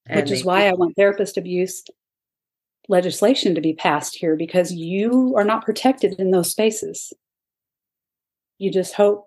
And 0.07 0.20
which 0.20 0.31
is 0.31 0.44
why 0.44 0.68
I 0.68 0.72
want 0.72 0.96
therapist 0.96 1.37
abuse 1.37 1.85
legislation 2.88 3.55
to 3.55 3.61
be 3.61 3.72
passed 3.72 4.16
here 4.16 4.37
because 4.37 4.72
you 4.72 5.35
are 5.37 5.44
not 5.44 5.64
protected 5.64 6.18
in 6.18 6.31
those 6.33 6.50
spaces 6.50 7.12
you 8.60 8.70
just 8.70 8.94
hope 8.94 9.26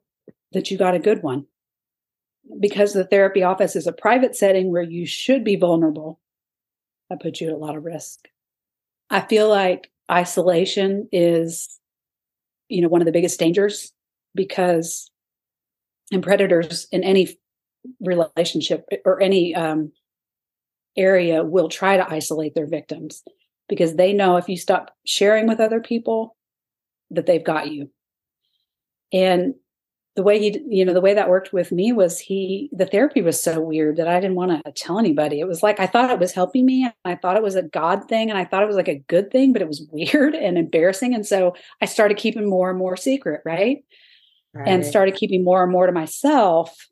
that 0.54 0.70
you 0.70 0.78
got 0.78 0.96
a 0.96 1.00
good 1.00 1.24
one. 1.24 1.48
Because 2.60 2.94
the 2.94 3.06
therapy 3.06 3.42
office 3.42 3.76
is 3.76 3.88
a 3.88 3.92
private 3.92 4.36
setting 4.36 4.72
where 4.72 4.84
you 4.84 5.08
should 5.08 5.44
be 5.44 5.56
vulnerable, 5.56 6.20
that 7.10 7.22
puts 7.22 7.42
you 7.42 7.48
at 7.48 7.54
a 7.54 7.58
lot 7.58 7.76
of 7.76 7.84
risk. 7.84 8.20
I 9.10 9.22
feel 9.22 9.50
like 9.50 9.90
isolation 10.12 11.10
is, 11.12 11.80
you 12.70 12.82
know, 12.82 12.90
one 12.90 13.02
of 13.02 13.06
the 13.06 13.12
biggest 13.12 13.40
dangers 13.40 13.92
because 14.36 15.10
and 16.12 16.22
predators 16.22 16.88
in 16.92 17.04
any 17.04 17.36
relationship 18.02 18.86
or 19.06 19.20
any 19.20 19.56
um, 19.56 19.92
area 20.96 21.44
will 21.44 21.70
try 21.70 21.98
to 21.98 22.12
isolate 22.12 22.54
their 22.54 22.68
victims 22.68 23.24
because 23.68 23.96
they 23.96 24.14
know 24.14 24.38
if 24.38 24.48
you 24.48 24.58
stop 24.58 24.94
sharing 25.08 25.48
with 25.48 25.60
other 25.60 25.80
people 25.80 26.36
that 27.10 27.26
they've 27.26 27.44
got 27.44 27.72
you 27.72 27.90
and 29.14 29.54
the 30.16 30.24
way 30.24 30.40
he, 30.40 30.60
you 30.68 30.86
know, 30.86 30.94
the 30.94 31.02
way 31.02 31.14
that 31.16 31.30
worked 31.30 31.54
with 31.54 31.72
me 31.72 31.92
was 31.92 32.20
he, 32.20 32.70
the 32.72 32.86
therapy 32.86 33.22
was 33.22 33.42
so 33.42 33.60
weird 33.60 33.98
that 33.98 34.08
I 34.08 34.20
didn't 34.20 34.36
want 34.36 34.64
to 34.64 34.72
tell 34.72 35.00
anybody. 35.00 35.40
It 35.40 35.48
was 35.48 35.64
like 35.64 35.80
I 35.80 35.88
thought 35.88 36.12
it 36.12 36.20
was 36.20 36.34
helping 36.34 36.66
me. 36.66 36.84
And 36.84 36.94
I 37.04 37.16
thought 37.16 37.38
it 37.38 37.42
was 37.42 37.56
a 37.56 37.64
God 37.64 38.08
thing. 38.08 38.30
And 38.30 38.38
I 38.38 38.46
thought 38.46 38.62
it 38.62 38.68
was 38.68 38.76
like 38.76 38.88
a 38.88 39.04
good 39.08 39.32
thing, 39.32 39.54
but 39.54 39.62
it 39.64 39.68
was 39.68 39.88
weird 39.92 40.36
and 40.36 40.58
embarrassing. 40.58 41.16
And 41.16 41.26
so 41.26 41.56
I 41.82 41.86
started 41.86 42.18
keeping 42.18 42.48
more 42.48 42.70
and 42.70 42.78
more 42.78 42.96
secret, 42.96 43.42
right? 43.44 43.84
right. 44.54 44.68
And 44.68 44.86
started 44.86 45.16
keeping 45.16 45.44
more 45.44 45.64
and 45.64 45.72
more 45.72 45.88
to 45.88 45.92
myself. 45.92 46.90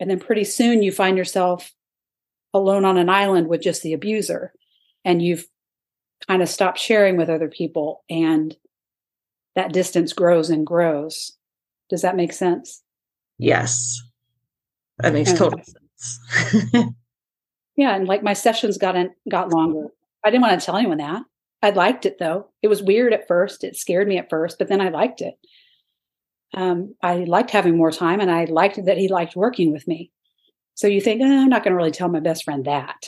And 0.00 0.10
then 0.10 0.18
pretty 0.18 0.44
soon 0.44 0.82
you 0.82 0.90
find 0.90 1.18
yourself 1.18 1.70
alone 2.54 2.86
on 2.86 2.96
an 2.96 3.10
island 3.10 3.48
with 3.48 3.60
just 3.60 3.82
the 3.82 3.92
abuser. 3.92 4.54
And 5.04 5.20
you've 5.20 5.44
kind 6.28 6.40
of 6.40 6.48
stopped 6.48 6.78
sharing 6.78 7.18
with 7.18 7.28
other 7.28 7.48
people. 7.48 8.04
And 8.08 8.56
that 9.54 9.72
distance 9.72 10.12
grows 10.12 10.50
and 10.50 10.66
grows. 10.66 11.32
Does 11.90 12.02
that 12.02 12.16
make 12.16 12.32
sense? 12.32 12.82
Yes. 13.38 14.00
That 14.98 15.12
makes 15.12 15.32
total 15.32 15.60
sense. 15.62 16.74
yeah, 17.76 17.94
and 17.94 18.06
like 18.06 18.22
my 18.22 18.32
sessions 18.32 18.78
got 18.78 18.96
in, 18.96 19.10
got 19.30 19.52
longer. 19.52 19.88
I 20.24 20.30
didn't 20.30 20.42
want 20.42 20.58
to 20.58 20.64
tell 20.64 20.76
anyone 20.76 20.98
that. 20.98 21.22
I 21.62 21.70
liked 21.70 22.06
it 22.06 22.18
though. 22.18 22.48
It 22.62 22.68
was 22.68 22.82
weird 22.82 23.12
at 23.12 23.28
first. 23.28 23.64
It 23.64 23.76
scared 23.76 24.08
me 24.08 24.18
at 24.18 24.30
first, 24.30 24.58
but 24.58 24.68
then 24.68 24.80
I 24.80 24.88
liked 24.88 25.20
it. 25.20 25.34
Um, 26.54 26.94
I 27.02 27.24
liked 27.24 27.50
having 27.50 27.76
more 27.76 27.92
time, 27.92 28.20
and 28.20 28.30
I 28.30 28.44
liked 28.44 28.84
that 28.84 28.98
he 28.98 29.08
liked 29.08 29.36
working 29.36 29.72
with 29.72 29.88
me. 29.88 30.10
So 30.74 30.86
you 30.86 31.00
think, 31.00 31.22
oh, 31.22 31.42
I'm 31.42 31.48
not 31.48 31.62
going 31.62 31.72
to 31.72 31.76
really 31.76 31.90
tell 31.90 32.08
my 32.08 32.20
best 32.20 32.44
friend 32.44 32.64
that, 32.64 33.06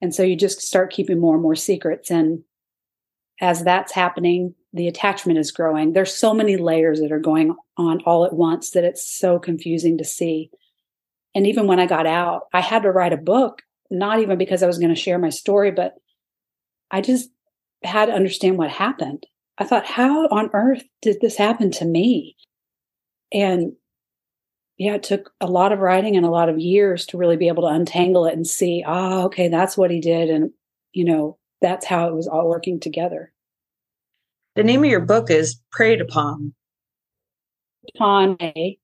and 0.00 0.14
so 0.14 0.22
you 0.22 0.36
just 0.36 0.60
start 0.60 0.92
keeping 0.92 1.20
more 1.20 1.34
and 1.34 1.42
more 1.42 1.56
secrets. 1.56 2.10
And 2.10 2.44
as 3.40 3.64
that's 3.64 3.92
happening, 3.92 4.54
the 4.78 4.88
attachment 4.88 5.38
is 5.38 5.50
growing. 5.50 5.92
There's 5.92 6.14
so 6.14 6.32
many 6.32 6.56
layers 6.56 7.00
that 7.00 7.12
are 7.12 7.18
going 7.18 7.54
on 7.76 8.00
all 8.02 8.24
at 8.24 8.32
once 8.32 8.70
that 8.70 8.84
it's 8.84 9.06
so 9.06 9.38
confusing 9.38 9.98
to 9.98 10.04
see. 10.04 10.50
And 11.34 11.46
even 11.46 11.66
when 11.66 11.80
I 11.80 11.86
got 11.86 12.06
out, 12.06 12.44
I 12.52 12.60
had 12.60 12.84
to 12.84 12.92
write 12.92 13.12
a 13.12 13.18
book, 13.18 13.62
not 13.90 14.20
even 14.20 14.38
because 14.38 14.62
I 14.62 14.66
was 14.66 14.78
going 14.78 14.94
to 14.94 15.00
share 15.00 15.18
my 15.18 15.30
story, 15.30 15.72
but 15.72 15.94
I 16.90 17.00
just 17.00 17.28
had 17.82 18.06
to 18.06 18.12
understand 18.12 18.56
what 18.56 18.70
happened. 18.70 19.26
I 19.58 19.64
thought, 19.64 19.84
how 19.84 20.28
on 20.28 20.50
earth 20.54 20.84
did 21.02 21.18
this 21.20 21.36
happen 21.36 21.72
to 21.72 21.84
me? 21.84 22.36
And 23.32 23.72
yeah, 24.76 24.94
it 24.94 25.02
took 25.02 25.32
a 25.40 25.46
lot 25.46 25.72
of 25.72 25.80
writing 25.80 26.16
and 26.16 26.24
a 26.24 26.30
lot 26.30 26.48
of 26.48 26.60
years 26.60 27.04
to 27.06 27.18
really 27.18 27.36
be 27.36 27.48
able 27.48 27.64
to 27.64 27.74
untangle 27.74 28.26
it 28.26 28.34
and 28.34 28.46
see, 28.46 28.84
oh, 28.86 29.24
okay, 29.24 29.48
that's 29.48 29.76
what 29.76 29.90
he 29.90 30.00
did. 30.00 30.30
And, 30.30 30.52
you 30.92 31.04
know, 31.04 31.36
that's 31.60 31.84
how 31.84 32.06
it 32.06 32.14
was 32.14 32.28
all 32.28 32.48
working 32.48 32.78
together. 32.78 33.32
The 34.58 34.64
name 34.64 34.82
of 34.82 34.90
your 34.90 34.98
book 34.98 35.30
is 35.30 35.60
Prayed 35.70 36.00
Upon. 36.00 36.52
Upon 37.94 38.36
a 38.40 38.76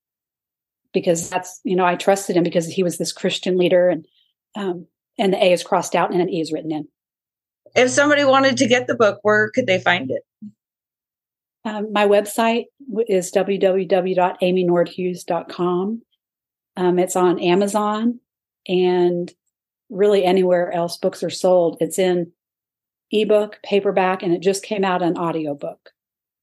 because 0.93 1.29
that's 1.29 1.61
you 1.65 1.75
know 1.75 1.85
I 1.85 1.97
trusted 1.97 2.37
him 2.37 2.45
because 2.45 2.69
he 2.69 2.85
was 2.85 2.97
this 2.97 3.13
Christian 3.13 3.59
leader 3.59 3.89
and 3.89 4.07
um, 4.55 4.87
and 5.19 5.33
the 5.33 5.43
A 5.43 5.53
is 5.53 5.65
crossed 5.65 5.97
out 5.97 6.13
and 6.13 6.23
an 6.23 6.31
E 6.31 6.41
is 6.41 6.53
written 6.53 6.71
in. 6.71 6.87
If 7.75 7.91
somebody 7.91 8.23
wanted 8.23 8.57
to 8.59 8.69
get 8.69 8.87
the 8.87 8.95
book, 8.95 9.19
where 9.23 9.51
could 9.51 9.67
they 9.67 9.81
find 9.81 10.13
it? 10.13 10.23
Um, 11.65 11.93
my 11.93 12.07
website 12.07 12.67
is 13.09 13.33
www.amynordhues.com. 13.33 16.03
Um, 16.77 16.99
it's 17.01 17.17
on 17.17 17.41
Amazon 17.41 18.21
and 18.69 19.33
really 19.91 20.25
anywhere 20.25 20.71
else 20.71 20.99
books 20.99 21.25
are 21.25 21.31
sold. 21.31 21.79
It's 21.81 21.99
in 21.99 22.31
ebook, 23.15 23.59
paperback, 23.63 24.23
and 24.23 24.35
it 24.35 24.43
just 24.43 24.65
came 24.65 24.85
out 24.85 25.03
an 25.03 25.17
audiobook. 25.17 25.91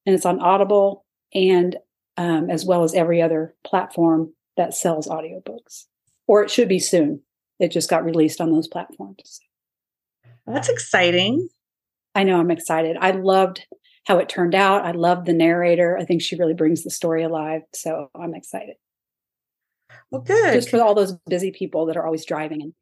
And 0.06 0.16
it's 0.16 0.26
on 0.26 0.40
Audible 0.40 1.06
and 1.34 1.78
um, 2.18 2.50
as 2.50 2.66
well 2.66 2.84
as 2.84 2.94
every 2.94 3.22
other 3.22 3.56
platform 3.66 4.34
that 4.58 4.74
sells 4.74 5.08
audiobooks. 5.08 5.86
Or 6.28 6.44
it 6.44 6.50
should 6.50 6.68
be 6.68 6.80
soon. 6.80 7.22
It 7.60 7.72
just 7.72 7.90
got 7.90 8.06
released 8.06 8.42
on 8.42 8.52
those 8.52 8.68
platforms. 8.68 9.40
That's 10.48 10.70
exciting. 10.70 11.50
I 12.16 12.24
know 12.24 12.40
I'm 12.40 12.52
excited. 12.52 12.98
I 13.00 13.12
loved 13.12 13.66
how 14.06 14.18
it 14.18 14.30
turned 14.30 14.56
out. 14.56 14.86
I 14.86 14.92
loved 14.92 15.28
the 15.28 15.34
narrator. 15.34 15.98
I 15.98 16.06
think 16.06 16.22
she 16.22 16.36
really 16.36 16.54
brings 16.54 16.84
the 16.84 16.90
story 16.90 17.24
alive. 17.24 17.62
So 17.74 18.10
I'm 18.16 18.34
excited. 18.34 18.76
Well, 20.10 20.22
good. 20.22 20.54
Just 20.54 20.70
for 20.70 20.82
all 20.82 20.96
those 20.96 21.14
busy 21.28 21.52
people 21.52 21.86
that 21.86 21.98
are 21.98 22.06
always 22.06 22.26
driving 22.26 22.74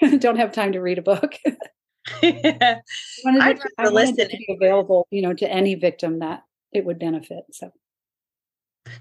and 0.00 0.20
don't 0.20 0.38
have 0.38 0.52
time 0.52 0.72
to 0.72 0.80
read 0.80 0.98
a 0.98 1.02
book. 1.02 1.34
yeah. 2.22 2.80
I 3.26 3.30
wanted, 3.30 3.60
to, 3.60 3.68
I 3.78 3.90
wanted 3.90 4.30
to 4.30 4.36
be 4.36 4.46
available, 4.60 5.06
you 5.10 5.22
know, 5.22 5.34
to 5.34 5.50
any 5.50 5.74
victim 5.74 6.20
that 6.20 6.44
it 6.72 6.84
would 6.84 6.98
benefit. 6.98 7.44
So, 7.52 7.72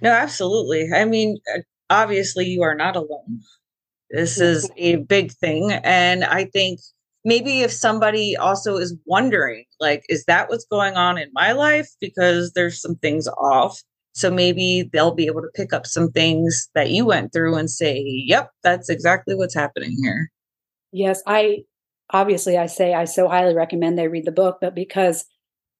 no, 0.01 0.11
absolutely. 0.11 0.89
I 0.93 1.05
mean, 1.05 1.37
uh, 1.55 1.59
obviously, 1.89 2.45
you 2.45 2.63
are 2.63 2.75
not 2.75 2.95
alone. 2.95 3.41
This 4.09 4.39
is 4.39 4.69
a 4.77 4.97
big 4.97 5.33
thing, 5.33 5.71
and 5.71 6.23
I 6.23 6.45
think 6.45 6.79
maybe 7.25 7.59
if 7.59 7.71
somebody 7.73 8.37
also 8.37 8.77
is 8.77 8.95
wondering, 9.05 9.65
like, 9.81 10.05
is 10.07 10.23
that 10.25 10.49
what's 10.49 10.65
going 10.65 10.95
on 10.95 11.17
in 11.17 11.29
my 11.33 11.51
life? 11.51 11.89
Because 11.99 12.53
there's 12.53 12.81
some 12.81 12.95
things 12.95 13.27
off. 13.27 13.81
So 14.13 14.31
maybe 14.31 14.89
they'll 14.93 15.13
be 15.13 15.27
able 15.27 15.41
to 15.41 15.49
pick 15.53 15.73
up 15.73 15.85
some 15.85 16.09
things 16.11 16.69
that 16.73 16.89
you 16.89 17.05
went 17.05 17.33
through 17.33 17.55
and 17.55 17.69
say, 17.69 18.01
yep, 18.01 18.49
that's 18.63 18.89
exactly 18.89 19.35
what's 19.35 19.53
happening 19.53 19.95
here. 20.01 20.31
Yes, 20.93 21.21
I 21.27 21.65
obviously 22.11 22.57
I 22.57 22.67
say 22.67 22.93
I 22.93 23.05
so 23.05 23.27
highly 23.27 23.53
recommend 23.53 23.97
they 23.97 24.07
read 24.07 24.25
the 24.25 24.31
book, 24.31 24.57
but 24.61 24.75
because 24.75 25.25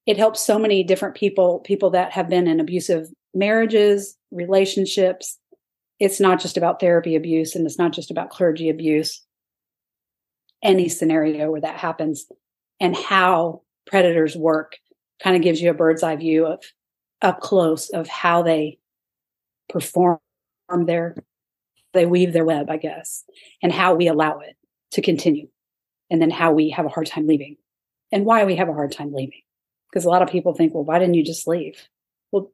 it 0.06 0.18
helps 0.18 0.46
so 0.46 0.58
many 0.58 0.84
different 0.84 1.16
people, 1.16 1.60
people 1.60 1.90
that 1.92 2.12
have 2.12 2.30
been 2.30 2.48
in 2.48 2.60
abusive 2.60 3.08
marriages, 3.34 4.18
relationships. 4.32 5.38
It's 6.00 6.20
not 6.20 6.40
just 6.40 6.58
about 6.58 6.80
therapy 6.80 7.16
abuse 7.16 7.56
and 7.56 7.66
it's 7.66 7.78
not 7.78 7.92
just 7.92 8.12
about 8.12 8.30
clergy 8.30 8.70
abuse. 8.70 9.24
Any 10.64 10.90
scenario 10.90 11.52
where 11.52 11.62
that 11.62 11.78
happens 11.78 12.26
and 12.80 12.96
how 12.96 13.62
predators 13.86 14.36
work 14.36 14.78
kind 15.22 15.36
of 15.36 15.42
gives 15.42 15.62
you 15.62 15.70
a 15.70 15.74
bird's 15.74 16.04
eye 16.04 16.16
view 16.16 16.46
of 16.46 16.64
up 17.22 17.40
close 17.42 17.90
of 17.90 18.08
how 18.08 18.44
they 18.44 18.78
perform 19.70 20.20
their 20.86 21.16
they 21.94 22.06
weave 22.06 22.34
their 22.34 22.46
web, 22.46 22.70
I 22.70 22.78
guess, 22.78 23.24
and 23.64 23.72
how 23.72 23.96
we 23.96 24.08
allow 24.08 24.40
it 24.40 24.56
to 24.92 25.02
continue. 25.02 25.48
And 26.10 26.22
then 26.22 26.32
how 26.32 26.54
we 26.54 26.70
have 26.70 26.86
a 26.86 26.90
hard 26.90 27.08
time 27.08 27.28
leaving 27.28 27.58
and 28.12 28.26
why 28.26 28.46
we 28.46 28.56
have 28.56 28.70
a 28.70 28.74
hard 28.74 28.92
time 28.92 29.14
leaving. 29.14 29.42
Because 29.92 30.06
a 30.06 30.10
lot 30.10 30.22
of 30.22 30.30
people 30.30 30.54
think, 30.54 30.74
well, 30.74 30.84
why 30.84 31.00
didn't 31.00 31.16
you 31.16 31.24
just 31.24 31.48
leave? 31.48 31.88
Well, 32.32 32.52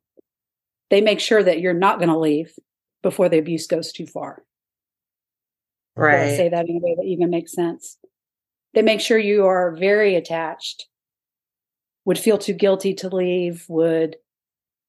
they 0.89 1.01
make 1.01 1.19
sure 1.19 1.43
that 1.43 1.59
you're 1.59 1.73
not 1.73 1.99
going 1.99 2.09
to 2.09 2.17
leave 2.17 2.53
before 3.01 3.29
the 3.29 3.37
abuse 3.37 3.67
goes 3.67 3.91
too 3.91 4.07
far. 4.07 4.43
Right. 5.95 6.21
I 6.21 6.35
say 6.35 6.49
that 6.49 6.67
in 6.67 6.77
a 6.77 6.79
way 6.79 6.95
that 6.95 7.05
even 7.05 7.29
makes 7.29 7.53
sense. 7.53 7.97
They 8.73 8.81
make 8.81 9.01
sure 9.01 9.17
you 9.17 9.45
are 9.45 9.75
very 9.75 10.15
attached, 10.15 10.87
would 12.05 12.17
feel 12.17 12.39
too 12.39 12.53
guilty 12.53 12.95
to 12.95 13.15
leave, 13.15 13.65
would 13.69 14.15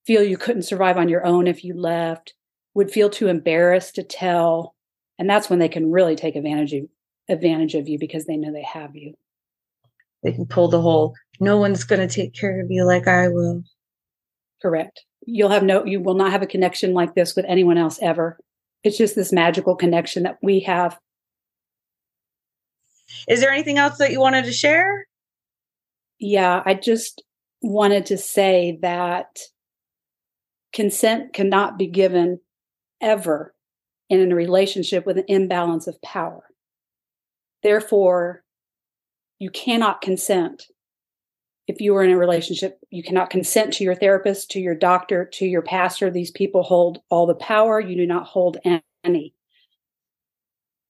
feel 0.07 0.23
you 0.23 0.39
couldn't 0.39 0.63
survive 0.63 0.97
on 0.97 1.11
your 1.11 1.27
own 1.27 1.47
if 1.47 1.65
you 1.65 1.79
left, 1.79 2.35
would 2.75 2.91
feel 2.91 3.11
too 3.11 3.29
embarrassed 3.29 3.97
to 3.97 4.03
tell. 4.03 4.75
And 5.19 5.29
that's 5.29 5.51
when 5.51 5.59
they 5.59 5.69
can 5.69 5.91
really 5.91 6.17
take 6.17 6.37
advantage 6.37 6.73
of, 6.73 6.85
advantage 7.29 7.75
of 7.75 7.89
you 7.89 7.99
because 7.99 8.27
they 8.27 8.37
know 8.37 8.53
they 8.53 8.63
have 8.63 8.95
you. 8.95 9.15
They 10.23 10.33
can 10.33 10.47
pull 10.47 10.69
the 10.69 10.81
whole, 10.81 11.15
no 11.41 11.59
one's 11.59 11.85
going 11.85 12.07
to 12.07 12.13
take 12.13 12.35
care 12.35 12.61
of 12.61 12.71
you 12.71 12.85
like 12.85 13.07
I 13.07 13.29
will. 13.29 13.63
Correct. 14.63 15.05
You'll 15.27 15.51
have 15.51 15.63
no, 15.63 15.85
you 15.85 16.01
will 16.01 16.15
not 16.15 16.33
have 16.33 16.43
a 16.43 16.47
connection 16.47 16.95
like 16.95 17.15
this 17.15 17.37
with 17.37 17.45
anyone 17.47 17.79
else 17.79 17.99
ever. 18.01 18.39
It's 18.83 18.99
just 18.99 19.15
this 19.15 19.33
magical 19.33 19.77
connection 19.77 20.23
that 20.25 20.39
we 20.43 20.61
have. 20.61 20.99
Is 23.29 23.41
there 23.41 23.51
anything 23.51 23.79
else 23.79 23.99
that 23.99 24.11
you 24.11 24.21
wanted 24.21 24.45
to 24.47 24.53
share? 24.53 25.07
Yeah, 26.19 26.63
I 26.65 26.75
just 26.75 27.23
wanted 27.61 28.07
to 28.07 28.19
say 28.19 28.79
that 28.83 29.39
consent 30.73 31.33
cannot 31.33 31.79
be 31.79 31.87
given 31.87 32.41
ever 33.01 33.55
in 34.11 34.31
a 34.31 34.35
relationship 34.35 35.07
with 35.07 35.19
an 35.19 35.25
imbalance 35.29 35.87
of 35.87 36.01
power. 36.03 36.45
Therefore, 37.65 38.45
you 39.39 39.51
cannot 39.51 40.03
consent 40.03 40.69
if 41.67 41.81
you 41.81 41.97
are 41.97 42.05
in 42.05 42.11
a 42.11 42.19
relationship. 42.19 42.79
You 42.91 43.03
cannot 43.03 43.31
consent 43.31 43.73
to 43.75 43.85
your 43.85 43.95
therapist, 43.95 44.51
to 44.51 44.61
your 44.61 44.75
doctor, 44.75 45.25
to 45.33 45.47
your 45.47 45.63
pastor. 45.63 46.11
These 46.11 46.31
people 46.31 46.63
hold 46.63 46.99
all 47.09 47.27
the 47.27 47.35
power. 47.35 47.81
You 47.81 47.97
do 47.97 48.07
not 48.07 48.27
hold 48.27 48.59
any. 49.03 49.35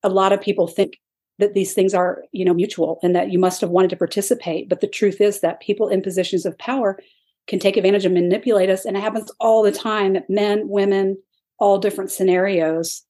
A 0.03 0.09
lot 0.09 0.33
of 0.33 0.41
people 0.41 0.67
think 0.67 1.01
that 1.39 1.55
these 1.55 1.75
things 1.75 1.95
are, 1.95 2.25
you 2.33 2.45
know, 2.45 2.55
mutual 2.55 2.99
and 3.05 3.15
that 3.15 3.31
you 3.31 3.39
must 3.39 3.61
have 3.61 3.71
wanted 3.71 3.91
to 3.91 3.97
participate. 3.97 4.69
But 4.69 4.81
the 4.81 4.89
truth 4.89 5.21
is 5.21 5.41
that 5.41 5.61
people 5.61 5.89
in 5.89 6.03
positions 6.03 6.45
of 6.45 6.59
power 6.59 6.99
can 7.47 7.61
take 7.61 7.77
advantage 7.77 8.05
and 8.05 8.15
manipulate 8.15 8.69
us. 8.69 8.85
And 8.85 8.97
it 8.97 9.01
happens 9.01 9.31
all 9.39 9.63
the 9.63 9.73
time 9.73 10.19
men, 10.29 10.69
women, 10.69 11.19
all 11.59 11.79
different 11.79 12.11
scenarios. 12.11 13.03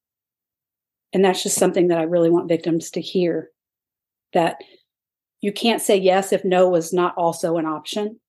And 1.15 1.25
that's 1.25 1.43
just 1.43 1.57
something 1.57 1.89
that 1.89 1.99
I 1.99 2.03
really 2.03 2.29
want 2.29 2.49
victims 2.49 2.91
to 2.91 3.01
hear 3.01 3.51
that 4.35 4.59
you 5.41 5.53
can't 5.53 5.83
say 5.83 5.97
yes 5.97 6.33
if 6.33 6.45
no 6.45 6.69
was 6.69 6.93
not 6.93 7.15
also 7.17 7.57
an 7.57 7.67
option. 7.67 8.21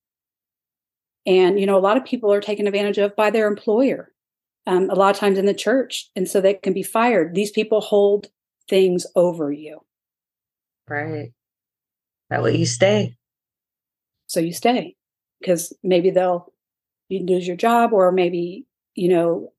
And, 1.25 1.59
you 1.59 1.65
know, 1.65 1.77
a 1.77 1.79
lot 1.79 1.97
of 1.97 2.05
people 2.05 2.31
are 2.31 2.41
taken 2.41 2.67
advantage 2.67 2.97
of 2.97 3.15
by 3.15 3.31
their 3.31 3.47
employer, 3.47 4.11
um, 4.67 4.89
a 4.89 4.95
lot 4.95 5.13
of 5.13 5.19
times 5.19 5.37
in 5.37 5.45
the 5.45 5.53
church. 5.53 6.09
And 6.15 6.27
so 6.27 6.39
they 6.39 6.53
can 6.53 6.73
be 6.73 6.83
fired. 6.83 7.33
These 7.33 7.51
people 7.51 7.81
hold 7.81 8.27
things 8.69 9.05
over 9.15 9.51
you. 9.51 9.81
Right. 10.87 11.31
That 12.29 12.43
way 12.43 12.57
you 12.57 12.65
stay. 12.65 13.17
So 14.27 14.39
you 14.39 14.53
stay 14.53 14.95
because 15.39 15.73
maybe 15.83 16.09
they'll 16.09 16.51
you 17.09 17.25
lose 17.25 17.47
your 17.47 17.57
job 17.57 17.93
or 17.93 18.11
maybe 18.11 18.65
you 18.95 19.09
know 19.09 19.53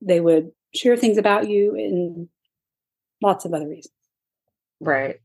they 0.00 0.20
would 0.20 0.52
share 0.74 0.96
things 0.96 1.18
about 1.18 1.48
you 1.48 1.74
and 1.74 2.28
lots 3.22 3.44
of 3.44 3.52
other 3.52 3.68
reasons 3.68 3.92
right 4.80 5.16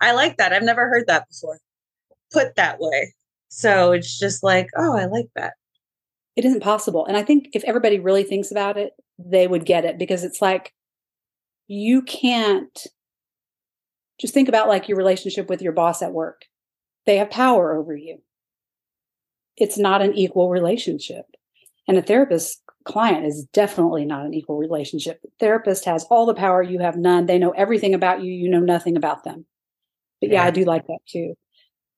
i 0.00 0.12
like 0.12 0.36
that. 0.36 0.52
I've 0.52 0.62
never 0.62 0.88
heard 0.88 1.06
that 1.06 1.28
before. 1.28 1.58
Put 2.32 2.56
that 2.56 2.78
way. 2.80 3.14
So 3.48 3.92
it's 3.92 4.18
just 4.18 4.42
like 4.42 4.68
oh 4.76 4.96
i 4.96 5.06
like 5.06 5.28
that. 5.36 5.54
It 6.36 6.44
isn't 6.44 6.62
possible. 6.62 7.06
And 7.06 7.16
i 7.16 7.22
think 7.22 7.48
if 7.52 7.64
everybody 7.64 7.98
really 7.98 8.24
thinks 8.24 8.50
about 8.50 8.76
it 8.76 8.92
they 9.18 9.46
would 9.46 9.66
get 9.66 9.84
it 9.84 9.98
because 9.98 10.24
it's 10.24 10.42
like 10.42 10.72
you 11.68 12.02
can't 12.02 12.86
just 14.18 14.34
think 14.34 14.48
about 14.48 14.68
like 14.68 14.88
your 14.88 14.98
relationship 14.98 15.48
with 15.48 15.62
your 15.62 15.72
boss 15.72 16.02
at 16.02 16.12
work. 16.12 16.42
They 17.06 17.16
have 17.16 17.30
power 17.30 17.76
over 17.76 17.96
you. 17.96 18.22
It's 19.56 19.78
not 19.78 20.02
an 20.02 20.14
equal 20.14 20.48
relationship. 20.48 21.26
And 21.88 21.98
a 21.98 22.02
therapist 22.02 22.62
client 22.84 23.26
is 23.26 23.44
definitely 23.52 24.04
not 24.04 24.24
an 24.24 24.34
equal 24.34 24.56
relationship. 24.56 25.20
The 25.22 25.30
therapist 25.40 25.84
has 25.84 26.04
all 26.04 26.26
the 26.26 26.34
power, 26.34 26.62
you 26.62 26.78
have 26.78 26.96
none. 26.96 27.26
They 27.26 27.38
know 27.38 27.50
everything 27.50 27.94
about 27.94 28.22
you, 28.22 28.32
you 28.32 28.48
know 28.48 28.60
nothing 28.60 28.96
about 28.96 29.24
them. 29.24 29.44
But 30.22 30.30
yeah, 30.30 30.42
yeah 30.42 30.46
I 30.46 30.50
do 30.50 30.64
like 30.64 30.86
that 30.86 31.00
too. 31.06 31.34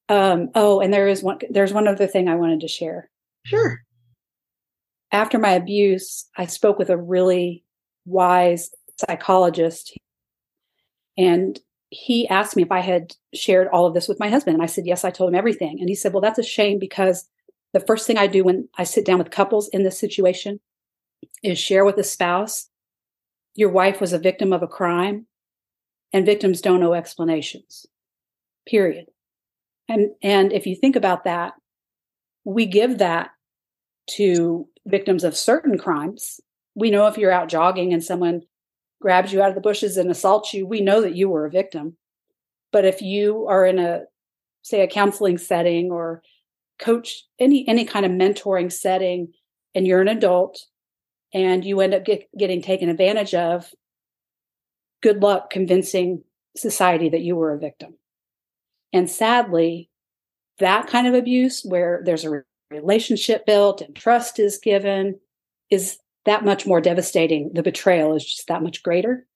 Um, 0.09 0.51
oh, 0.55 0.81
and 0.81 0.93
there 0.93 1.07
is 1.07 1.23
one 1.23 1.39
there's 1.51 1.73
one 1.73 1.87
other 1.87 2.07
thing 2.07 2.29
I 2.29 2.35
wanted 2.35 2.61
to 2.61 2.69
share. 2.69 3.11
Sure. 3.45 3.81
After 5.13 5.39
my 5.39 5.53
abuse, 5.53 6.29
I 6.37 6.47
spoke 6.47 6.79
with 6.79 6.91
a 6.91 6.97
really 6.97 7.65
wise 8.05 8.71
psychologist 8.99 9.97
and 11.17 11.61
he 11.91 12.27
asked 12.29 12.57
me 12.57 12.63
if 12.65 12.73
I 12.73 12.81
had 12.81 13.15
shared 13.33 13.69
all 13.69 13.87
of 13.87 13.95
this 13.95 14.09
with 14.09 14.19
my 14.19 14.29
husband. 14.29 14.55
And 14.55 14.63
I 14.63 14.67
said, 14.67 14.85
yes, 14.85 15.05
I 15.05 15.11
told 15.11 15.31
him 15.31 15.37
everything. 15.37 15.79
And 15.79 15.89
he 15.89 15.95
said, 15.95 16.13
well, 16.13 16.21
that's 16.21 16.41
a 16.41 16.43
shame 16.43 16.81
because 16.81 17.29
the 17.73 17.79
first 17.79 18.07
thing 18.07 18.19
I 18.19 18.27
do 18.27 18.43
when 18.43 18.69
I 18.77 18.83
sit 18.83 19.05
down 19.05 19.19
with 19.19 19.31
couples 19.31 19.69
in 19.69 19.85
this 19.85 19.99
situation 19.99 20.59
is 21.45 21.59
share 21.59 21.85
with 21.85 21.95
the 21.95 22.03
spouse 22.03 22.69
your 23.55 23.71
wife 23.71 24.01
was 24.01 24.13
a 24.13 24.19
victim 24.19 24.53
of 24.53 24.63
a 24.63 24.69
crime 24.69 25.27
and 26.13 26.27
victims 26.27 26.61
don't 26.61 26.81
know 26.81 26.95
explanations. 26.95 27.87
Period. 28.67 29.07
And 29.89 30.11
and 30.23 30.53
if 30.53 30.67
you 30.67 30.75
think 30.75 30.97
about 30.97 31.25
that, 31.25 31.55
we 32.45 32.67
give 32.67 32.99
that 32.99 33.31
to 34.17 34.69
victims 34.87 35.25
of 35.25 35.37
certain 35.37 35.79
crimes 35.79 36.41
We 36.75 36.91
know 36.91 37.07
if 37.07 37.17
you're 37.17 37.33
out 37.33 37.49
jogging 37.49 37.93
and 37.93 38.03
someone 38.03 38.43
grabs 39.01 39.33
you 39.33 39.43
out 39.43 39.49
of 39.49 39.55
the 39.55 39.61
bushes 39.61 39.97
and 39.97 40.11
assaults 40.11 40.53
you, 40.53 40.67
we 40.67 40.81
know 40.81 41.01
that 41.03 41.15
you 41.15 41.29
were 41.29 41.47
a 41.47 41.51
victim. 41.51 41.97
But 42.73 42.85
if 42.85 43.01
you 43.01 43.47
are 43.49 43.65
in 43.65 43.79
a, 43.79 44.03
say, 44.63 44.81
a 44.81 44.89
counseling 44.89 45.39
setting 45.39 45.91
or 45.91 46.23
coach 46.81 47.25
any 47.39 47.67
any 47.69 47.85
kind 47.85 48.05
of 48.05 48.13
mentoring 48.13 48.73
setting, 48.73 49.33
and 49.75 49.87
you're 49.87 50.01
an 50.01 50.09
adult, 50.09 50.59
and 51.33 51.65
you 51.65 51.81
end 51.81 51.95
up 51.95 52.05
get, 52.05 52.29
getting 52.37 52.63
taken 52.63 52.89
advantage 52.89 53.35
of, 53.35 53.71
good 55.03 55.23
luck 55.23 55.51
convincing 55.51 56.25
society 56.57 57.09
that 57.11 57.21
you 57.21 57.37
were 57.37 57.53
a 57.53 57.59
victim. 57.59 57.95
And 58.95 59.11
sadly, 59.11 59.91
that 60.61 60.87
kind 60.87 61.09
of 61.09 61.15
abuse, 61.15 61.65
where 61.65 62.01
there's 62.05 62.25
a 62.25 62.45
relationship 62.71 63.45
built 63.45 63.81
and 63.81 63.95
trust 63.95 64.39
is 64.39 64.57
given, 64.57 65.19
is 65.69 65.99
that 66.27 66.45
much 66.45 66.65
more 66.65 66.81
devastating. 66.81 67.51
The 67.53 67.65
betrayal 67.65 68.15
is 68.15 68.25
just 68.25 68.47
that 68.47 68.63
much 68.63 68.85
greater. 68.85 69.27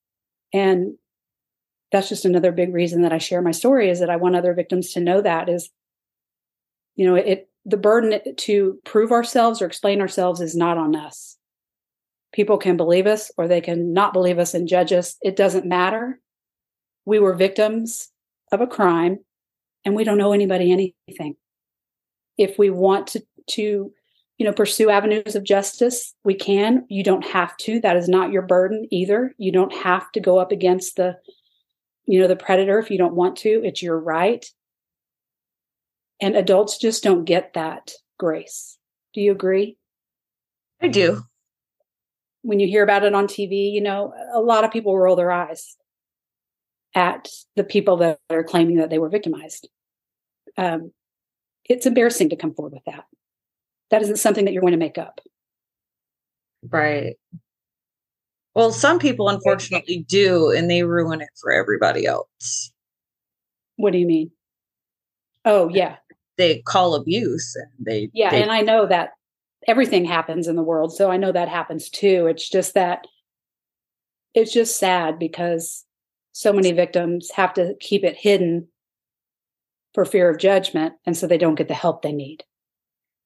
And 0.54 0.94
that's 1.90 2.09
just 2.09 2.24
another 2.24 2.52
big 2.52 2.72
reason 2.72 3.02
that 3.02 3.12
I 3.12 3.18
share 3.18 3.42
my 3.42 3.50
story 3.50 3.90
is 3.90 3.98
that 3.98 4.11
I 4.11 4.16
want 4.16 4.36
other 4.36 4.54
victims 4.54 4.92
to 4.92 5.00
know 5.00 5.20
that 5.20 5.48
is, 5.48 5.70
you 6.94 7.04
know, 7.04 7.16
it 7.16 7.50
the 7.64 7.76
burden 7.76 8.20
to 8.36 8.78
prove 8.84 9.11
ourselves 9.11 9.61
or 9.61 9.66
explain 9.66 10.00
ourselves 10.00 10.40
is 10.40 10.54
not 10.54 10.78
on 10.78 10.94
us. 10.94 11.36
People 12.32 12.59
can 12.59 12.76
believe 12.76 13.09
us 13.09 13.32
or 13.36 13.48
they 13.48 13.61
can 13.61 13.92
not 13.92 14.12
believe 14.12 14.38
us 14.38 14.54
and 14.54 14.68
judge 14.68 14.92
us. 14.92 15.16
It 15.20 15.34
doesn't 15.34 15.66
matter. 15.66 16.20
We 17.04 17.18
were 17.18 17.34
victims 17.34 18.09
of 18.52 18.61
a 18.61 18.66
crime 18.66 19.18
and 19.85 19.95
we 19.95 20.05
don't 20.05 20.20
owe 20.20 20.33
anybody 20.33 20.72
anything. 20.72 21.37
If 22.37 22.59
we 22.59 22.70
want 22.70 23.09
to, 23.09 23.22
to 23.51 23.93
you 24.39 24.47
know, 24.47 24.53
pursue 24.53 24.91
avenues 24.91 25.35
of 25.35 25.45
justice, 25.45 26.14
we 26.24 26.35
can. 26.35 26.87
You 26.89 27.03
don't 27.03 27.26
have 27.26 27.57
to. 27.59 27.81
That 27.81 27.97
is 27.97 28.09
not 28.09 28.31
your 28.31 28.43
burden 28.43 28.87
either. 28.91 29.35
You 29.37 29.51
don't 29.51 29.74
have 29.74 30.11
to 30.12 30.20
go 30.20 30.39
up 30.39 30.53
against 30.53 30.97
the, 30.97 31.16
you 32.07 32.20
know, 32.20 32.29
the 32.29 32.37
predator 32.37 32.79
if 32.79 32.91
you 32.91 32.99
don't 32.99 33.16
want 33.16 33.37
to. 33.39 33.62
It's 33.64 33.83
your 33.83 33.99
right. 33.99 34.47
And 36.20 36.37
adults 36.37 36.79
just 36.79 37.03
don't 37.03 37.24
get 37.24 37.55
that 37.55 37.93
grace. 38.18 38.79
Do 39.12 39.20
you 39.20 39.33
agree? 39.33 39.76
I 40.81 40.89
do. 40.89 41.24
When 42.43 42.61
you 42.61 42.68
hear 42.68 42.85
about 42.85 43.05
it 43.05 43.14
on 43.14 43.26
TV, 43.26 43.72
you 43.72 43.81
know, 43.81 44.14
a 44.33 44.41
lot 44.41 44.64
of 44.64 44.70
people 44.70 44.97
roll 44.97 45.16
their 45.16 45.33
eyes 45.33 45.76
at 46.95 47.28
the 47.57 47.64
people 47.64 47.99
that 47.99 48.18
are 48.30 48.45
claiming 48.45 48.76
that 48.76 48.91
they 48.91 48.99
were 48.99 49.09
victimized. 49.09 49.68
Um, 50.57 50.93
it's 51.64 51.86
embarrassing 51.86 52.30
to 52.30 52.36
come 52.36 52.55
forward 52.55 52.72
with 52.72 52.84
that 52.86 53.05
that 53.91 54.03
isn't 54.03 54.16
something 54.18 54.45
that 54.45 54.53
you're 54.53 54.61
going 54.61 54.72
to 54.72 54.78
make 54.78 54.99
up. 54.99 55.20
Right. 56.68 57.16
Well, 58.55 58.72
some 58.72 58.99
people 58.99 59.28
unfortunately 59.28 60.05
do, 60.09 60.51
and 60.51 60.70
they 60.70 60.82
ruin 60.82 61.20
it 61.20 61.28
for 61.41 61.53
everybody 61.53 62.07
else. 62.07 62.72
What 63.76 63.93
do 63.93 63.99
you 63.99 64.07
mean? 64.07 64.30
Oh, 65.45 65.68
yeah. 65.68 65.97
They 66.36 66.59
call 66.59 66.95
abuse 66.95 67.57
and 67.57 67.86
they. 67.86 68.11
Yeah. 68.12 68.30
They, 68.30 68.43
and 68.43 68.51
I 68.51 68.61
know 68.62 68.86
that 68.86 69.11
everything 69.66 70.05
happens 70.05 70.49
in 70.49 70.57
the 70.57 70.62
world. 70.62 70.93
So 70.95 71.11
I 71.11 71.16
know 71.16 71.32
that 71.32 71.49
happens 71.49 71.89
too. 71.89 72.26
It's 72.26 72.49
just 72.49 72.74
that 72.74 73.07
it's 74.34 74.53
just 74.53 74.78
sad 74.78 75.18
because 75.18 75.84
so 76.39 76.53
many 76.53 76.70
victims 76.70 77.32
have 77.32 77.53
to 77.53 77.74
keep 77.80 78.05
it 78.05 78.16
hidden 78.16 78.68
for 79.93 80.05
fear 80.05 80.30
of 80.30 80.39
judgment. 80.39 80.95
And 81.05 81.16
so 81.16 81.26
they 81.26 81.36
don't 81.36 81.57
get 81.57 81.66
the 81.66 81.74
help 81.74 82.03
they 82.03 82.12
need. 82.12 82.45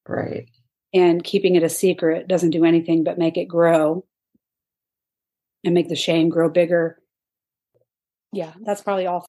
Right. 0.09 0.49
And 0.95 1.23
keeping 1.23 1.55
it 1.55 1.63
a 1.63 1.69
secret 1.69 2.27
doesn't 2.27 2.53
do 2.53 2.65
anything 2.65 3.05
but 3.05 3.19
make 3.19 3.37
it 3.37 3.45
grow 3.45 4.07
and 5.63 5.75
make 5.75 5.91
the 5.91 5.95
shame 5.95 6.31
grow 6.31 6.49
bigger. 6.49 7.03
Yeah, 8.33 8.55
that's 8.63 8.81
probably 8.81 9.07
all. 9.07 9.27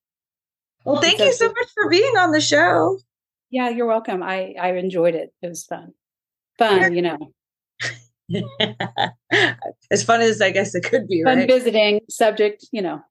Well, 0.85 1.01
thank 1.01 1.17
so, 1.17 1.25
you 1.25 1.33
so 1.33 1.47
much 1.47 1.67
for 1.73 1.89
being 1.89 2.15
on 2.15 2.31
the 2.31 2.39
show. 2.39 2.97
Yeah, 3.49 3.67
you're 3.67 3.85
welcome. 3.85 4.23
I 4.23 4.55
I 4.57 4.71
enjoyed 4.77 5.13
it. 5.13 5.33
It 5.41 5.49
was 5.49 5.65
fun. 5.65 5.91
Fun, 6.57 6.95
you 6.95 7.01
know. 7.01 7.33
as 9.91 10.03
fun 10.03 10.21
as 10.21 10.41
I 10.41 10.51
guess 10.51 10.73
it 10.73 10.85
could 10.85 11.05
be, 11.09 11.21
fun 11.25 11.39
right? 11.39 11.49
visiting 11.49 11.99
subject, 12.09 12.65
you 12.71 12.81
know. 12.81 13.01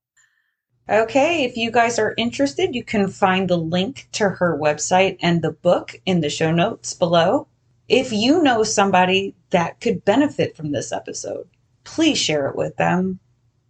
Okay, 0.88 1.44
if 1.44 1.56
you 1.56 1.70
guys 1.70 1.98
are 1.98 2.14
interested, 2.16 2.74
you 2.74 2.82
can 2.82 3.08
find 3.08 3.48
the 3.48 3.56
link 3.56 4.08
to 4.12 4.28
her 4.28 4.58
website 4.58 5.16
and 5.22 5.40
the 5.40 5.52
book 5.52 6.00
in 6.04 6.20
the 6.20 6.28
show 6.28 6.50
notes 6.50 6.92
below. 6.92 7.46
If 7.88 8.12
you 8.12 8.42
know 8.42 8.64
somebody 8.64 9.34
that 9.50 9.80
could 9.80 10.04
benefit 10.04 10.56
from 10.56 10.72
this 10.72 10.90
episode, 10.90 11.48
please 11.84 12.18
share 12.18 12.48
it 12.48 12.56
with 12.56 12.76
them. 12.76 13.20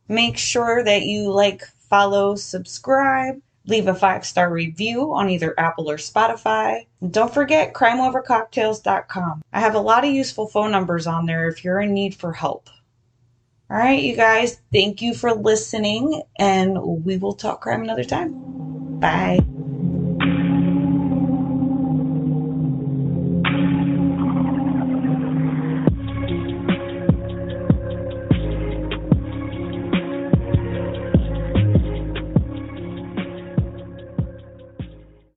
Make 0.08 0.38
sure 0.38 0.82
that 0.84 1.02
you 1.02 1.30
like, 1.30 1.64
follow, 1.90 2.34
subscribe, 2.34 3.42
leave 3.66 3.88
a 3.88 3.94
five 3.94 4.24
star 4.24 4.50
review 4.50 5.12
on 5.14 5.28
either 5.28 5.54
Apple 5.58 5.90
or 5.90 5.96
Spotify. 5.96 6.86
And 7.00 7.12
don't 7.12 7.32
forget 7.32 7.74
crimeovercocktails.com. 7.74 9.42
I 9.52 9.60
have 9.60 9.74
a 9.74 9.80
lot 9.80 10.04
of 10.04 10.12
useful 10.12 10.48
phone 10.48 10.70
numbers 10.70 11.06
on 11.06 11.26
there 11.26 11.46
if 11.48 11.62
you're 11.62 11.80
in 11.80 11.92
need 11.92 12.14
for 12.14 12.32
help. 12.32 12.70
All 13.72 13.78
right, 13.78 14.02
you 14.02 14.14
guys, 14.14 14.60
thank 14.70 15.00
you 15.00 15.14
for 15.14 15.32
listening, 15.32 16.24
and 16.38 16.76
we 17.06 17.16
will 17.16 17.32
talk 17.32 17.62
crime 17.62 17.80
another 17.80 18.04
time. 18.04 19.00
Bye. 19.00 19.38